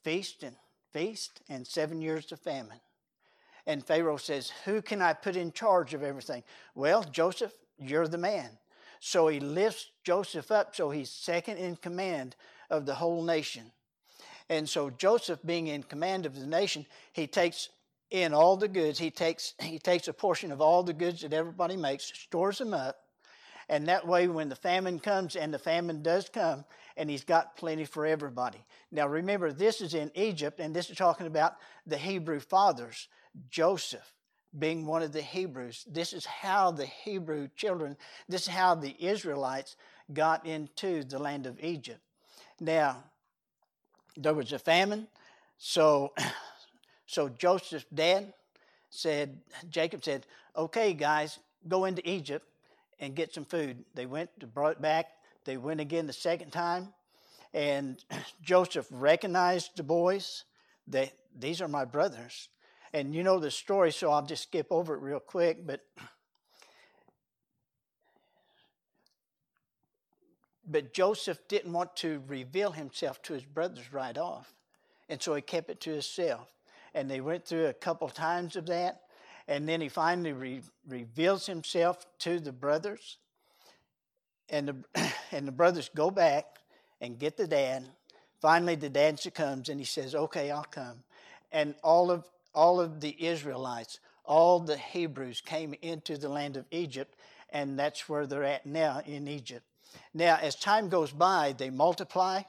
feast 0.04 0.44
and 0.44 0.56
feast 0.92 1.42
and 1.50 1.66
seven 1.66 2.02
years 2.02 2.32
of 2.32 2.40
famine. 2.40 2.80
And 3.68 3.86
Pharaoh 3.86 4.18
says, 4.18 4.52
Who 4.66 4.82
can 4.82 5.02
I 5.02 5.14
put 5.14 5.36
in 5.36 5.52
charge 5.52 5.94
of 5.94 6.04
everything? 6.04 6.44
Well, 6.76 7.04
Joseph, 7.04 7.54
you're 7.78 8.08
the 8.08 8.18
man. 8.18 8.50
So 9.00 9.28
he 9.28 9.40
lifts 9.40 9.92
Joseph 10.04 10.52
up 10.52 10.76
so 10.76 10.92
he's 10.92 11.10
second 11.10 11.58
in 11.58 11.76
command 11.76 12.36
of 12.70 12.86
the 12.86 12.96
whole 12.96 13.24
nation. 13.24 13.72
And 14.52 14.68
so 14.68 14.90
Joseph, 14.90 15.40
being 15.46 15.68
in 15.68 15.82
command 15.82 16.26
of 16.26 16.38
the 16.38 16.46
nation, 16.46 16.86
he 17.14 17.26
takes 17.26 17.70
in 18.10 18.34
all 18.34 18.58
the 18.58 18.68
goods. 18.68 19.00
He 19.00 19.10
takes 19.10 19.54
he 19.62 19.80
takes 19.80 20.10
a 20.10 20.14
portion 20.14 20.52
of 20.52 20.60
all 20.60 20.84
the 20.84 20.92
goods 20.92 21.22
that 21.22 21.32
everybody 21.32 21.78
makes, 21.78 22.12
stores 22.14 22.58
them 22.58 22.74
up, 22.74 22.98
and 23.70 23.88
that 23.88 24.06
way, 24.06 24.28
when 24.28 24.50
the 24.50 24.56
famine 24.58 25.00
comes, 25.00 25.38
and 25.38 25.54
the 25.54 25.58
famine 25.58 26.04
does 26.04 26.28
come, 26.28 26.66
and 26.98 27.10
he's 27.10 27.24
got 27.24 27.56
plenty 27.56 27.86
for 27.86 28.06
everybody. 28.06 28.58
Now, 28.92 29.08
remember, 29.08 29.54
this 29.54 29.80
is 29.80 29.94
in 29.94 30.12
Egypt, 30.16 30.60
and 30.60 30.76
this 30.76 30.90
is 30.90 30.98
talking 30.98 31.28
about 31.28 31.56
the 31.88 31.98
Hebrew 31.98 32.42
fathers, 32.42 33.08
Joseph 33.50 34.14
being 34.60 34.86
one 34.86 35.02
of 35.02 35.14
the 35.14 35.22
Hebrews. 35.22 35.86
This 35.90 36.12
is 36.12 36.26
how 36.26 36.72
the 36.72 36.86
Hebrew 36.86 37.48
children, 37.56 37.96
this 38.28 38.42
is 38.42 38.48
how 38.50 38.76
the 38.76 38.98
Israelites 39.00 39.78
got 40.12 40.46
into 40.46 41.06
the 41.06 41.20
land 41.20 41.48
of 41.48 41.58
Egypt. 41.64 42.02
Now, 42.60 43.06
there 44.18 44.34
was 44.34 44.52
a 44.54 44.60
famine, 44.60 45.08
so, 45.58 46.14
so 47.06 47.30
Joseph's 47.30 47.86
dad 47.94 48.34
said, 48.90 49.40
Jacob 49.70 50.04
said, 50.04 50.26
okay, 50.56 50.94
guys, 50.94 51.40
go 51.68 51.86
into 51.86 52.08
Egypt 52.10 52.46
and 53.00 53.16
get 53.16 53.34
some 53.34 53.46
food. 53.46 53.84
They 53.94 54.06
went, 54.06 54.30
to, 54.40 54.48
brought 54.48 54.82
back. 54.82 55.08
They 55.46 55.58
went 55.58 55.80
again 55.80 56.08
the 56.08 56.14
second 56.14 56.52
time, 56.52 56.94
and 57.54 58.04
Joseph 58.42 58.88
recognized 58.90 59.72
the 59.76 59.84
boys. 59.84 60.46
They, 60.88 61.12
these 61.38 61.62
are 61.62 61.68
my 61.68 61.86
brothers. 61.86 62.50
And 62.94 63.16
you 63.16 63.24
know 63.24 63.40
the 63.40 63.52
story, 63.52 63.92
so 63.92 64.12
I'll 64.12 64.26
just 64.26 64.44
skip 64.44 64.68
over 64.70 64.96
it 64.96 65.02
real 65.02 65.20
quick. 65.20 65.66
But 65.66 65.82
but 70.72 70.94
Joseph 70.94 71.40
didn't 71.48 71.74
want 71.74 71.96
to 71.98 72.22
reveal 72.28 72.72
himself 72.72 73.22
to 73.24 73.34
his 73.34 73.44
brothers 73.44 73.92
right 73.92 74.18
off, 74.18 74.54
and 75.10 75.22
so 75.22 75.36
he 75.36 75.42
kept 75.42 75.70
it 75.70 75.82
to 75.82 75.92
himself. 75.92 76.48
And 76.94 77.10
they 77.10 77.22
went 77.22 77.46
through 77.46 77.68
a 77.68 77.74
couple 77.74 78.10
times 78.10 78.56
of 78.56 78.66
that, 78.68 79.02
and 79.48 79.68
then 79.68 79.82
he 79.82 79.90
finally 79.90 80.34
re- 80.34 80.62
reveals 80.88 81.46
himself 81.46 82.06
to 82.20 82.40
the 82.40 82.52
brothers. 82.52 83.18
And 84.50 84.68
the, 84.68 85.12
and 85.32 85.48
the 85.48 85.52
brothers 85.52 85.90
go 85.96 86.12
back 86.12 86.46
and 87.00 87.18
get 87.18 87.38
the 87.38 87.48
dad. 87.48 87.86
Finally, 88.42 88.76
the 88.76 88.90
dad 88.90 89.20
succumbs 89.20 89.70
and 89.70 89.80
he 89.80 89.86
says, 89.86 90.16
Okay, 90.16 90.52
I'll 90.52 90.64
come. 90.64 91.04
And 91.52 91.76
all 91.84 92.12
of, 92.12 92.26
all 92.54 92.80
of 92.80 93.02
the 93.02 93.16
Israelites, 93.24 94.00
all 94.26 94.60
the 94.60 94.78
Hebrews 94.78 95.42
came 95.42 95.76
into 95.82 96.18
the 96.18 96.30
land 96.30 96.58
of 96.58 96.66
Egypt, 96.72 97.16
and 97.50 97.78
that's 97.78 98.08
where 98.08 98.26
they're 98.26 98.44
at 98.44 98.66
now 98.66 99.02
in 99.06 99.28
Egypt. 99.28 99.66
Now, 100.14 100.38
as 100.42 100.56
time 100.56 100.90
goes 100.90 101.12
by, 101.12 101.54
they 101.58 101.70
multiply 101.70 102.44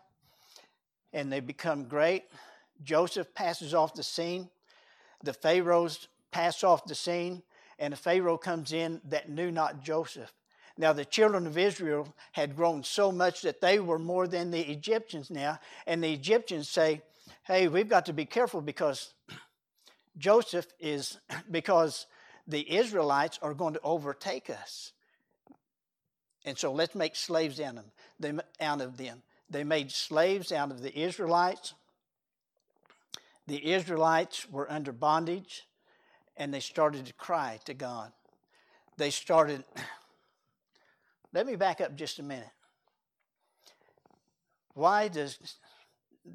and 1.12 1.32
they 1.32 1.40
become 1.40 1.84
great. 1.84 2.24
Joseph 2.82 3.34
passes 3.34 3.74
off 3.74 3.94
the 3.94 4.02
scene. 4.02 4.48
The 5.22 5.32
Pharaohs 5.32 6.08
pass 6.30 6.64
off 6.64 6.84
the 6.84 6.94
scene, 6.94 7.42
and 7.78 7.94
a 7.94 7.96
Pharaoh 7.96 8.38
comes 8.38 8.72
in 8.72 9.00
that 9.04 9.28
knew 9.28 9.50
not 9.50 9.82
Joseph. 9.82 10.32
Now, 10.78 10.92
the 10.92 11.04
children 11.04 11.46
of 11.46 11.58
Israel 11.58 12.12
had 12.32 12.56
grown 12.56 12.82
so 12.82 13.12
much 13.12 13.42
that 13.42 13.60
they 13.60 13.78
were 13.78 13.98
more 13.98 14.26
than 14.26 14.50
the 14.50 14.70
Egyptians 14.70 15.30
now, 15.30 15.58
and 15.86 16.02
the 16.02 16.12
Egyptians 16.12 16.68
say, 16.68 17.02
Hey, 17.44 17.68
we've 17.68 17.88
got 17.88 18.06
to 18.06 18.12
be 18.12 18.24
careful 18.24 18.60
because 18.60 19.12
Joseph 20.16 20.66
is, 20.80 21.18
because 21.50 22.06
the 22.46 22.74
Israelites 22.74 23.38
are 23.42 23.54
going 23.54 23.74
to 23.74 23.80
overtake 23.82 24.48
us. 24.50 24.92
And 26.44 26.58
so 26.58 26.72
let's 26.72 26.94
make 26.94 27.14
slaves 27.14 27.60
out 27.60 27.76
of 28.80 28.96
them. 28.96 29.22
They 29.50 29.64
made 29.64 29.90
slaves 29.90 30.50
out 30.50 30.70
of 30.70 30.82
the 30.82 30.98
Israelites. 30.98 31.74
The 33.46 33.72
Israelites 33.72 34.48
were 34.50 34.70
under 34.70 34.92
bondage 34.92 35.66
and 36.36 36.52
they 36.52 36.60
started 36.60 37.06
to 37.06 37.12
cry 37.12 37.60
to 37.66 37.74
God. 37.74 38.12
They 38.96 39.10
started, 39.10 39.64
let 41.32 41.46
me 41.46 41.56
back 41.56 41.80
up 41.80 41.96
just 41.96 42.18
a 42.18 42.22
minute. 42.22 42.50
Why 44.74 45.08
does, 45.08 45.38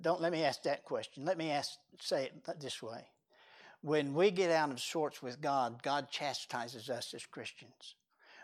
don't 0.01 0.21
let 0.21 0.31
me 0.31 0.43
ask 0.43 0.63
that 0.63 0.85
question. 0.85 1.25
Let 1.25 1.37
me 1.37 1.49
ask, 1.49 1.71
say 1.99 2.25
it 2.25 2.59
this 2.59 2.81
way. 2.81 3.07
When 3.81 4.13
we 4.13 4.31
get 4.31 4.51
out 4.51 4.71
of 4.71 4.79
sorts 4.79 5.21
with 5.21 5.41
God, 5.41 5.81
God 5.81 6.09
chastises 6.11 6.89
us 6.89 7.13
as 7.13 7.25
Christians. 7.25 7.95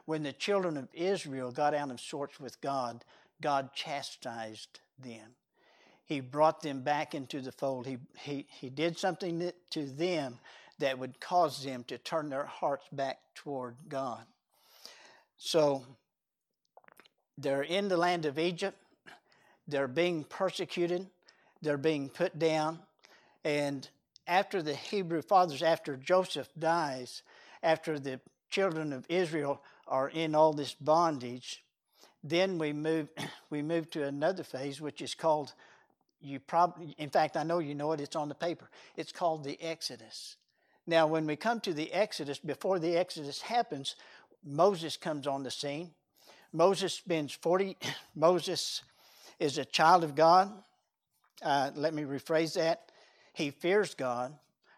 When 0.05 0.23
the 0.23 0.33
children 0.33 0.77
of 0.77 0.89
Israel 0.93 1.51
got 1.51 1.73
out 1.73 1.91
of 1.91 1.99
sorts 1.99 2.39
with 2.39 2.59
God, 2.61 3.03
God 3.41 3.73
chastised 3.73 4.79
them. 4.99 5.35
He 6.05 6.19
brought 6.19 6.61
them 6.61 6.81
back 6.81 7.15
into 7.15 7.41
the 7.41 7.51
fold. 7.51 7.87
He, 7.87 7.97
he, 8.19 8.45
he 8.49 8.69
did 8.69 8.97
something 8.97 9.51
to 9.71 9.85
them 9.85 10.39
that 10.79 10.99
would 10.99 11.19
cause 11.19 11.63
them 11.63 11.83
to 11.85 11.97
turn 11.97 12.29
their 12.29 12.45
hearts 12.45 12.85
back 12.91 13.19
toward 13.35 13.75
God. 13.87 14.25
So 15.37 15.85
they're 17.37 17.63
in 17.63 17.87
the 17.87 17.97
land 17.97 18.25
of 18.25 18.37
Egypt, 18.37 18.77
they're 19.67 19.87
being 19.87 20.23
persecuted, 20.25 21.07
they're 21.61 21.77
being 21.77 22.09
put 22.09 22.37
down, 22.37 22.79
and 23.43 23.87
after 24.27 24.61
the 24.61 24.75
Hebrew 24.75 25.21
fathers, 25.21 25.61
after 25.61 25.95
Joseph 25.95 26.49
dies, 26.57 27.23
after 27.61 27.99
the 27.99 28.19
children 28.49 28.93
of 28.93 29.05
Israel 29.09 29.61
are 29.87 30.09
in 30.09 30.35
all 30.35 30.53
this 30.53 30.73
bondage, 30.73 31.63
then 32.23 32.57
we 32.57 32.73
move 32.73 33.09
we 33.49 33.61
move 33.61 33.89
to 33.91 34.03
another 34.03 34.43
phase 34.43 34.79
which 34.81 35.01
is 35.01 35.13
called 35.13 35.53
you 36.21 36.39
probably 36.39 36.95
in 36.97 37.09
fact 37.09 37.35
I 37.35 37.43
know 37.43 37.59
you 37.59 37.75
know 37.75 37.91
it 37.91 38.01
it's 38.01 38.15
on 38.15 38.29
the 38.29 38.35
paper. 38.35 38.69
It's 38.95 39.11
called 39.11 39.43
the 39.43 39.61
Exodus. 39.61 40.37
Now, 40.85 41.07
when 41.07 41.25
we 41.25 41.37
come 41.37 41.61
to 41.61 41.73
the 41.73 41.91
Exodus, 41.93 42.39
before 42.39 42.77
the 42.77 42.97
Exodus 42.97 43.41
happens, 43.41 43.95
Moses 44.43 44.97
comes 44.97 45.27
on 45.27 45.43
the 45.43 45.51
scene. 45.51 45.91
Moses 46.51 46.93
spends 46.93 47.33
40, 47.33 47.77
Moses 48.15 48.83
is 49.39 49.57
a 49.57 49.65
child 49.65 50.03
of 50.03 50.15
God. 50.15 50.51
Uh, 51.41 51.71
let 51.75 51.93
me 51.93 52.03
rephrase 52.03 52.55
that. 52.55 52.91
He 53.33 53.49
fears 53.49 53.95
God, 53.95 54.33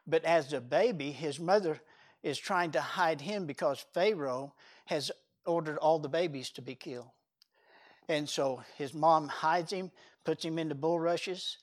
but 0.07 0.23
as 0.23 0.53
a 0.53 0.61
baby, 0.61 1.11
his 1.11 1.39
mother 1.39 1.81
is 2.23 2.37
trying 2.37 2.71
to 2.71 2.81
hide 2.81 3.21
him 3.21 3.45
because 3.45 3.85
Pharaoh 3.93 4.53
has 4.85 5.11
ordered 5.45 5.77
all 5.77 5.99
the 5.99 6.09
babies 6.09 6.49
to 6.51 6.61
be 6.61 6.75
killed. 6.75 7.09
And 8.07 8.27
so 8.29 8.61
his 8.77 8.93
mom 8.93 9.27
hides 9.27 9.71
him, 9.71 9.91
puts 10.23 10.45
him 10.45 10.59
into 10.59 10.75
bulrushes. 10.75 11.57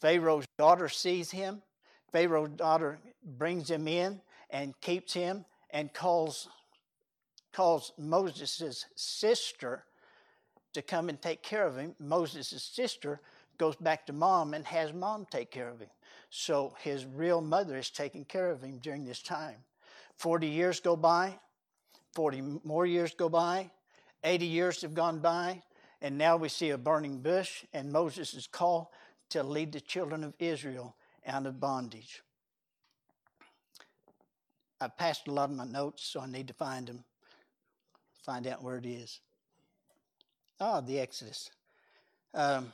Pharaoh's 0.00 0.46
daughter 0.58 0.88
sees 0.88 1.30
him. 1.30 1.62
Pharaoh's 2.12 2.50
daughter 2.50 2.98
brings 3.24 3.70
him 3.70 3.86
in 3.88 4.20
and 4.50 4.78
keeps 4.80 5.12
him 5.12 5.44
and 5.70 5.92
calls, 5.92 6.48
calls 7.52 7.92
Moses' 7.98 8.86
sister 8.96 9.84
to 10.72 10.82
come 10.82 11.08
and 11.08 11.20
take 11.20 11.42
care 11.42 11.66
of 11.66 11.76
him. 11.76 11.94
Moses' 11.98 12.62
sister 12.62 13.20
goes 13.58 13.76
back 13.76 14.06
to 14.06 14.12
mom 14.12 14.54
and 14.54 14.66
has 14.66 14.92
mom 14.92 15.26
take 15.30 15.50
care 15.50 15.68
of 15.68 15.80
him. 15.80 15.88
So 16.30 16.74
his 16.80 17.06
real 17.06 17.40
mother 17.40 17.76
is 17.78 17.90
taking 17.90 18.24
care 18.24 18.50
of 18.50 18.62
him 18.62 18.78
during 18.78 19.04
this 19.04 19.22
time. 19.22 19.56
40 20.16 20.46
years 20.46 20.80
go 20.80 20.96
by, 20.96 21.38
40 22.16 22.60
more 22.64 22.86
years 22.86 23.14
go 23.14 23.28
by, 23.28 23.70
80 24.24 24.46
years 24.46 24.80
have 24.80 24.94
gone 24.94 25.18
by, 25.18 25.62
and 26.00 26.16
now 26.16 26.38
we 26.38 26.48
see 26.48 26.70
a 26.70 26.78
burning 26.78 27.18
bush, 27.18 27.64
and 27.74 27.92
Moses 27.92 28.32
is 28.32 28.46
called 28.46 28.86
to 29.28 29.42
lead 29.42 29.70
the 29.70 29.82
children 29.82 30.24
of 30.24 30.32
Israel 30.38 30.96
out 31.26 31.44
of 31.44 31.60
bondage. 31.60 32.22
I 34.80 34.88
passed 34.88 35.28
a 35.28 35.30
lot 35.30 35.50
of 35.50 35.56
my 35.56 35.66
notes, 35.66 36.04
so 36.04 36.20
I 36.20 36.26
need 36.26 36.48
to 36.48 36.54
find 36.54 36.86
them, 36.86 37.04
find 38.24 38.46
out 38.46 38.62
where 38.62 38.78
it 38.78 38.86
is. 38.86 39.20
Ah, 40.58 40.80
the 40.80 40.98
Exodus. 40.98 41.50
Um, 42.32 42.72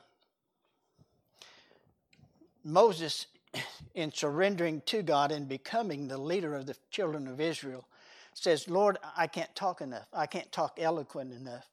Moses, 2.63 3.27
in 3.97 4.13
surrendering 4.13 4.83
to 4.87 5.03
God 5.03 5.33
and 5.33 5.49
becoming 5.49 6.07
the 6.07 6.19
leader 6.19 6.55
of 6.55 6.67
the 6.67 6.77
children 6.93 7.27
of 7.27 7.41
Israel, 7.41 7.89
says, 8.35 8.69
Lord, 8.69 8.99
I 9.17 9.27
can't 9.27 9.55
talk 9.55 9.81
enough. 9.81 10.07
I 10.13 10.27
can't 10.27 10.51
talk 10.53 10.79
eloquent 10.81 11.33
enough. 11.33 11.69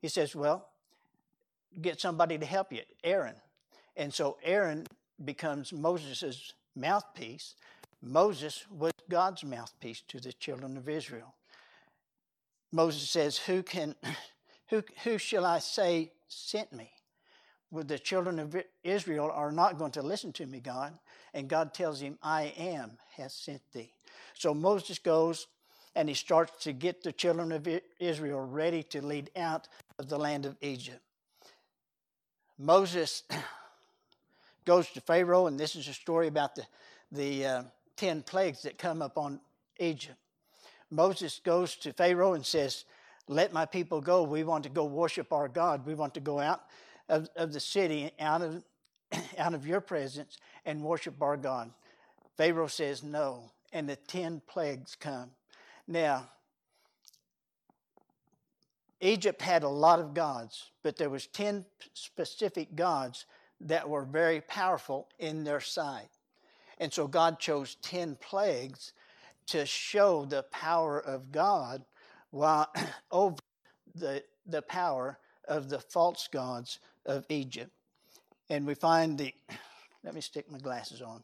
He 0.00 0.08
says, 0.08 0.34
Well, 0.34 0.68
get 1.80 2.00
somebody 2.00 2.38
to 2.38 2.46
help 2.46 2.72
you, 2.72 2.82
Aaron. 3.04 3.36
And 3.96 4.12
so 4.12 4.38
Aaron 4.42 4.86
becomes 5.24 5.72
Moses' 5.72 6.54
mouthpiece. 6.74 7.54
Moses 8.02 8.66
was 8.70 8.92
God's 9.08 9.44
mouthpiece 9.44 10.02
to 10.08 10.18
the 10.18 10.32
children 10.32 10.76
of 10.76 10.88
Israel. 10.88 11.34
Moses 12.72 13.08
says, 13.08 13.38
Who 13.38 13.62
can 13.62 13.94
who, 14.68 14.82
who 15.04 15.18
shall 15.18 15.44
I 15.44 15.58
say 15.58 16.12
sent 16.28 16.72
me? 16.72 16.90
Well, 17.70 17.84
the 17.84 17.98
children 17.98 18.38
of 18.38 18.56
Israel 18.84 19.30
are 19.32 19.52
not 19.52 19.78
going 19.78 19.92
to 19.92 20.02
listen 20.02 20.32
to 20.34 20.46
me, 20.46 20.60
God. 20.60 20.92
And 21.32 21.48
God 21.48 21.72
tells 21.72 22.00
him, 22.00 22.18
I 22.22 22.52
am 22.56 22.98
has 23.16 23.32
sent 23.32 23.62
thee. 23.72 23.92
So 24.34 24.52
Moses 24.52 24.98
goes 24.98 25.46
and 25.94 26.08
he 26.08 26.14
starts 26.14 26.64
to 26.64 26.72
get 26.72 27.02
the 27.02 27.12
children 27.12 27.52
of 27.52 27.68
Israel 27.98 28.40
ready 28.40 28.82
to 28.84 29.04
lead 29.04 29.30
out 29.36 29.68
of 29.98 30.08
the 30.08 30.18
land 30.18 30.46
of 30.46 30.56
Egypt. 30.60 31.00
Moses 32.58 33.24
goes 34.64 34.88
to 34.90 35.00
Pharaoh, 35.00 35.46
and 35.46 35.58
this 35.58 35.76
is 35.76 35.88
a 35.88 35.94
story 35.94 36.28
about 36.28 36.54
the, 36.54 36.64
the 37.10 37.46
uh, 37.46 37.62
10 37.96 38.22
plagues 38.22 38.62
that 38.62 38.78
come 38.78 39.02
upon 39.02 39.40
Egypt. 39.78 40.16
Moses 40.90 41.40
goes 41.42 41.74
to 41.76 41.92
Pharaoh 41.92 42.34
and 42.34 42.44
says, 42.44 42.84
Let 43.28 43.52
my 43.52 43.64
people 43.66 44.00
go. 44.00 44.22
We 44.22 44.44
want 44.44 44.64
to 44.64 44.70
go 44.70 44.84
worship 44.84 45.32
our 45.32 45.48
God. 45.48 45.86
We 45.86 45.94
want 45.94 46.14
to 46.14 46.20
go 46.20 46.38
out 46.38 46.62
of, 47.08 47.28
of 47.36 47.52
the 47.52 47.60
city, 47.60 48.10
out 48.20 48.42
of, 48.42 48.62
out 49.38 49.54
of 49.54 49.66
your 49.66 49.80
presence, 49.80 50.38
and 50.64 50.82
worship 50.82 51.20
our 51.22 51.36
God. 51.36 51.70
Pharaoh 52.36 52.66
says 52.66 53.02
no, 53.02 53.50
and 53.72 53.88
the 53.88 53.96
10 53.96 54.42
plagues 54.46 54.96
come. 54.98 55.30
Now, 55.86 56.28
Egypt 59.00 59.42
had 59.42 59.64
a 59.64 59.68
lot 59.68 59.98
of 59.98 60.14
gods, 60.14 60.70
but 60.82 60.96
there 60.96 61.10
was 61.10 61.26
10 61.26 61.64
specific 61.92 62.76
gods 62.76 63.26
that 63.60 63.88
were 63.88 64.04
very 64.04 64.40
powerful 64.40 65.08
in 65.18 65.44
their 65.44 65.60
sight. 65.60 66.08
And 66.78 66.92
so 66.92 67.06
God 67.06 67.38
chose 67.38 67.76
10 67.82 68.16
plagues 68.16 68.92
to 69.46 69.66
show 69.66 70.24
the 70.24 70.44
power 70.44 71.00
of 71.00 71.32
God 71.32 71.84
while 72.30 72.72
over 73.10 73.36
the, 73.94 74.22
the 74.46 74.62
power 74.62 75.18
of 75.48 75.68
the 75.68 75.80
false 75.80 76.28
gods 76.32 76.78
of 77.04 77.26
Egypt. 77.28 77.72
And 78.48 78.66
we 78.66 78.74
find 78.74 79.18
the, 79.18 79.34
let 80.04 80.14
me 80.14 80.20
stick 80.20 80.50
my 80.50 80.58
glasses 80.58 81.02
on. 81.02 81.22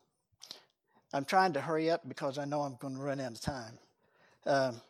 I'm 1.12 1.24
trying 1.24 1.54
to 1.54 1.60
hurry 1.60 1.90
up 1.90 2.08
because 2.08 2.38
I 2.38 2.44
know 2.44 2.62
I'm 2.62 2.76
going 2.80 2.94
to 2.94 3.00
run 3.00 3.20
out 3.20 3.32
of 3.32 3.40
time. 3.40 3.78
Um, 4.48 4.80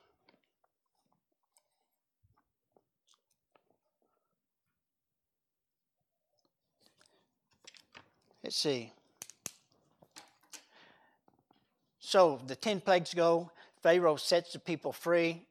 let's 8.45 8.55
see. 8.55 8.93
So 11.99 12.41
the 12.47 12.55
10 12.55 12.83
plagues 12.83 13.13
go. 13.13 13.51
Pharaoh 13.83 14.15
sets 14.15 14.53
the 14.53 14.61
people 14.61 14.93
free. 14.93 15.43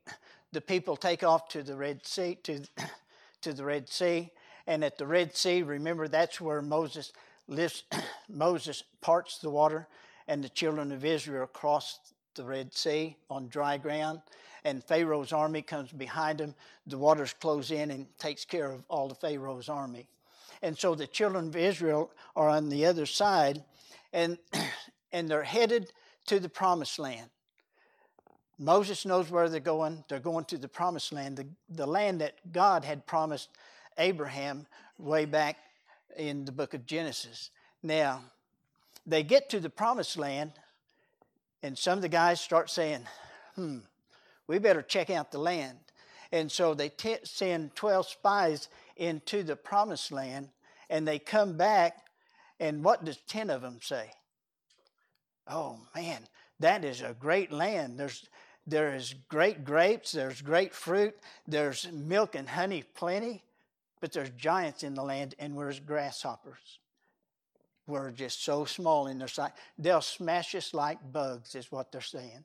The 0.54 0.62
people 0.62 0.96
take 0.96 1.26
off 1.26 1.50
to 1.50 1.62
the 1.62 1.76
Red 1.76 2.06
Sea, 2.06 2.36
to, 2.44 2.62
to 3.42 3.52
the 3.52 3.66
Red 3.66 3.90
Sea. 3.90 4.32
And 4.68 4.86
at 4.86 4.98
the 4.98 5.06
Red 5.06 5.36
Sea, 5.36 5.64
remember 5.64 6.08
that's 6.08 6.40
where 6.40 6.62
Moses 6.62 7.12
lifts, 7.50 7.84
Moses 8.30 8.84
parts 9.02 9.40
the 9.40 9.50
water, 9.50 9.90
and 10.30 10.42
the 10.42 10.50
children 10.50 10.94
of 10.94 11.04
Israel 11.04 11.48
cross 11.48 12.00
the 12.38 12.46
Red 12.46 12.74
Sea 12.74 13.18
on 13.30 13.50
dry 13.50 13.78
ground. 13.78 14.22
And 14.64 14.84
Pharaoh's 14.84 15.34
army 15.34 15.62
comes 15.62 15.92
behind 15.92 16.40
them. 16.40 16.56
The 16.88 16.98
waters 16.98 17.34
close 17.34 17.72
in 17.72 17.92
and 17.92 18.08
takes 18.18 18.46
care 18.46 18.72
of 18.72 18.84
all 18.90 19.08
the 19.08 19.16
Pharaoh's 19.16 19.70
army. 19.70 20.08
And 20.62 20.78
so 20.78 20.96
the 20.96 21.08
children 21.08 21.48
of 21.48 21.56
Israel 21.56 22.12
are 22.36 22.50
on 22.50 22.70
the 22.70 22.86
other 22.86 23.06
side, 23.06 23.64
and, 24.14 24.38
and 25.12 25.30
they're 25.30 25.44
headed 25.44 25.92
to 26.28 26.40
the 26.40 26.50
promised 26.50 27.00
land. 27.00 27.30
Moses 28.60 29.06
knows 29.06 29.30
where 29.30 29.50
they're 29.50 29.60
going. 29.60 30.04
They're 30.10 30.20
going 30.20 30.46
to 30.46 30.58
the 30.58 30.68
promised 30.68 31.14
land, 31.14 31.38
the, 31.38 31.48
the 31.70 31.86
land 31.86 32.22
that 32.22 32.34
God 32.52 32.84
had 32.84 33.06
promised 33.06 33.50
Abraham 33.98 34.66
way 34.98 35.26
back 35.26 35.58
in 36.18 36.46
the 36.46 36.52
book 36.52 36.74
of 36.74 36.86
Genesis. 36.86 37.52
Now, 37.84 38.22
they 39.06 39.24
get 39.24 39.50
to 39.50 39.60
the 39.60 39.70
promised 39.70 40.18
land, 40.18 40.52
and 41.64 41.78
some 41.78 41.98
of 41.98 42.02
the 42.02 42.10
guys 42.10 42.40
start 42.40 42.70
saying, 42.70 43.02
hmm, 43.56 43.80
we 44.48 44.60
better 44.60 44.82
check 44.82 45.10
out 45.10 45.32
the 45.32 45.40
land. 45.40 45.78
And 46.32 46.52
so 46.52 46.74
they 46.74 46.90
t- 46.90 47.18
send 47.24 47.76
12 47.76 48.08
spies 48.08 48.70
into 48.96 49.44
the 49.44 49.56
promised 49.56 50.12
land, 50.12 50.50
and 50.90 51.08
they 51.08 51.20
come 51.20 51.58
back, 51.58 52.06
and 52.60 52.84
what 52.84 53.06
does 53.06 53.18
10 53.28 53.50
of 53.50 53.62
them 53.62 53.80
say? 53.82 54.12
Oh 55.48 55.80
man, 55.96 56.22
that 56.60 56.84
is 56.84 57.02
a 57.02 57.16
great 57.18 57.52
land. 57.52 58.00
There's 58.00 58.28
there 58.70 58.94
is 58.94 59.16
great 59.30 59.64
grapes, 59.64 60.12
there's 60.12 60.42
great 60.42 60.76
fruit, 60.76 61.16
there's 61.48 61.90
milk 61.90 62.36
and 62.36 62.50
honey 62.50 62.84
plenty, 62.96 63.42
but 64.02 64.12
there's 64.12 64.30
giants 64.32 64.84
in 64.84 64.94
the 64.94 65.04
land, 65.04 65.36
and 65.40 65.56
we're 65.56 65.74
grasshoppers. 65.86 66.80
We're 67.88 68.12
just 68.12 68.44
so 68.44 68.66
small 68.66 69.08
in 69.08 69.18
their 69.18 69.30
sight. 69.30 69.54
They'll 69.78 70.02
smash 70.02 70.54
us 70.56 70.74
like 70.74 71.00
bugs, 71.12 71.56
is 71.56 71.72
what 71.72 71.92
they're 71.92 72.02
saying. 72.02 72.44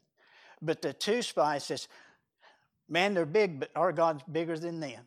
But 0.62 0.81
the 0.81 0.92
two 0.92 1.20
spies 1.22 1.64
says, 1.64 1.88
Man, 2.88 3.14
they're 3.14 3.26
big, 3.26 3.59
but 3.59 3.70
our 3.74 3.92
God's 3.92 4.22
bigger 4.31 4.59
than 4.59 4.78
them, 4.78 5.05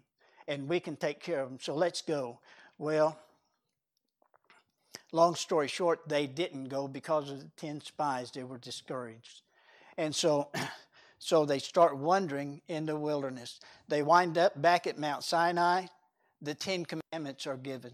and 0.47 0.67
we 0.67 0.79
can 0.79 0.95
take 0.95 1.19
care 1.19 1.41
of 1.41 1.49
them. 1.49 1.59
So 1.61 1.75
let's 1.75 2.01
go. 2.01 2.39
Well, 2.77 3.17
long 5.11 5.35
story 5.35 5.67
short, 5.67 5.99
they 6.07 6.27
didn't 6.27 6.65
go 6.65 6.87
because 6.87 7.29
of 7.29 7.39
the 7.39 7.49
10 7.57 7.81
spies. 7.81 8.31
They 8.31 8.43
were 8.43 8.57
discouraged. 8.57 9.43
And 9.97 10.15
so, 10.15 10.49
so 11.19 11.45
they 11.45 11.59
start 11.59 11.97
wandering 11.97 12.61
in 12.67 12.85
the 12.85 12.97
wilderness. 12.97 13.59
They 13.87 14.01
wind 14.01 14.37
up 14.37 14.59
back 14.61 14.87
at 14.87 14.97
Mount 14.97 15.23
Sinai. 15.23 15.85
The 16.41 16.55
Ten 16.55 16.85
Commandments 16.85 17.47
are 17.47 17.57
given. 17.57 17.91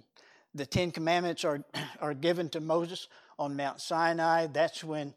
The 0.54 0.66
Ten 0.66 0.92
Commandments 0.92 1.46
are, 1.46 1.64
are 2.02 2.14
given 2.14 2.50
to 2.50 2.60
Moses 2.60 3.08
on 3.40 3.56
Mount 3.56 3.80
Sinai. 3.80 4.48
That's 4.48 4.84
when 4.84 5.14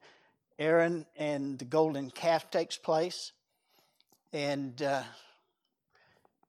Aaron 0.58 1.06
and 1.16 1.58
the 1.58 1.64
golden 1.64 2.10
calf 2.10 2.50
takes 2.50 2.76
place. 2.76 3.32
And 4.32 4.80
uh, 4.82 5.02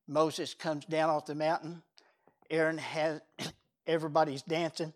Moses 0.07 0.53
comes 0.53 0.85
down 0.85 1.09
off 1.09 1.25
the 1.25 1.35
mountain. 1.35 1.81
Aaron 2.49 2.77
has, 2.77 3.21
everybody's 3.87 4.43
dancing. 4.43 4.93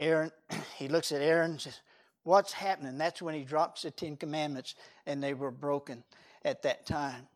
Aaron, 0.00 0.30
he 0.76 0.88
looks 0.88 1.12
at 1.12 1.20
Aaron 1.20 1.52
and 1.52 1.60
says, 1.60 1.80
What's 2.24 2.52
happening? 2.52 2.98
That's 2.98 3.22
when 3.22 3.34
he 3.34 3.42
drops 3.42 3.82
the 3.82 3.90
Ten 3.90 4.16
Commandments, 4.16 4.74
and 5.06 5.22
they 5.22 5.32
were 5.32 5.50
broken 5.50 6.04
at 6.44 6.62
that 6.62 6.84
time. 6.84 7.26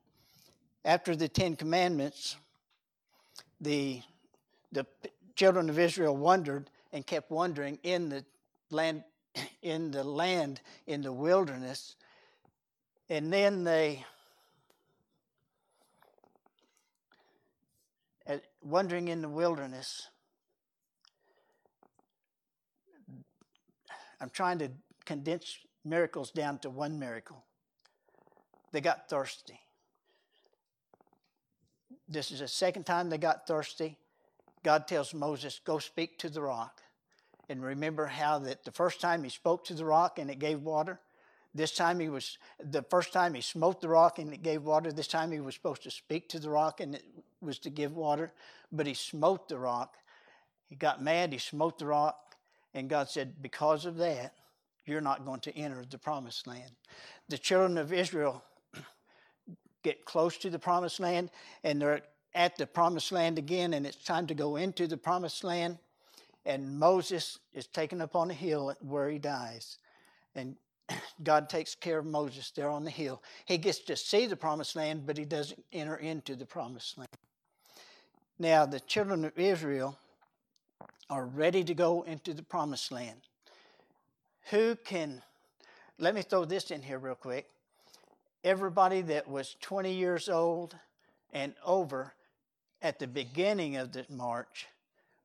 After 0.85 1.17
the 1.17 1.29
Ten 1.29 1.57
Commandments, 1.57 2.37
the, 3.59 4.03
the 4.71 4.85
children 5.35 5.71
of 5.71 5.79
Israel 5.79 6.17
wondered 6.17 6.71
and 6.93 7.07
kept 7.07 7.31
wandering 7.31 7.79
in 7.83 8.09
the 8.09 8.25
land, 8.71 9.05
in 9.63 9.91
the 9.91 10.05
land, 10.05 10.61
in 10.87 11.03
the 11.03 11.13
wilderness, 11.13 11.97
and 13.09 13.33
then 13.33 13.65
they 13.65 14.05
wandering 18.63 19.09
in 19.09 19.23
the 19.23 19.29
wilderness, 19.29 20.09
I'm 24.21 24.31
trying 24.31 24.59
to 24.61 24.71
condense 25.05 25.59
miracles 25.85 26.31
down 26.31 26.59
to 26.61 26.71
one 26.71 26.99
miracle. 26.99 27.45
They 28.71 28.81
got 28.81 29.09
thirsty. 29.09 29.59
This 32.09 32.31
is 32.31 32.41
the 32.41 32.49
second 32.49 32.85
time 32.85 33.11
they 33.11 33.19
got 33.19 33.47
thirsty. 33.47 33.99
God 34.65 34.87
tells 34.87 35.13
Moses, 35.15 35.61
Go 35.65 35.79
speak 35.79 36.19
to 36.19 36.29
the 36.29 36.43
rock. 36.43 36.83
And 37.49 37.63
remember 37.63 38.07
how 38.07 38.39
that 38.41 38.65
the 38.65 38.73
first 38.73 39.01
time 39.01 39.25
he 39.25 39.31
spoke 39.31 39.65
to 39.67 39.75
the 39.75 39.85
rock 39.85 40.19
and 40.19 40.31
it 40.31 40.39
gave 40.39 40.63
water? 40.63 41.01
This 41.55 41.73
time 41.73 42.01
he 42.01 42.09
was, 42.09 42.39
the 42.59 42.83
first 42.83 43.13
time 43.13 43.35
he 43.35 43.43
smote 43.43 43.81
the 43.81 43.89
rock 43.89 44.19
and 44.19 44.33
it 44.33 44.43
gave 44.43 44.63
water. 44.63 44.91
This 44.91 45.09
time 45.09 45.33
he 45.33 45.41
was 45.41 45.55
supposed 45.55 45.83
to 45.83 45.91
speak 45.91 46.29
to 46.31 46.39
the 46.39 46.49
rock 46.49 46.81
and 46.81 46.95
it 46.95 47.05
was 47.43 47.59
to 47.61 47.71
give 47.71 47.95
water. 47.95 48.33
But 48.71 48.87
he 48.87 48.95
smote 48.95 49.49
the 49.49 49.59
rock. 49.59 49.97
He 50.69 50.77
got 50.77 51.03
mad, 51.03 51.33
he 51.33 51.39
smote 51.39 51.79
the 51.79 51.87
rock. 51.87 52.37
And 52.73 52.89
God 52.89 53.11
said, 53.11 53.43
Because 53.43 53.85
of 53.85 53.99
that, 53.99 54.33
you're 54.87 55.03
not 55.03 55.27
going 55.27 55.41
to 55.41 55.57
enter 55.57 55.85
the 55.85 55.99
promised 55.99 56.47
land. 56.47 56.71
The 57.29 57.37
children 57.37 57.77
of 57.77 57.93
Israel 57.93 58.43
get 59.83 60.07
close 60.07 60.39
to 60.39 60.49
the 60.49 60.59
promised 60.59 61.01
land 61.01 61.31
and 61.63 61.83
they're 61.83 62.03
at 62.35 62.57
the 62.57 62.67
promised 62.67 63.13
land 63.13 63.39
again, 63.39 63.75
and 63.75 63.87
it's 63.87 64.03
time 64.05 64.27
to 64.27 64.35
go 64.35 64.57
into 64.57 64.87
the 64.87 64.97
promised 64.97 65.45
land. 65.45 65.79
And 66.45 66.79
Moses 66.79 67.39
is 67.55 67.67
taken 67.67 68.01
up 68.01 68.17
on 68.17 68.31
a 68.31 68.35
hill 68.35 68.75
where 68.81 69.09
he 69.09 69.19
dies. 69.19 69.79
And 70.35 70.57
God 71.23 71.49
takes 71.49 71.75
care 71.75 71.99
of 71.99 72.07
Moses 72.07 72.51
there 72.51 72.69
on 72.69 72.85
the 72.85 72.91
hill. 72.91 73.23
He 73.45 73.59
gets 73.59 73.79
to 73.81 73.97
see 73.97 74.27
the 74.27 74.37
promised 74.37 74.75
land, 74.75 75.07
but 75.07 75.17
he 75.17 75.25
doesn't 75.25 75.63
enter 75.73 75.97
into 75.97 76.35
the 76.35 76.47
promised 76.47 76.99
land. 76.99 77.09
Now, 78.39 78.67
the 78.67 78.81
children 78.81 79.25
of 79.25 79.39
Israel 79.39 79.97
are 81.09 81.27
ready 81.27 81.63
to 81.63 81.75
go 81.75 82.03
into 82.03 82.35
the 82.35 82.43
promised 82.43 82.91
land. 82.91 83.21
Who 84.51 84.75
can, 84.77 85.23
let 85.99 86.15
me 86.15 86.23
throw 86.23 86.45
this 86.45 86.71
in 86.71 86.83
here 86.83 86.99
real 86.99 87.15
quick. 87.15 87.49
Everybody 88.43 89.03
that 89.03 89.29
was 89.29 89.57
20 89.61 89.93
years 89.93 90.29
old 90.29 90.75
and 91.33 91.55
over 91.65 92.15
at 92.83 92.99
the 92.99 93.07
beginning 93.07 93.77
of 93.77 93.93
the 93.93 94.05
march 94.11 94.67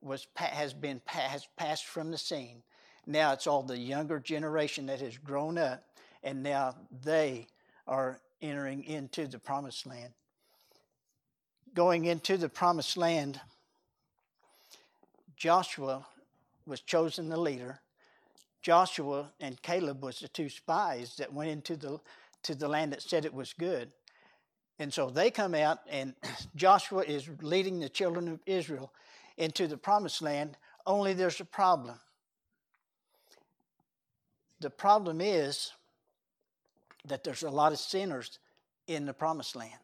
was 0.00 0.26
has 0.36 0.72
been 0.72 1.02
has 1.06 1.46
passed 1.56 1.86
from 1.86 2.10
the 2.10 2.18
scene. 2.18 2.62
Now 3.06 3.32
it's 3.32 3.46
all 3.46 3.62
the 3.62 3.76
younger 3.76 4.20
generation 4.20 4.86
that 4.86 5.00
has 5.00 5.18
grown 5.18 5.58
up, 5.58 5.82
and 6.22 6.42
now 6.42 6.76
they 7.02 7.48
are 7.86 8.20
entering 8.40 8.84
into 8.84 9.26
the 9.26 9.38
promised 9.38 9.86
land. 9.86 10.12
Going 11.74 12.04
into 12.04 12.36
the 12.36 12.48
promised 12.48 12.96
land, 12.96 13.40
Joshua 15.36 16.06
was 16.66 16.80
chosen 16.80 17.28
the 17.28 17.40
leader. 17.40 17.80
Joshua 18.62 19.30
and 19.40 19.60
Caleb 19.62 20.02
was 20.02 20.20
the 20.20 20.28
two 20.28 20.48
spies 20.48 21.16
that 21.16 21.32
went 21.32 21.50
into 21.50 21.76
the 21.76 21.98
to 22.44 22.54
the 22.54 22.68
land 22.68 22.92
that 22.92 23.02
said 23.02 23.24
it 23.24 23.34
was 23.34 23.52
good. 23.52 23.90
And 24.78 24.92
so 24.92 25.10
they 25.10 25.30
come 25.30 25.54
out, 25.54 25.80
and 25.88 26.14
Joshua 26.56 27.02
is 27.02 27.28
leading 27.42 27.80
the 27.80 27.88
children 27.88 28.28
of 28.28 28.40
Israel 28.46 28.92
into 29.36 29.66
the 29.66 29.76
promised 29.76 30.22
land, 30.22 30.56
only 30.86 31.12
there's 31.14 31.40
a 31.40 31.44
problem. 31.44 31.98
The 34.60 34.70
problem 34.70 35.20
is 35.20 35.72
that 37.06 37.24
there's 37.24 37.42
a 37.42 37.50
lot 37.50 37.72
of 37.72 37.78
sinners 37.78 38.38
in 38.86 39.06
the 39.06 39.14
promised 39.14 39.54
land. 39.54 39.78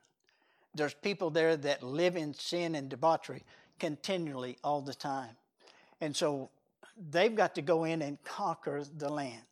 There's 0.74 0.94
people 0.94 1.30
there 1.30 1.56
that 1.56 1.82
live 1.82 2.16
in 2.16 2.34
sin 2.34 2.74
and 2.74 2.88
debauchery 2.88 3.44
continually 3.78 4.58
all 4.64 4.80
the 4.80 4.94
time. 4.94 5.36
And 6.00 6.14
so 6.16 6.50
they've 7.10 7.34
got 7.34 7.54
to 7.54 7.62
go 7.62 7.84
in 7.84 8.02
and 8.02 8.22
conquer 8.24 8.82
the 8.96 9.08
land. 9.08 9.42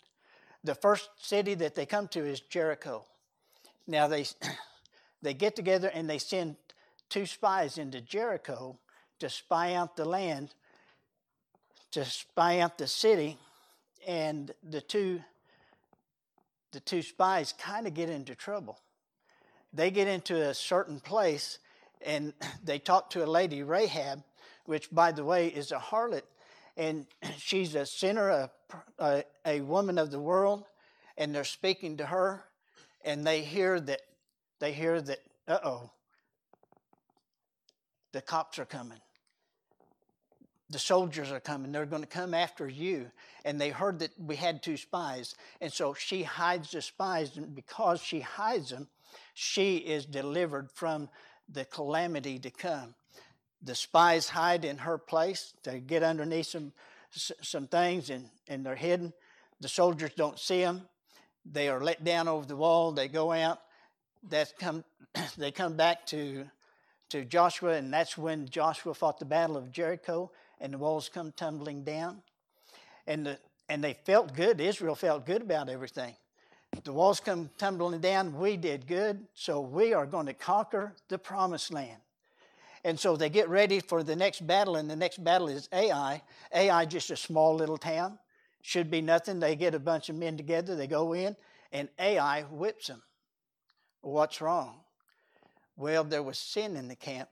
The 0.65 0.75
first 0.75 1.11
city 1.19 1.55
that 1.55 1.75
they 1.75 1.87
come 1.87 2.09
to 2.09 2.25
is 2.25 2.41
Jericho. 2.41 3.05
Now 3.87 4.09
they 4.09 4.25
they 5.23 5.35
get 5.35 5.57
together 5.57 5.89
and 5.89 6.09
they 6.09 6.19
send 6.19 6.57
two 7.09 7.27
spies 7.27 7.79
into 7.79 8.01
Jericho 8.01 8.79
to 9.21 9.29
spy 9.29 9.75
out 9.75 9.97
the 9.97 10.05
land, 10.05 10.55
to 11.93 12.05
spy 12.05 12.59
out 12.59 12.79
the 12.79 12.87
city, 12.87 13.39
and 14.07 14.53
the 14.69 14.81
two 14.81 15.23
the 16.73 16.81
two 16.81 17.03
spies 17.03 17.53
kind 17.53 17.87
of 17.87 17.93
get 17.93 18.09
into 18.09 18.35
trouble. 18.35 18.81
They 19.75 19.91
get 19.91 20.09
into 20.09 20.49
a 20.49 20.55
certain 20.55 21.01
place 21.01 21.59
and 22.05 22.33
they 22.65 22.79
talk 22.79 23.11
to 23.11 23.25
a 23.25 23.27
lady, 23.27 23.63
Rahab, 23.63 24.23
which, 24.65 24.91
by 24.91 25.13
the 25.13 25.25
way, 25.25 25.49
is 25.49 25.73
a 25.73 25.79
harlot, 25.79 26.23
and 26.77 27.07
she's 27.39 27.75
a 27.75 27.87
sinner, 27.87 28.29
a, 28.31 28.51
a, 28.99 29.25
a 29.45 29.61
woman 29.61 29.99
of 29.99 30.11
the 30.11 30.21
world, 30.21 30.65
and 31.17 31.35
they're 31.35 31.45
speaking 31.45 31.99
to 31.99 32.07
her, 32.07 32.45
and 33.05 33.27
they 33.27 33.43
hear 33.43 33.81
that 33.81 34.01
they 34.63 34.73
hear 34.73 35.01
that 35.01 35.19
uh 35.49 35.59
oh, 35.65 35.91
the 38.13 38.23
cops 38.23 38.61
are 38.61 38.65
coming. 38.65 39.01
The 40.71 40.79
soldiers 40.79 41.33
are 41.33 41.41
coming. 41.41 41.73
They're 41.73 41.85
going 41.85 42.03
to 42.03 42.09
come 42.09 42.33
after 42.33 42.69
you. 42.69 43.11
And 43.45 43.61
they 43.61 43.71
heard 43.71 43.99
that 43.99 44.13
we 44.17 44.37
had 44.37 44.63
two 44.63 44.77
spies. 44.77 45.35
And 45.61 45.73
so 45.73 45.95
she 45.95 46.23
hides 46.23 46.71
the 46.71 46.81
spies. 46.81 47.37
And 47.37 47.57
because 47.57 48.01
she 48.01 48.21
hides 48.21 48.71
them, 48.71 48.87
she 49.35 49.79
is 49.79 50.07
delivered 50.07 50.71
from 50.71 51.09
the 51.49 51.65
calamity 51.65 52.39
to 52.39 52.51
come. 52.51 52.95
The 53.63 53.75
spies 53.75 54.29
hide 54.29 54.65
in 54.65 54.79
her 54.79 54.97
place. 54.97 55.55
They 55.65 55.81
get 55.81 56.05
underneath 56.05 56.47
some, 56.47 56.73
some 57.11 57.67
things 57.67 58.11
and, 58.11 58.31
and 58.47 58.65
they're 58.65 58.77
hidden. 58.77 59.13
The 59.61 59.69
soldiers 59.69 60.13
don't 60.17 60.39
see 60.39 60.61
them. 60.61 60.83
They 61.45 61.69
are 61.69 61.81
let 61.81 62.05
down 62.05 62.29
over 62.29 62.47
the 62.47 62.57
wall. 62.57 62.93
They 62.93 63.09
go 63.09 63.33
out 63.33 63.59
that 64.29 64.53
come 64.59 64.85
they 65.37 65.51
come 65.51 65.77
back 65.77 66.07
to 66.07 66.45
to 67.11 67.25
Joshua, 67.25 67.75
and 67.75 67.93
that's 67.93 68.17
when 68.17 68.49
Joshua 68.49 68.95
fought 68.95 69.19
the 69.19 69.27
battle 69.27 69.57
of 69.57 69.71
Jericho, 69.71 70.31
and 70.61 70.73
the 70.73 70.79
walls 70.79 71.11
come 71.13 71.33
tumbling 71.33 71.85
down, 71.85 72.23
and 73.07 73.27
the 73.27 73.39
and 73.69 73.83
they 73.83 73.95
felt 74.05 74.35
good. 74.35 74.61
Israel 74.61 74.95
felt 74.95 75.27
good 75.27 75.43
about 75.43 75.69
everything. 75.69 76.15
The 76.85 76.93
walls 76.93 77.21
come 77.21 77.51
tumbling 77.59 78.01
down. 78.01 78.39
We 78.39 78.57
did 78.57 78.87
good, 78.87 79.27
so 79.35 79.61
we 79.61 79.93
are 79.93 80.07
going 80.07 80.27
to 80.27 80.35
conquer 80.35 80.95
the 81.09 81.19
promised 81.19 81.73
land. 81.73 81.99
And 82.85 82.99
so 82.99 83.17
they 83.17 83.31
get 83.31 83.49
ready 83.49 83.79
for 83.81 84.03
the 84.03 84.17
next 84.17 84.47
battle, 84.47 84.77
and 84.77 84.91
the 84.91 84.97
next 84.97 85.23
battle 85.23 85.49
is 85.49 85.69
Ai. 85.73 86.23
Ai, 86.53 86.85
just 86.87 87.11
a 87.11 87.17
small 87.17 87.55
little 87.55 87.79
town, 87.79 88.19
should 88.63 88.91
be 88.91 89.01
nothing. 89.01 89.39
They 89.39 89.55
get 89.55 89.75
a 89.75 89.79
bunch 89.79 90.09
of 90.09 90.17
men 90.17 90.37
together, 90.37 90.75
they 90.75 90.87
go 90.87 91.13
in, 91.13 91.37
and 91.73 91.89
Ai 91.99 92.43
whips 92.43 92.89
them. 92.89 93.03
What's 94.03 94.41
wrong? 94.41 94.75
Well, 95.77 96.05
there 96.05 96.23
was 96.23 96.39
sin 96.39 96.77
in 96.77 96.89
the 96.89 96.97
camp. 96.97 97.29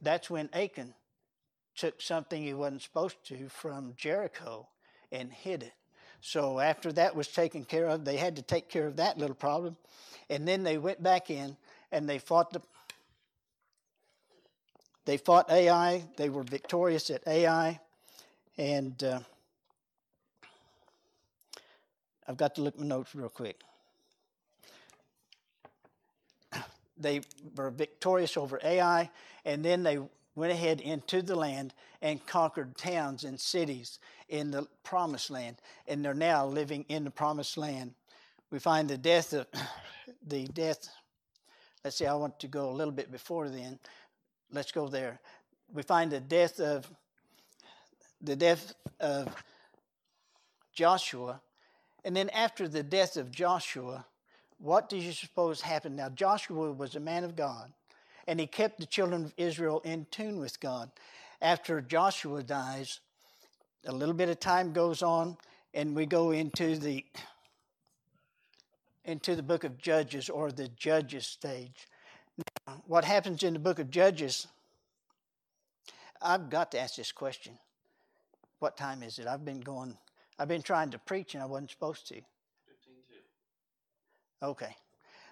That's 0.00 0.30
when 0.30 0.48
Achan 0.52 0.94
took 1.76 2.00
something 2.00 2.42
he 2.42 2.54
wasn't 2.54 2.82
supposed 2.82 3.16
to 3.26 3.48
from 3.48 3.94
Jericho 3.96 4.68
and 5.10 5.32
hid 5.32 5.64
it. 5.64 5.72
So 6.20 6.60
after 6.60 6.92
that 6.92 7.16
was 7.16 7.28
taken 7.28 7.64
care 7.64 7.88
of, 7.88 8.04
they 8.04 8.16
had 8.16 8.36
to 8.36 8.42
take 8.42 8.68
care 8.68 8.86
of 8.86 8.96
that 8.96 9.18
little 9.18 9.34
problem. 9.34 9.76
And 10.30 10.46
then 10.46 10.62
they 10.62 10.78
went 10.78 11.02
back 11.02 11.30
in 11.30 11.56
and 11.90 12.08
they 12.08 12.18
fought 12.18 12.52
the 12.52 12.62
they 15.04 15.16
fought 15.16 15.50
Ai. 15.50 16.04
They 16.16 16.28
were 16.28 16.44
victorious 16.44 17.10
at 17.10 17.26
Ai. 17.26 17.80
And 18.56 19.02
uh, 19.02 19.20
I've 22.28 22.36
got 22.36 22.54
to 22.54 22.62
look 22.62 22.78
my 22.78 22.86
notes 22.86 23.14
real 23.14 23.28
quick. 23.28 23.60
They 27.02 27.20
were 27.56 27.70
victorious 27.70 28.36
over 28.36 28.60
Ai, 28.62 29.10
and 29.44 29.64
then 29.64 29.82
they 29.82 29.98
went 30.34 30.52
ahead 30.52 30.80
into 30.80 31.22
the 31.22 31.36
land 31.36 31.74
and 32.00 32.24
conquered 32.26 32.76
towns 32.76 33.24
and 33.24 33.38
cities 33.38 33.98
in 34.28 34.50
the 34.50 34.66
promised 34.82 35.30
land, 35.30 35.56
and 35.86 36.04
they're 36.04 36.14
now 36.14 36.46
living 36.46 36.84
in 36.88 37.04
the 37.04 37.10
promised 37.10 37.56
land. 37.56 37.94
We 38.50 38.58
find 38.58 38.88
the 38.88 38.98
death 38.98 39.32
of 39.32 39.46
the 40.26 40.46
death. 40.46 40.88
Let's 41.84 41.96
see, 41.96 42.06
I 42.06 42.14
want 42.14 42.38
to 42.40 42.48
go 42.48 42.70
a 42.70 42.72
little 42.72 42.92
bit 42.92 43.10
before 43.10 43.48
then. 43.48 43.78
Let's 44.50 44.72
go 44.72 44.88
there. 44.88 45.20
We 45.72 45.82
find 45.82 46.10
the 46.10 46.20
death 46.20 46.60
of 46.60 46.90
the 48.20 48.36
death 48.36 48.74
of 49.00 49.34
Joshua, 50.72 51.40
and 52.04 52.16
then 52.16 52.30
after 52.30 52.68
the 52.68 52.82
death 52.82 53.16
of 53.16 53.30
Joshua, 53.30 54.06
what 54.62 54.88
do 54.88 54.96
you 54.96 55.10
suppose 55.10 55.60
happened? 55.60 55.96
Now, 55.96 56.08
Joshua 56.08 56.70
was 56.70 56.94
a 56.94 57.00
man 57.00 57.24
of 57.24 57.34
God, 57.34 57.72
and 58.28 58.38
he 58.38 58.46
kept 58.46 58.78
the 58.78 58.86
children 58.86 59.24
of 59.24 59.34
Israel 59.36 59.80
in 59.84 60.06
tune 60.12 60.38
with 60.38 60.60
God. 60.60 60.90
After 61.40 61.80
Joshua 61.80 62.44
dies, 62.44 63.00
a 63.84 63.92
little 63.92 64.14
bit 64.14 64.28
of 64.28 64.38
time 64.38 64.72
goes 64.72 65.02
on, 65.02 65.36
and 65.74 65.96
we 65.96 66.06
go 66.06 66.30
into 66.30 66.76
the 66.78 67.04
into 69.04 69.34
the 69.34 69.42
book 69.42 69.64
of 69.64 69.78
Judges 69.78 70.30
or 70.30 70.52
the 70.52 70.68
Judges 70.68 71.26
stage. 71.26 71.88
Now, 72.68 72.84
what 72.86 73.04
happens 73.04 73.42
in 73.42 73.54
the 73.54 73.58
book 73.58 73.80
of 73.80 73.90
Judges? 73.90 74.46
I've 76.20 76.50
got 76.50 76.70
to 76.70 76.78
ask 76.78 76.94
this 76.94 77.10
question. 77.10 77.58
What 78.60 78.76
time 78.76 79.02
is 79.02 79.18
it? 79.18 79.26
I've 79.26 79.44
been 79.44 79.60
going, 79.60 79.98
I've 80.38 80.46
been 80.46 80.62
trying 80.62 80.90
to 80.90 81.00
preach 81.00 81.34
and 81.34 81.42
I 81.42 81.46
wasn't 81.46 81.72
supposed 81.72 82.06
to. 82.08 82.20
15 84.42 84.46
2. 84.46 84.46
Okay. 84.46 84.76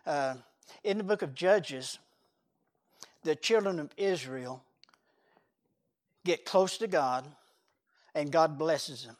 Uh, 0.06 0.34
in 0.84 0.98
the 0.98 1.04
book 1.04 1.22
of 1.22 1.34
Judges, 1.34 1.98
the 3.24 3.34
children 3.34 3.78
of 3.78 3.90
Israel 3.96 4.62
get 6.24 6.44
close 6.44 6.78
to 6.78 6.86
God 6.86 7.26
and 8.14 8.30
God 8.30 8.58
blesses 8.58 9.04
them. 9.04 9.16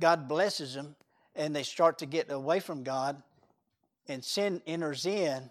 God 0.00 0.28
blesses 0.28 0.74
them 0.74 0.94
and 1.34 1.54
they 1.56 1.62
start 1.62 1.98
to 1.98 2.06
get 2.06 2.30
away 2.30 2.60
from 2.60 2.82
God 2.82 3.22
and 4.08 4.22
sin 4.22 4.60
enters 4.66 5.06
in 5.06 5.50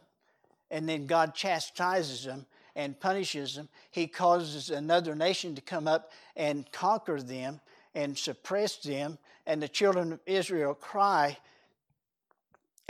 and 0.69 0.87
then 0.87 1.05
God 1.05 1.33
chastises 1.33 2.23
them 2.25 2.45
and 2.75 2.99
punishes 2.99 3.55
them. 3.55 3.67
He 3.89 4.07
causes 4.07 4.69
another 4.69 5.15
nation 5.15 5.55
to 5.55 5.61
come 5.61 5.87
up 5.87 6.11
and 6.35 6.71
conquer 6.71 7.21
them 7.21 7.59
and 7.95 8.17
suppress 8.17 8.77
them 8.77 9.17
and 9.45 9.61
the 9.61 9.67
children 9.67 10.13
of 10.13 10.19
Israel 10.25 10.73
cry 10.73 11.37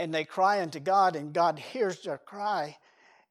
and 0.02 0.12
they 0.12 0.24
cry 0.24 0.60
unto 0.60 0.80
God 0.80 1.14
and 1.14 1.32
God 1.32 1.60
hears 1.60 2.02
their 2.02 2.18
cry 2.18 2.76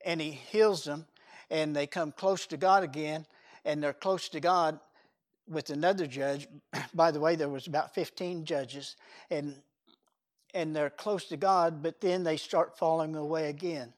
and 0.05 0.21
he 0.21 0.31
heals 0.31 0.85
them 0.85 1.05
and 1.49 1.75
they 1.75 1.85
come 1.85 2.13
close 2.13 2.45
to 2.47 2.55
God 2.55 2.85
again 2.85 3.25
and 3.65 3.83
they're 3.83 3.91
close 3.91 4.29
to 4.29 4.39
God 4.39 4.79
with 5.49 5.69
another 5.69 6.07
judge. 6.07 6.47
By 6.93 7.11
the 7.11 7.19
way, 7.19 7.35
there 7.35 7.49
was 7.49 7.67
about 7.67 7.93
15 7.93 8.45
judges, 8.45 8.95
and 9.29 9.55
and 10.53 10.73
they're 10.73 10.89
close 10.89 11.25
to 11.25 11.37
God, 11.37 11.83
but 11.83 11.99
then 11.99 12.23
they 12.23 12.37
start 12.37 12.77
falling 12.77 13.15
away 13.15 13.49
again, 13.49 13.93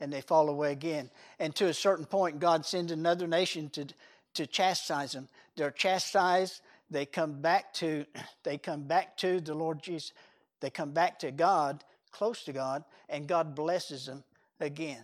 and 0.00 0.12
they 0.12 0.20
fall 0.20 0.48
away 0.48 0.70
again. 0.70 1.10
And 1.40 1.52
to 1.56 1.66
a 1.66 1.74
certain 1.74 2.06
point, 2.06 2.38
God 2.38 2.64
sends 2.64 2.92
another 2.92 3.26
nation 3.26 3.68
to 3.70 3.86
to 4.34 4.46
chastise 4.46 5.12
them. 5.12 5.28
They're 5.56 5.72
chastised. 5.72 6.60
They 6.88 7.04
come 7.04 7.40
back 7.40 7.74
to 7.74 8.06
they 8.44 8.58
come 8.58 8.84
back 8.84 9.16
to 9.18 9.40
the 9.40 9.54
Lord 9.54 9.82
Jesus. 9.82 10.12
They 10.60 10.70
come 10.70 10.92
back 10.92 11.18
to 11.18 11.32
God, 11.32 11.82
close 12.12 12.44
to 12.44 12.52
God, 12.52 12.84
and 13.08 13.26
God 13.26 13.54
blesses 13.54 14.06
them 14.06 14.22
again. 14.60 15.02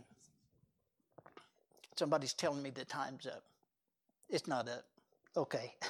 Somebody's 1.97 2.35
telling 2.35 2.63
me 2.63 2.71
the 2.71 2.85
time's 2.85 3.27
up. 3.27 3.43
It's 4.29 4.47
not 4.47 4.69
up. 4.69 4.85
Okay. 5.37 5.75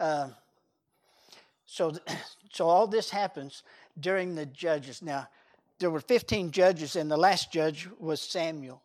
Um, 0.00 0.34
so, 1.64 1.92
so 2.52 2.66
all 2.66 2.88
this 2.88 3.08
happens 3.08 3.62
during 4.00 4.34
the 4.34 4.46
judges. 4.46 5.00
Now, 5.00 5.28
there 5.78 5.90
were 5.90 6.00
15 6.00 6.50
judges, 6.50 6.96
and 6.96 7.08
the 7.08 7.16
last 7.16 7.52
judge 7.52 7.88
was 8.00 8.20
Samuel. 8.20 8.82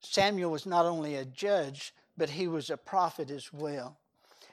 Samuel 0.00 0.52
was 0.52 0.64
not 0.64 0.86
only 0.86 1.16
a 1.16 1.24
judge, 1.24 1.92
but 2.16 2.30
he 2.30 2.46
was 2.46 2.70
a 2.70 2.76
prophet 2.76 3.30
as 3.30 3.52
well. 3.52 3.96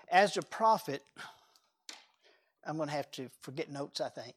As 0.10 0.38
a 0.38 0.42
prophet, 0.42 1.04
I'm 2.66 2.78
going 2.78 2.90
to 2.90 2.96
have 2.96 3.12
to 3.12 3.30
forget 3.42 3.72
notes, 3.72 4.02
I 4.02 4.10
think. 4.10 4.36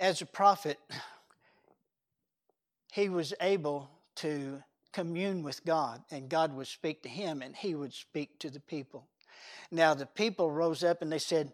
As 0.00 0.22
a 0.22 0.26
prophet, 0.26 0.78
he 2.90 3.10
was 3.10 3.34
able 3.40 3.90
to 4.16 4.62
commune 4.92 5.42
with 5.42 5.62
God, 5.64 6.02
and 6.10 6.30
God 6.30 6.54
would 6.54 6.66
speak 6.66 7.02
to 7.02 7.08
him, 7.08 7.42
and 7.42 7.54
he 7.54 7.74
would 7.74 7.92
speak 7.92 8.38
to 8.38 8.48
the 8.48 8.60
people. 8.60 9.06
Now, 9.70 9.92
the 9.92 10.06
people 10.06 10.50
rose 10.50 10.82
up 10.82 11.02
and 11.02 11.12
they 11.12 11.18
said, 11.18 11.52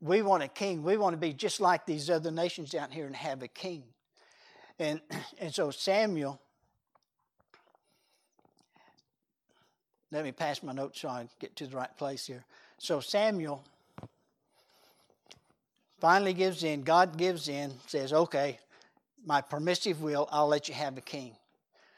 We 0.00 0.20
want 0.20 0.42
a 0.42 0.48
king. 0.48 0.82
We 0.82 0.96
want 0.98 1.14
to 1.14 1.18
be 1.18 1.32
just 1.32 1.58
like 1.58 1.86
these 1.86 2.10
other 2.10 2.30
nations 2.30 2.74
out 2.74 2.92
here 2.92 3.06
and 3.06 3.16
have 3.16 3.42
a 3.42 3.48
king. 3.48 3.82
And, 4.78 5.00
and 5.38 5.54
so 5.54 5.70
Samuel, 5.70 6.40
let 10.12 10.22
me 10.22 10.32
pass 10.32 10.62
my 10.62 10.72
notes 10.72 11.00
so 11.00 11.08
I 11.08 11.28
get 11.40 11.56
to 11.56 11.66
the 11.66 11.76
right 11.76 11.96
place 11.96 12.26
here. 12.26 12.44
So 12.78 13.00
Samuel 13.00 13.64
finally 16.00 16.34
gives 16.34 16.64
in. 16.64 16.82
God 16.82 17.16
gives 17.16 17.48
in, 17.48 17.72
says, 17.86 18.12
Okay, 18.12 18.58
my 19.24 19.40
permissive 19.40 20.02
will, 20.02 20.28
I'll 20.30 20.48
let 20.48 20.68
you 20.68 20.74
have 20.74 20.96
a 20.96 21.02
king. 21.02 21.36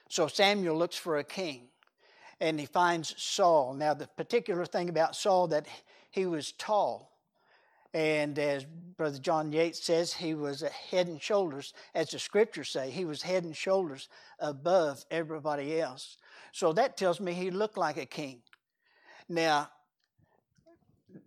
So 0.08 0.26
Samuel 0.26 0.76
looks 0.76 0.96
for 0.96 1.18
a 1.18 1.24
king 1.24 1.68
and 2.40 2.58
he 2.58 2.66
finds 2.66 3.14
Saul. 3.22 3.74
Now, 3.74 3.94
the 3.94 4.06
particular 4.06 4.64
thing 4.64 4.88
about 4.88 5.16
Saul 5.16 5.48
that 5.48 5.66
he 6.10 6.26
was 6.26 6.52
tall. 6.52 7.12
And 7.94 8.38
as 8.38 8.64
Brother 8.64 9.18
John 9.18 9.52
Yates 9.52 9.82
says, 9.82 10.12
he 10.12 10.34
was 10.34 10.62
head 10.62 11.06
and 11.08 11.20
shoulders, 11.20 11.72
as 11.94 12.10
the 12.10 12.18
scriptures 12.18 12.68
say, 12.68 12.90
he 12.90 13.04
was 13.04 13.22
head 13.22 13.44
and 13.44 13.56
shoulders 13.56 14.08
above 14.38 15.04
everybody 15.10 15.80
else. 15.80 16.16
So 16.52 16.72
that 16.74 16.96
tells 16.96 17.18
me 17.18 17.32
he 17.32 17.50
looked 17.50 17.78
like 17.78 17.96
a 17.96 18.06
king. 18.06 18.40
Now, 19.28 19.70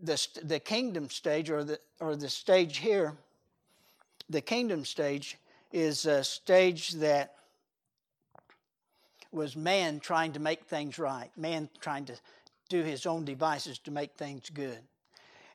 the, 0.02 0.28
the 0.44 0.60
kingdom 0.60 1.10
stage, 1.10 1.50
or 1.50 1.64
the, 1.64 1.80
or 2.00 2.16
the 2.16 2.30
stage 2.30 2.78
here, 2.78 3.14
the 4.30 4.42
kingdom 4.42 4.86
stage 4.86 5.38
is 5.72 6.06
a 6.06 6.24
stage 6.24 6.92
that 6.92 7.36
was 9.32 9.56
man 9.56 10.00
trying 10.00 10.34
to 10.34 10.40
make 10.40 10.66
things 10.66 11.00
right, 11.00 11.30
man 11.38 11.70
trying 11.80 12.06
to 12.06 12.16
do 12.70 12.84
his 12.84 13.06
own 13.06 13.26
devices 13.26 13.80
to 13.80 13.92
make 13.92 14.14
things 14.16 14.50
good. 14.50 14.80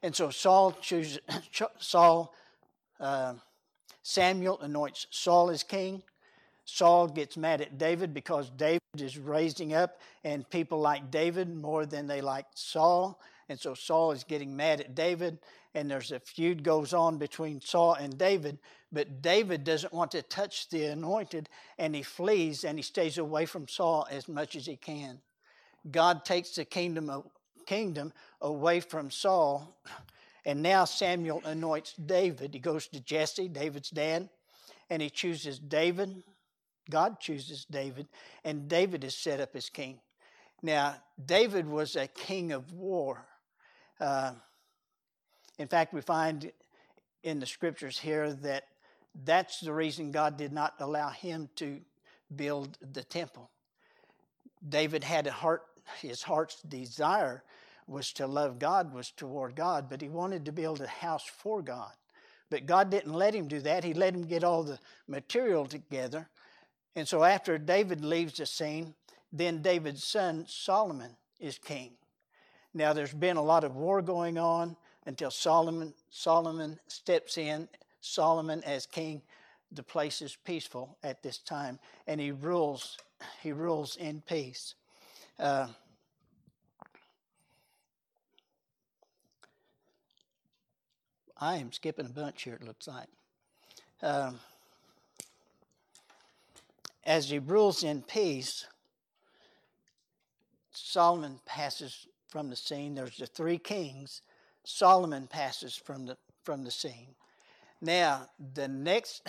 And 0.02 0.14
so 0.14 0.30
Saul 0.30 0.72
chooses 0.72 1.18
Saul. 1.78 2.34
Uh, 2.98 3.34
Samuel 4.02 4.60
anoints 4.60 5.08
Saul 5.10 5.50
as 5.50 5.64
king. 5.64 6.00
Saul 6.64 7.08
gets 7.08 7.36
mad 7.36 7.60
at 7.60 7.76
David 7.76 8.14
because 8.14 8.50
David 8.50 8.80
is 8.98 9.18
raising 9.18 9.74
up, 9.74 10.00
and 10.22 10.48
people 10.48 10.78
like 10.78 11.10
David 11.10 11.52
more 11.54 11.86
than 11.86 12.06
they 12.06 12.20
like 12.20 12.46
Saul. 12.54 13.20
And 13.48 13.58
so 13.58 13.74
Saul 13.74 14.12
is 14.12 14.24
getting 14.24 14.56
mad 14.56 14.80
at 14.80 14.94
David, 14.94 15.38
and 15.74 15.90
there's 15.90 16.10
a 16.10 16.18
feud 16.18 16.64
goes 16.64 16.92
on 16.92 17.18
between 17.18 17.60
Saul 17.60 17.94
and 17.94 18.18
David. 18.18 18.58
But 18.90 19.22
David 19.22 19.62
doesn't 19.62 19.92
want 19.92 20.10
to 20.12 20.22
touch 20.22 20.68
the 20.68 20.86
anointed, 20.86 21.48
and 21.78 21.94
he 21.94 22.02
flees 22.02 22.64
and 22.64 22.78
he 22.78 22.82
stays 22.82 23.18
away 23.18 23.46
from 23.46 23.68
Saul 23.68 24.06
as 24.10 24.28
much 24.28 24.56
as 24.56 24.66
he 24.66 24.76
can. 24.76 25.20
God 25.90 26.24
takes 26.24 26.56
the 26.56 26.64
kingdom 26.64 27.22
kingdom 27.66 28.12
away 28.40 28.80
from 28.80 29.10
Saul, 29.10 29.76
and 30.44 30.62
now 30.62 30.84
Samuel 30.84 31.42
anoints 31.44 31.94
David. 31.94 32.54
He 32.54 32.60
goes 32.60 32.86
to 32.88 33.00
Jesse, 33.00 33.48
David's 33.48 33.90
dad, 33.90 34.28
and 34.88 35.02
he 35.02 35.10
chooses 35.10 35.58
David. 35.58 36.22
God 36.88 37.18
chooses 37.20 37.64
David, 37.64 38.06
and 38.44 38.68
David 38.68 39.02
is 39.02 39.16
set 39.16 39.40
up 39.40 39.56
as 39.56 39.68
king. 39.68 39.98
Now, 40.62 40.96
David 41.24 41.68
was 41.68 41.96
a 41.96 42.06
king 42.06 42.52
of 42.52 42.72
war. 42.72 43.26
Uh, 44.00 44.32
in 45.58 45.68
fact, 45.68 45.94
we 45.94 46.00
find 46.00 46.50
in 47.22 47.40
the 47.40 47.46
scriptures 47.46 47.98
here 47.98 48.32
that 48.32 48.64
that's 49.24 49.60
the 49.60 49.72
reason 49.72 50.10
God 50.10 50.36
did 50.36 50.52
not 50.52 50.74
allow 50.78 51.08
him 51.08 51.48
to 51.56 51.80
build 52.34 52.76
the 52.92 53.02
temple. 53.02 53.50
David 54.68 55.04
had 55.04 55.26
a 55.26 55.32
heart, 55.32 55.62
his 56.00 56.22
heart's 56.22 56.60
desire 56.62 57.42
was 57.86 58.12
to 58.14 58.26
love 58.26 58.58
God, 58.58 58.92
was 58.92 59.10
toward 59.10 59.54
God, 59.54 59.88
but 59.88 60.02
he 60.02 60.08
wanted 60.08 60.44
to 60.44 60.52
build 60.52 60.80
a 60.80 60.86
house 60.86 61.24
for 61.24 61.62
God. 61.62 61.92
But 62.50 62.66
God 62.66 62.90
didn't 62.90 63.14
let 63.14 63.34
him 63.34 63.48
do 63.48 63.60
that. 63.60 63.84
He 63.84 63.94
let 63.94 64.14
him 64.14 64.26
get 64.26 64.44
all 64.44 64.62
the 64.62 64.78
material 65.08 65.66
together. 65.66 66.28
And 66.94 67.06
so 67.06 67.24
after 67.24 67.58
David 67.58 68.04
leaves 68.04 68.34
the 68.34 68.46
scene, 68.46 68.94
then 69.32 69.62
David's 69.62 70.04
son 70.04 70.46
Solomon 70.48 71.16
is 71.40 71.58
king. 71.58 71.92
Now 72.76 72.92
there's 72.92 73.14
been 73.14 73.38
a 73.38 73.42
lot 73.42 73.64
of 73.64 73.74
war 73.74 74.02
going 74.02 74.36
on 74.36 74.76
until 75.06 75.30
Solomon 75.30 75.94
Solomon 76.10 76.78
steps 76.88 77.38
in, 77.38 77.68
Solomon 78.02 78.62
as 78.64 78.84
king. 78.84 79.22
The 79.72 79.82
place 79.82 80.20
is 80.20 80.36
peaceful 80.44 80.98
at 81.02 81.22
this 81.22 81.38
time, 81.38 81.78
and 82.06 82.20
he 82.20 82.32
rules. 82.32 82.98
He 83.42 83.50
rules 83.50 83.96
in 83.96 84.20
peace. 84.28 84.74
Uh, 85.38 85.68
I 91.38 91.56
am 91.56 91.72
skipping 91.72 92.04
a 92.04 92.10
bunch 92.10 92.42
here. 92.42 92.56
It 92.56 92.62
looks 92.62 92.86
like. 92.86 93.08
Um, 94.02 94.38
as 97.06 97.30
he 97.30 97.38
rules 97.38 97.82
in 97.84 98.02
peace, 98.02 98.66
Solomon 100.72 101.40
passes 101.46 102.06
from 102.36 102.50
the 102.50 102.56
scene. 102.56 102.94
There's 102.94 103.16
the 103.16 103.24
three 103.24 103.56
kings. 103.56 104.20
Solomon 104.62 105.26
passes 105.26 105.74
from 105.74 106.04
the 106.04 106.18
from 106.44 106.64
the 106.64 106.70
scene. 106.70 107.14
Now 107.80 108.28
the 108.52 108.68
next 108.68 109.26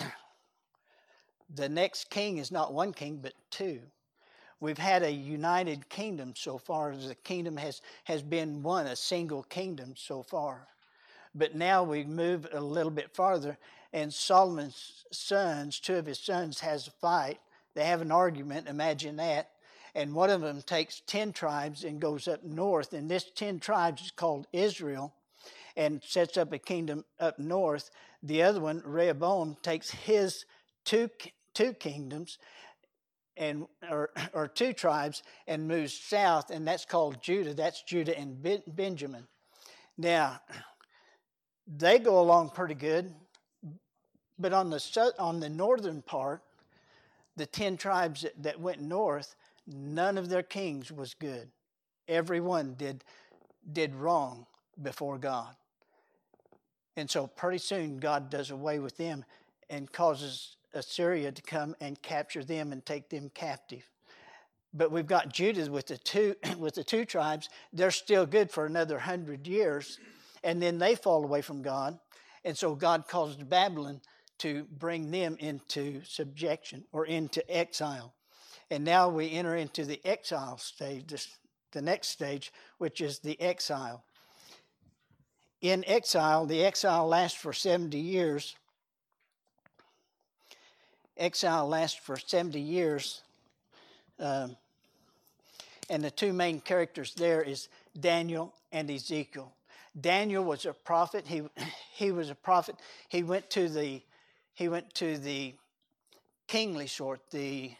the 1.54 1.70
next 1.70 2.10
king 2.10 2.36
is 2.36 2.52
not 2.52 2.74
one 2.74 2.92
king 2.92 3.20
but 3.22 3.32
two. 3.50 3.80
We've 4.60 4.76
had 4.76 5.02
a 5.02 5.10
united 5.10 5.88
kingdom 5.88 6.34
so 6.36 6.58
far 6.58 6.90
as 6.90 7.08
the 7.08 7.14
kingdom 7.14 7.56
has 7.56 7.80
has 8.04 8.22
been 8.22 8.62
one, 8.62 8.86
a 8.86 8.94
single 8.94 9.42
kingdom 9.44 9.94
so 9.96 10.22
far. 10.22 10.66
But 11.34 11.54
now 11.54 11.84
we 11.84 12.04
move 12.04 12.46
a 12.52 12.60
little 12.60 12.92
bit 12.92 13.14
farther, 13.14 13.56
and 13.94 14.12
Solomon's 14.12 15.06
sons, 15.12 15.80
two 15.80 15.96
of 15.96 16.04
his 16.04 16.18
sons, 16.18 16.60
has 16.60 16.88
a 16.88 16.90
fight. 16.90 17.40
They 17.72 17.86
have 17.86 18.02
an 18.02 18.12
argument. 18.12 18.68
Imagine 18.68 19.16
that, 19.16 19.48
and 19.94 20.14
one 20.14 20.30
of 20.30 20.40
them 20.40 20.62
takes 20.62 21.02
10 21.06 21.32
tribes 21.32 21.84
and 21.84 22.00
goes 22.00 22.28
up 22.28 22.44
north. 22.44 22.92
And 22.92 23.10
this 23.10 23.30
10 23.34 23.60
tribes 23.60 24.02
is 24.02 24.10
called 24.10 24.46
Israel 24.52 25.14
and 25.76 26.02
sets 26.04 26.36
up 26.36 26.52
a 26.52 26.58
kingdom 26.58 27.04
up 27.20 27.38
north. 27.38 27.90
The 28.22 28.42
other 28.42 28.60
one, 28.60 28.82
Rehoboam, 28.84 29.56
takes 29.62 29.90
his 29.90 30.44
two, 30.84 31.08
two 31.54 31.72
kingdoms 31.74 32.38
and 33.38 33.66
or, 33.88 34.10
or 34.32 34.48
two 34.48 34.72
tribes 34.72 35.22
and 35.46 35.68
moves 35.68 35.94
south, 35.94 36.50
and 36.50 36.66
that's 36.66 36.84
called 36.84 37.22
Judah. 37.22 37.54
That's 37.54 37.82
Judah 37.82 38.18
and 38.18 38.36
Benjamin. 38.66 39.26
Now, 39.96 40.40
they 41.66 41.98
go 41.98 42.20
along 42.20 42.50
pretty 42.50 42.74
good, 42.74 43.14
but 44.38 44.52
on 44.52 44.70
the 44.70 45.14
on 45.18 45.40
the 45.40 45.48
northern 45.48 46.02
part, 46.02 46.42
the 47.36 47.46
ten 47.46 47.76
tribes 47.76 48.22
that, 48.22 48.42
that 48.42 48.60
went 48.60 48.80
north, 48.80 49.34
none 49.68 50.18
of 50.18 50.28
their 50.28 50.42
kings 50.42 50.90
was 50.90 51.14
good. 51.14 51.50
Everyone 52.08 52.74
did 52.74 53.04
did 53.70 53.94
wrong 53.94 54.46
before 54.80 55.18
God. 55.18 55.54
And 56.96 57.10
so 57.10 57.26
pretty 57.26 57.58
soon 57.58 57.98
God 57.98 58.30
does 58.30 58.50
away 58.50 58.78
with 58.78 58.96
them 58.96 59.24
and 59.68 59.92
causes 59.92 60.56
Assyria 60.74 61.32
to 61.32 61.42
come 61.42 61.76
and 61.80 62.00
capture 62.02 62.42
them 62.42 62.72
and 62.72 62.84
take 62.84 63.10
them 63.10 63.30
captive. 63.34 63.88
But 64.74 64.90
we've 64.90 65.06
got 65.06 65.32
Judah 65.32 65.70
with 65.70 65.86
the 65.86 65.98
two 65.98 66.34
with 66.58 66.74
the 66.74 66.84
two 66.84 67.04
tribes. 67.04 67.48
They're 67.72 67.90
still 67.90 68.26
good 68.26 68.50
for 68.50 68.66
another 68.66 68.98
hundred 68.98 69.46
years, 69.46 69.98
and 70.42 70.62
then 70.62 70.78
they 70.78 70.94
fall 70.94 71.24
away 71.24 71.42
from 71.42 71.62
God. 71.62 71.98
And 72.44 72.56
so 72.56 72.74
God 72.74 73.06
caused 73.08 73.48
Babylon 73.48 74.00
to 74.38 74.64
bring 74.78 75.10
them 75.10 75.36
into 75.40 76.02
subjection 76.04 76.84
or 76.92 77.06
into 77.06 77.48
exile. 77.50 78.14
And 78.70 78.84
now 78.84 79.08
we 79.08 79.32
enter 79.32 79.56
into 79.56 79.84
the 79.84 80.00
exile 80.04 80.58
stage, 80.58 81.06
this, 81.06 81.28
the 81.72 81.82
next 81.82 82.08
stage, 82.08 82.52
which 82.78 83.00
is 83.00 83.18
the 83.20 83.40
exile. 83.40 84.04
In 85.60 85.84
exile, 85.86 86.46
the 86.46 86.64
exile 86.64 87.08
lasts 87.08 87.38
for 87.38 87.52
70 87.52 87.98
years 87.98 88.54
exile 91.18 91.68
lasts 91.68 91.98
for 91.98 92.16
70 92.16 92.60
years. 92.60 93.22
Um, 94.18 94.56
and 95.90 96.02
the 96.02 96.10
two 96.10 96.32
main 96.32 96.60
characters 96.60 97.14
there 97.14 97.42
is 97.42 97.68
Daniel 97.98 98.54
and 98.72 98.90
Ezekiel. 98.90 99.52
Daniel 100.00 100.44
was 100.44 100.66
a 100.66 100.72
prophet. 100.72 101.26
He, 101.26 101.42
he 101.92 102.12
was 102.12 102.30
a 102.30 102.34
prophet. 102.34 102.76
He 103.08 103.22
went 103.22 103.50
to 103.50 103.68
the 103.68 104.02
he 104.54 104.68
went 104.68 104.92
to 104.94 105.18
the 105.18 105.54
kingly 106.48 106.88
sort, 106.88 107.20
the 107.30 107.70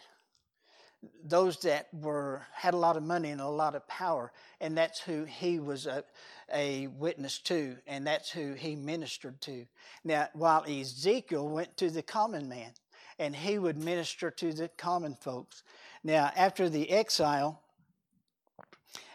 those 1.24 1.58
that 1.60 1.88
were 1.92 2.46
had 2.52 2.74
a 2.74 2.78
lot 2.78 2.96
of 2.96 3.02
money 3.02 3.30
and 3.30 3.40
a 3.40 3.48
lot 3.48 3.74
of 3.74 3.86
power, 3.86 4.32
and 4.60 4.76
that's 4.76 5.00
who 5.00 5.24
he 5.24 5.58
was 5.58 5.86
a, 5.86 6.04
a 6.52 6.86
witness 6.88 7.38
to, 7.40 7.76
and 7.86 8.06
that's 8.06 8.30
who 8.30 8.54
he 8.54 8.74
ministered 8.74 9.40
to. 9.42 9.66
Now, 10.04 10.28
while 10.32 10.64
Ezekiel 10.64 11.48
went 11.48 11.76
to 11.76 11.90
the 11.90 12.02
common 12.02 12.48
man, 12.48 12.72
and 13.18 13.34
he 13.34 13.58
would 13.58 13.76
minister 13.76 14.30
to 14.30 14.52
the 14.52 14.68
common 14.68 15.14
folks. 15.14 15.62
Now, 16.04 16.30
after 16.36 16.68
the 16.68 16.90
exile, 16.90 17.60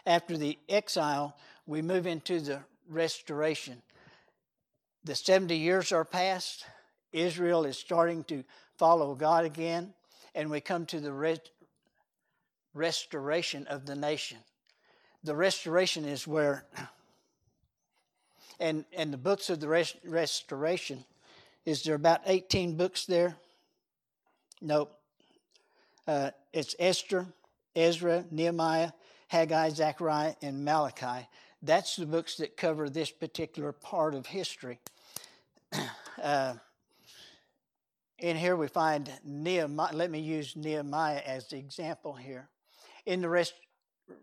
after 0.06 0.36
the 0.36 0.58
exile, 0.68 1.36
we 1.66 1.80
move 1.80 2.06
into 2.06 2.40
the 2.40 2.60
restoration. 2.88 3.82
The 5.04 5.14
70 5.14 5.56
years 5.56 5.92
are 5.92 6.04
past. 6.04 6.66
Israel 7.12 7.64
is 7.64 7.78
starting 7.78 8.24
to 8.24 8.44
follow 8.76 9.14
God 9.14 9.44
again, 9.44 9.94
and 10.34 10.50
we 10.50 10.60
come 10.60 10.84
to 10.86 11.00
the 11.00 11.12
restoration 12.74 13.66
of 13.68 13.86
the 13.86 13.94
nation. 13.94 14.38
The 15.22 15.34
restoration 15.34 16.04
is 16.04 16.26
where, 16.26 16.66
and, 18.60 18.84
and 18.92 19.12
the 19.12 19.18
books 19.18 19.48
of 19.48 19.60
the 19.60 19.68
rest, 19.68 19.96
restoration, 20.04 21.04
is 21.64 21.82
there 21.82 21.94
about 21.94 22.20
18 22.26 22.76
books 22.76 23.06
there? 23.06 23.36
Nope. 24.60 24.98
Uh, 26.06 26.30
it's 26.52 26.74
Esther, 26.78 27.26
Ezra, 27.74 28.24
Nehemiah, 28.30 28.92
Haggai, 29.28 29.70
Zechariah, 29.70 30.34
and 30.42 30.64
Malachi. 30.64 31.26
That's 31.62 31.96
the 31.96 32.04
books 32.04 32.36
that 32.36 32.58
cover 32.58 32.90
this 32.90 33.10
particular 33.10 33.72
part 33.72 34.14
of 34.14 34.26
history. 34.26 34.80
Uh, 36.22 36.54
in 38.18 38.36
here 38.36 38.56
we 38.56 38.68
find 38.68 39.12
Nehemiah. 39.24 39.92
Let 39.92 40.10
me 40.10 40.20
use 40.20 40.54
Nehemiah 40.56 41.20
as 41.26 41.48
the 41.48 41.58
example 41.58 42.14
here. 42.14 42.48
In 43.06 43.20
the 43.20 43.28
rest, 43.28 43.54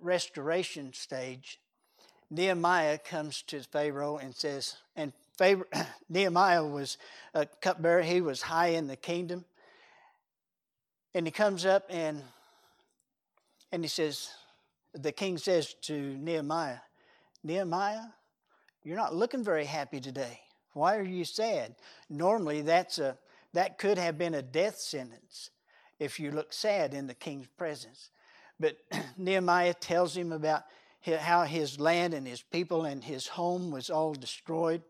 restoration 0.02 0.94
stage, 0.94 1.60
Nehemiah 2.30 2.98
comes 2.98 3.42
to 3.44 3.62
Pharaoh 3.62 4.18
and 4.18 4.34
says, 4.34 4.78
and 4.96 5.14
Pharaoh, 5.38 5.66
Nehemiah 6.10 6.66
was 6.66 6.98
a 7.34 7.46
cupbearer, 7.46 8.02
he 8.02 8.22
was 8.22 8.42
high 8.42 8.70
in 8.70 8.88
the 8.88 8.96
kingdom. 8.96 9.46
And 11.14 11.28
he 11.28 11.32
comes 11.32 11.66
up 11.66 11.86
and 11.90 12.24
and 13.74 13.84
he 13.84 13.88
says, 13.88 14.30
the 14.94 15.12
king 15.12 15.38
says 15.38 15.74
to 15.84 15.94
Nehemiah, 16.18 16.80
Nehemiah, 17.44 18.08
you're 18.84 18.98
not 18.98 19.16
looking 19.16 19.44
very 19.44 19.64
happy 19.64 20.02
today. 20.02 20.42
Why 20.74 20.98
are 20.98 21.04
you 21.04 21.24
sad? 21.24 21.76
Normally 22.10 22.62
that's 22.62 23.00
a 23.00 23.18
that 23.54 23.78
could 23.78 23.98
have 23.98 24.18
been 24.18 24.34
a 24.34 24.42
death 24.42 24.78
sentence 24.78 25.50
if 26.00 26.20
you 26.20 26.32
look 26.32 26.54
sad 26.54 26.94
in 26.94 27.08
the 27.08 27.14
king's 27.14 27.48
presence. 27.58 28.10
But 28.62 28.78
Nehemiah 29.18 29.74
tells 29.74 30.16
him 30.16 30.32
about 30.32 30.64
how 31.04 31.44
his 31.44 31.80
land 31.80 32.14
and 32.14 32.26
his 32.26 32.42
people 32.42 32.86
and 32.86 33.04
his 33.04 33.28
home 33.28 33.72
was 33.72 33.90
all 33.90 34.14
destroyed. 34.14 34.84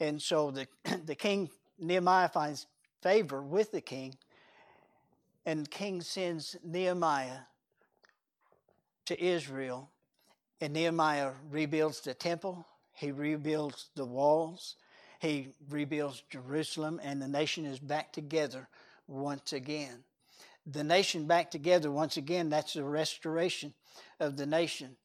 And 0.00 0.22
so 0.22 0.50
the, 0.50 0.66
the 1.04 1.14
king, 1.14 1.50
Nehemiah 1.78 2.30
finds 2.30 2.66
favor 3.02 3.42
with 3.42 3.72
the 3.72 3.82
king 3.82 4.14
and 5.46 5.70
king 5.70 6.00
sends 6.02 6.56
Nehemiah 6.64 7.38
to 9.06 9.24
Israel, 9.24 9.88
and 10.60 10.72
Nehemiah 10.72 11.30
rebuilds 11.48 12.00
the 12.00 12.12
temple, 12.12 12.66
he 12.92 13.12
rebuilds 13.12 13.90
the 13.94 14.04
walls, 14.04 14.74
he 15.20 15.48
rebuilds 15.70 16.24
Jerusalem, 16.28 17.00
and 17.02 17.22
the 17.22 17.28
nation 17.28 17.64
is 17.64 17.78
back 17.78 18.12
together 18.12 18.68
once 19.06 19.52
again. 19.52 20.02
The 20.66 20.82
nation 20.82 21.26
back 21.26 21.50
together 21.50 21.90
once 21.92 22.16
again, 22.16 22.50
that's 22.50 22.74
the 22.74 22.84
restoration 22.84 23.72
of 24.18 24.36
the 24.36 24.46
nation. 24.46 24.96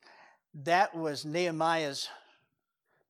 That 0.63 0.95
was 0.95 1.23
Nehemiah's 1.23 2.09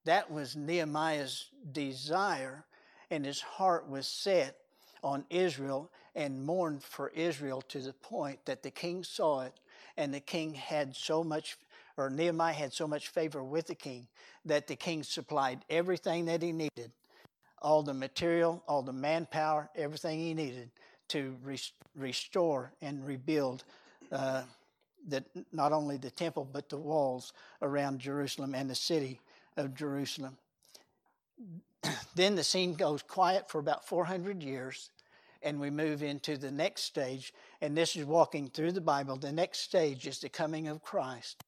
that 0.04 0.32
was 0.32 0.56
Nehemiah's 0.56 1.50
desire, 1.72 2.66
and 3.12 3.24
his 3.24 3.40
heart 3.40 3.88
was 3.88 4.08
set 4.08 4.58
on 5.04 5.26
Israel 5.30 5.92
and 6.16 6.44
mourned 6.44 6.84
for 6.84 7.10
Israel 7.10 7.62
to 7.70 7.80
the 7.80 7.94
point 7.94 8.44
that 8.46 8.64
the 8.64 8.72
king 8.72 9.04
saw 9.04 9.42
it, 9.42 9.54
and 9.98 10.12
the 10.12 10.20
king 10.20 10.56
had 10.56 10.96
so 10.96 11.24
much, 11.24 11.58
or 11.98 12.10
Nehemiah 12.10 12.54
had 12.54 12.74
so 12.74 12.88
much 12.88 13.10
favor 13.10 13.44
with 13.44 13.68
the 13.68 13.76
king 13.76 14.08
that 14.44 14.66
the 14.66 14.76
king 14.76 15.04
supplied 15.04 15.64
everything 15.70 16.26
that 16.26 16.42
he 16.42 16.52
needed 16.52 16.92
all 17.62 17.84
the 17.84 17.94
material, 17.94 18.64
all 18.68 18.82
the 18.82 18.92
manpower, 18.92 19.70
everything 19.76 20.20
he 20.20 20.34
needed 20.34 20.72
to 21.12 21.36
restore 21.96 22.72
and 22.82 23.06
rebuild 23.06 23.64
uh, 24.12 24.44
not 25.52 25.72
only 25.72 25.98
the 25.98 26.12
temple 26.12 26.48
but 26.52 26.70
the 26.70 26.78
walls 26.78 27.34
around 27.62 28.00
Jerusalem 28.00 28.56
and 28.56 28.70
the 28.70 28.76
city 28.76 29.20
of 29.58 29.76
Jerusalem. 29.76 30.38
then 32.16 32.36
the 32.36 32.44
scene 32.44 32.76
goes 32.76 33.02
quiet 33.02 33.50
for 33.50 33.60
about 33.60 33.88
400 33.88 34.42
years 34.42 34.90
and 35.44 35.60
we 35.60 35.70
move 35.70 36.04
into 36.04 36.38
the 36.38 36.52
next 36.52 36.84
stage. 36.84 37.34
And 37.62 37.76
this 37.76 37.96
is 37.96 38.06
walking 38.06 38.50
through 38.50 38.74
the 38.74 38.82
Bible. 38.82 39.18
The 39.18 39.32
next 39.32 39.62
stage 39.62 40.08
is 40.08 40.20
the 40.20 40.30
coming 40.30 40.68
of 40.68 40.84
Christ. 40.84 41.44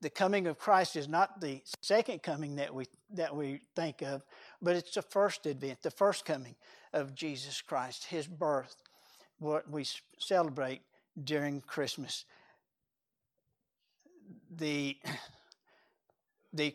The 0.00 0.10
coming 0.10 0.46
of 0.46 0.58
Christ 0.58 0.96
is 0.96 1.08
not 1.08 1.40
the 1.40 1.62
second 1.80 2.22
coming 2.22 2.56
that 2.56 2.74
we 2.74 2.86
that 3.14 3.34
we 3.34 3.60
think 3.74 4.02
of, 4.02 4.22
but 4.60 4.76
it's 4.76 4.94
the 4.94 5.02
first 5.02 5.46
event, 5.46 5.80
the 5.82 5.90
first 5.90 6.24
coming 6.26 6.54
of 6.92 7.14
Jesus 7.14 7.62
Christ, 7.62 8.04
his 8.04 8.26
birth, 8.26 8.76
what 9.38 9.70
we 9.70 9.86
celebrate 10.18 10.80
during 11.22 11.60
Christmas. 11.60 12.24
The 14.56 14.96
the 16.52 16.74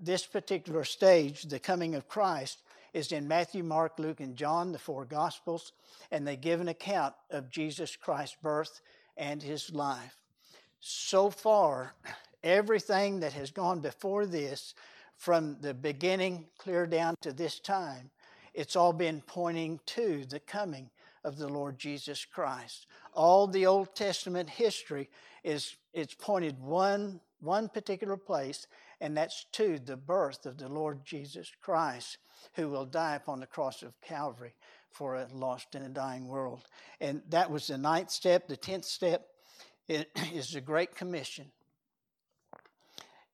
this 0.00 0.24
particular 0.26 0.84
stage, 0.84 1.42
the 1.42 1.58
coming 1.58 1.94
of 1.94 2.08
Christ, 2.08 2.62
is 2.92 3.12
in 3.12 3.28
Matthew, 3.28 3.62
Mark, 3.62 3.98
Luke, 3.98 4.20
and 4.20 4.36
John, 4.36 4.72
the 4.72 4.78
four 4.78 5.04
Gospels, 5.04 5.72
and 6.10 6.26
they 6.26 6.36
give 6.36 6.60
an 6.60 6.68
account 6.68 7.14
of 7.30 7.50
Jesus 7.50 7.96
Christ's 7.96 8.36
birth 8.42 8.80
and 9.16 9.42
his 9.42 9.72
life. 9.74 10.16
So 10.80 11.30
far, 11.30 11.94
everything 12.42 13.20
that 13.20 13.32
has 13.32 13.50
gone 13.50 13.80
before 13.80 14.26
this, 14.26 14.74
from 15.16 15.56
the 15.60 15.74
beginning 15.74 16.46
clear 16.58 16.86
down 16.86 17.14
to 17.22 17.32
this 17.32 17.60
time, 17.60 18.10
it's 18.52 18.76
all 18.76 18.92
been 18.92 19.22
pointing 19.26 19.80
to 19.86 20.24
the 20.28 20.40
coming 20.40 20.90
of 21.24 21.38
the 21.38 21.48
Lord 21.48 21.78
Jesus 21.78 22.24
Christ. 22.24 22.86
All 23.12 23.46
the 23.46 23.66
Old 23.66 23.94
Testament 23.94 24.50
history 24.50 25.08
is 25.42 25.76
it's 25.92 26.14
pointed 26.14 26.60
one 26.60 27.20
one 27.44 27.68
particular 27.68 28.16
place, 28.16 28.66
and 29.00 29.16
that's 29.16 29.44
to 29.52 29.78
the 29.78 29.96
birth 29.96 30.46
of 30.46 30.58
the 30.58 30.68
Lord 30.68 31.04
Jesus 31.04 31.52
Christ, 31.60 32.18
who 32.54 32.68
will 32.68 32.86
die 32.86 33.16
upon 33.16 33.40
the 33.40 33.46
cross 33.46 33.82
of 33.82 34.00
Calvary 34.00 34.54
for 34.90 35.16
a 35.16 35.28
lost 35.32 35.74
and 35.74 35.84
a 35.84 35.88
dying 35.88 36.26
world. 36.26 36.62
And 37.00 37.22
that 37.28 37.50
was 37.50 37.66
the 37.66 37.78
ninth 37.78 38.10
step. 38.10 38.48
The 38.48 38.56
tenth 38.56 38.84
step 38.84 39.26
is 39.88 40.52
the 40.52 40.60
Great 40.60 40.94
Commission. 40.94 41.46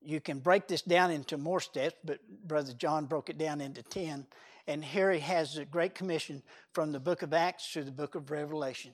You 0.03 0.19
can 0.19 0.39
break 0.39 0.67
this 0.67 0.81
down 0.81 1.11
into 1.11 1.37
more 1.37 1.59
steps, 1.59 1.95
but 2.03 2.19
Brother 2.47 2.73
John 2.73 3.05
broke 3.05 3.29
it 3.29 3.37
down 3.37 3.61
into 3.61 3.83
10. 3.83 4.25
And 4.67 4.83
here 4.83 5.11
he 5.11 5.19
has 5.19 5.55
the 5.55 5.65
Great 5.65 5.95
Commission 5.95 6.43
from 6.73 6.91
the 6.91 6.99
book 6.99 7.21
of 7.21 7.33
Acts 7.33 7.71
to 7.73 7.83
the 7.83 7.91
book 7.91 8.15
of 8.15 8.31
Revelation. 8.31 8.91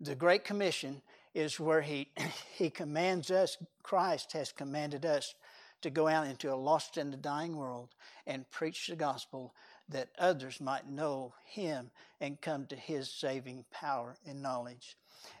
The 0.00 0.14
Great 0.14 0.44
Commission 0.44 1.02
is 1.34 1.58
where 1.58 1.80
he, 1.80 2.08
he 2.56 2.70
commands 2.70 3.30
us, 3.30 3.56
Christ 3.82 4.32
has 4.32 4.52
commanded 4.52 5.04
us 5.04 5.34
to 5.82 5.90
go 5.90 6.08
out 6.08 6.26
into 6.26 6.52
a 6.52 6.56
lost 6.56 6.96
and 6.96 7.14
a 7.14 7.16
dying 7.16 7.56
world 7.56 7.94
and 8.26 8.50
preach 8.50 8.88
the 8.88 8.96
gospel 8.96 9.54
that 9.88 10.08
others 10.18 10.60
might 10.60 10.88
know 10.88 11.32
him 11.44 11.90
and 12.20 12.40
come 12.40 12.66
to 12.66 12.76
his 12.76 13.10
saving 13.10 13.64
power 13.70 14.16
and 14.26 14.42
knowledge. 14.42 14.96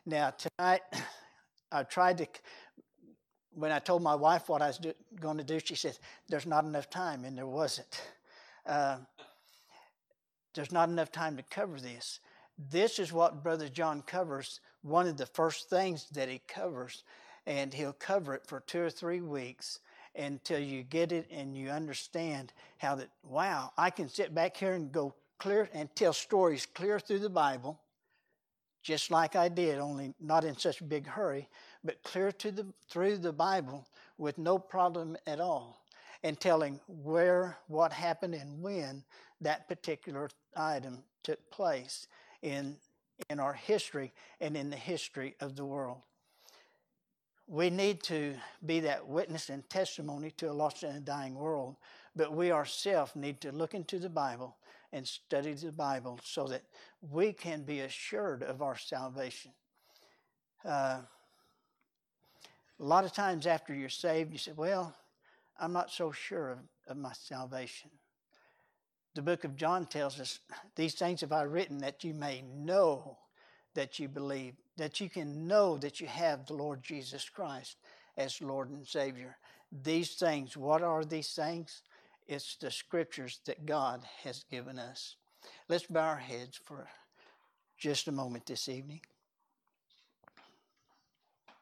Now, 0.06 0.30
tonight, 0.30 0.82
I 1.72 1.82
tried 1.82 2.18
to, 2.18 2.26
when 3.54 3.72
I 3.72 3.78
told 3.78 4.02
my 4.02 4.14
wife 4.14 4.48
what 4.48 4.62
I 4.62 4.68
was 4.68 4.78
do, 4.78 4.94
going 5.20 5.38
to 5.38 5.44
do, 5.44 5.58
she 5.58 5.74
said, 5.74 5.98
There's 6.28 6.46
not 6.46 6.64
enough 6.64 6.88
time, 6.88 7.24
and 7.24 7.36
there 7.36 7.46
wasn't. 7.46 8.00
Uh, 8.64 8.98
there's 10.58 10.72
not 10.72 10.88
enough 10.88 11.12
time 11.12 11.36
to 11.36 11.42
cover 11.44 11.78
this. 11.78 12.18
This 12.58 12.98
is 12.98 13.12
what 13.12 13.44
Brother 13.44 13.68
John 13.68 14.02
covers, 14.02 14.58
one 14.82 15.06
of 15.06 15.16
the 15.16 15.24
first 15.24 15.70
things 15.70 16.08
that 16.10 16.28
he 16.28 16.40
covers, 16.48 17.04
and 17.46 17.72
he'll 17.72 17.92
cover 17.92 18.34
it 18.34 18.44
for 18.44 18.58
two 18.58 18.80
or 18.80 18.90
three 18.90 19.20
weeks 19.20 19.78
until 20.16 20.58
you 20.58 20.82
get 20.82 21.12
it 21.12 21.28
and 21.30 21.56
you 21.56 21.68
understand 21.70 22.52
how 22.78 22.96
that, 22.96 23.08
wow, 23.22 23.70
I 23.78 23.90
can 23.90 24.08
sit 24.08 24.34
back 24.34 24.56
here 24.56 24.72
and 24.72 24.90
go 24.90 25.14
clear 25.38 25.70
and 25.72 25.94
tell 25.94 26.12
stories 26.12 26.66
clear 26.66 26.98
through 26.98 27.20
the 27.20 27.30
Bible, 27.30 27.78
just 28.82 29.12
like 29.12 29.36
I 29.36 29.46
did, 29.48 29.78
only 29.78 30.12
not 30.20 30.44
in 30.44 30.58
such 30.58 30.80
a 30.80 30.84
big 30.84 31.06
hurry, 31.06 31.48
but 31.84 32.02
clear 32.02 32.32
to 32.32 32.50
the, 32.50 32.66
through 32.90 33.18
the 33.18 33.32
Bible 33.32 33.86
with 34.18 34.38
no 34.38 34.58
problem 34.58 35.16
at 35.24 35.38
all, 35.38 35.84
and 36.24 36.40
telling 36.40 36.80
where, 36.88 37.58
what 37.68 37.92
happened, 37.92 38.34
and 38.34 38.60
when 38.60 39.04
that 39.40 39.68
particular 39.68 40.30
item 40.56 41.02
took 41.22 41.50
place 41.50 42.06
in, 42.42 42.76
in 43.30 43.40
our 43.40 43.52
history 43.52 44.12
and 44.40 44.56
in 44.56 44.70
the 44.70 44.76
history 44.76 45.34
of 45.40 45.56
the 45.56 45.64
world. 45.64 45.98
We 47.46 47.70
need 47.70 48.02
to 48.04 48.34
be 48.64 48.80
that 48.80 49.06
witness 49.06 49.48
and 49.48 49.68
testimony 49.70 50.32
to 50.32 50.50
a 50.50 50.52
lost 50.52 50.82
and 50.82 50.96
a 50.96 51.00
dying 51.00 51.34
world, 51.34 51.76
but 52.14 52.32
we 52.32 52.52
ourselves 52.52 53.16
need 53.16 53.40
to 53.42 53.52
look 53.52 53.74
into 53.74 53.98
the 53.98 54.10
Bible 54.10 54.56
and 54.92 55.06
study 55.06 55.52
the 55.52 55.72
Bible 55.72 56.18
so 56.22 56.46
that 56.48 56.62
we 57.00 57.32
can 57.32 57.62
be 57.62 57.80
assured 57.80 58.42
of 58.42 58.60
our 58.60 58.76
salvation. 58.76 59.52
Uh, 60.64 61.00
a 62.80 62.84
lot 62.84 63.04
of 63.04 63.12
times 63.12 63.46
after 63.46 63.74
you're 63.74 63.88
saved, 63.88 64.32
you 64.32 64.38
say, 64.38 64.52
Well, 64.54 64.94
I'm 65.58 65.72
not 65.72 65.90
so 65.90 66.12
sure 66.12 66.50
of, 66.50 66.58
of 66.86 66.96
my 66.96 67.12
salvation 67.12 67.90
the 69.18 69.22
book 69.22 69.42
of 69.42 69.56
John 69.56 69.84
tells 69.84 70.20
us, 70.20 70.38
These 70.76 70.94
things 70.94 71.22
have 71.22 71.32
I 71.32 71.42
written 71.42 71.78
that 71.78 72.04
you 72.04 72.14
may 72.14 72.44
know 72.54 73.18
that 73.74 73.98
you 73.98 74.06
believe, 74.06 74.54
that 74.76 75.00
you 75.00 75.10
can 75.10 75.48
know 75.48 75.76
that 75.78 76.00
you 76.00 76.06
have 76.06 76.46
the 76.46 76.54
Lord 76.54 76.84
Jesus 76.84 77.28
Christ 77.28 77.78
as 78.16 78.40
Lord 78.40 78.70
and 78.70 78.86
Savior. 78.86 79.36
These 79.82 80.14
things, 80.14 80.56
what 80.56 80.82
are 80.82 81.04
these 81.04 81.32
things? 81.32 81.82
It's 82.28 82.54
the 82.54 82.70
scriptures 82.70 83.40
that 83.46 83.66
God 83.66 84.02
has 84.22 84.44
given 84.48 84.78
us. 84.78 85.16
Let's 85.68 85.86
bow 85.86 86.10
our 86.10 86.16
heads 86.18 86.60
for 86.64 86.86
just 87.76 88.06
a 88.06 88.12
moment 88.12 88.46
this 88.46 88.68
evening. 88.68 89.00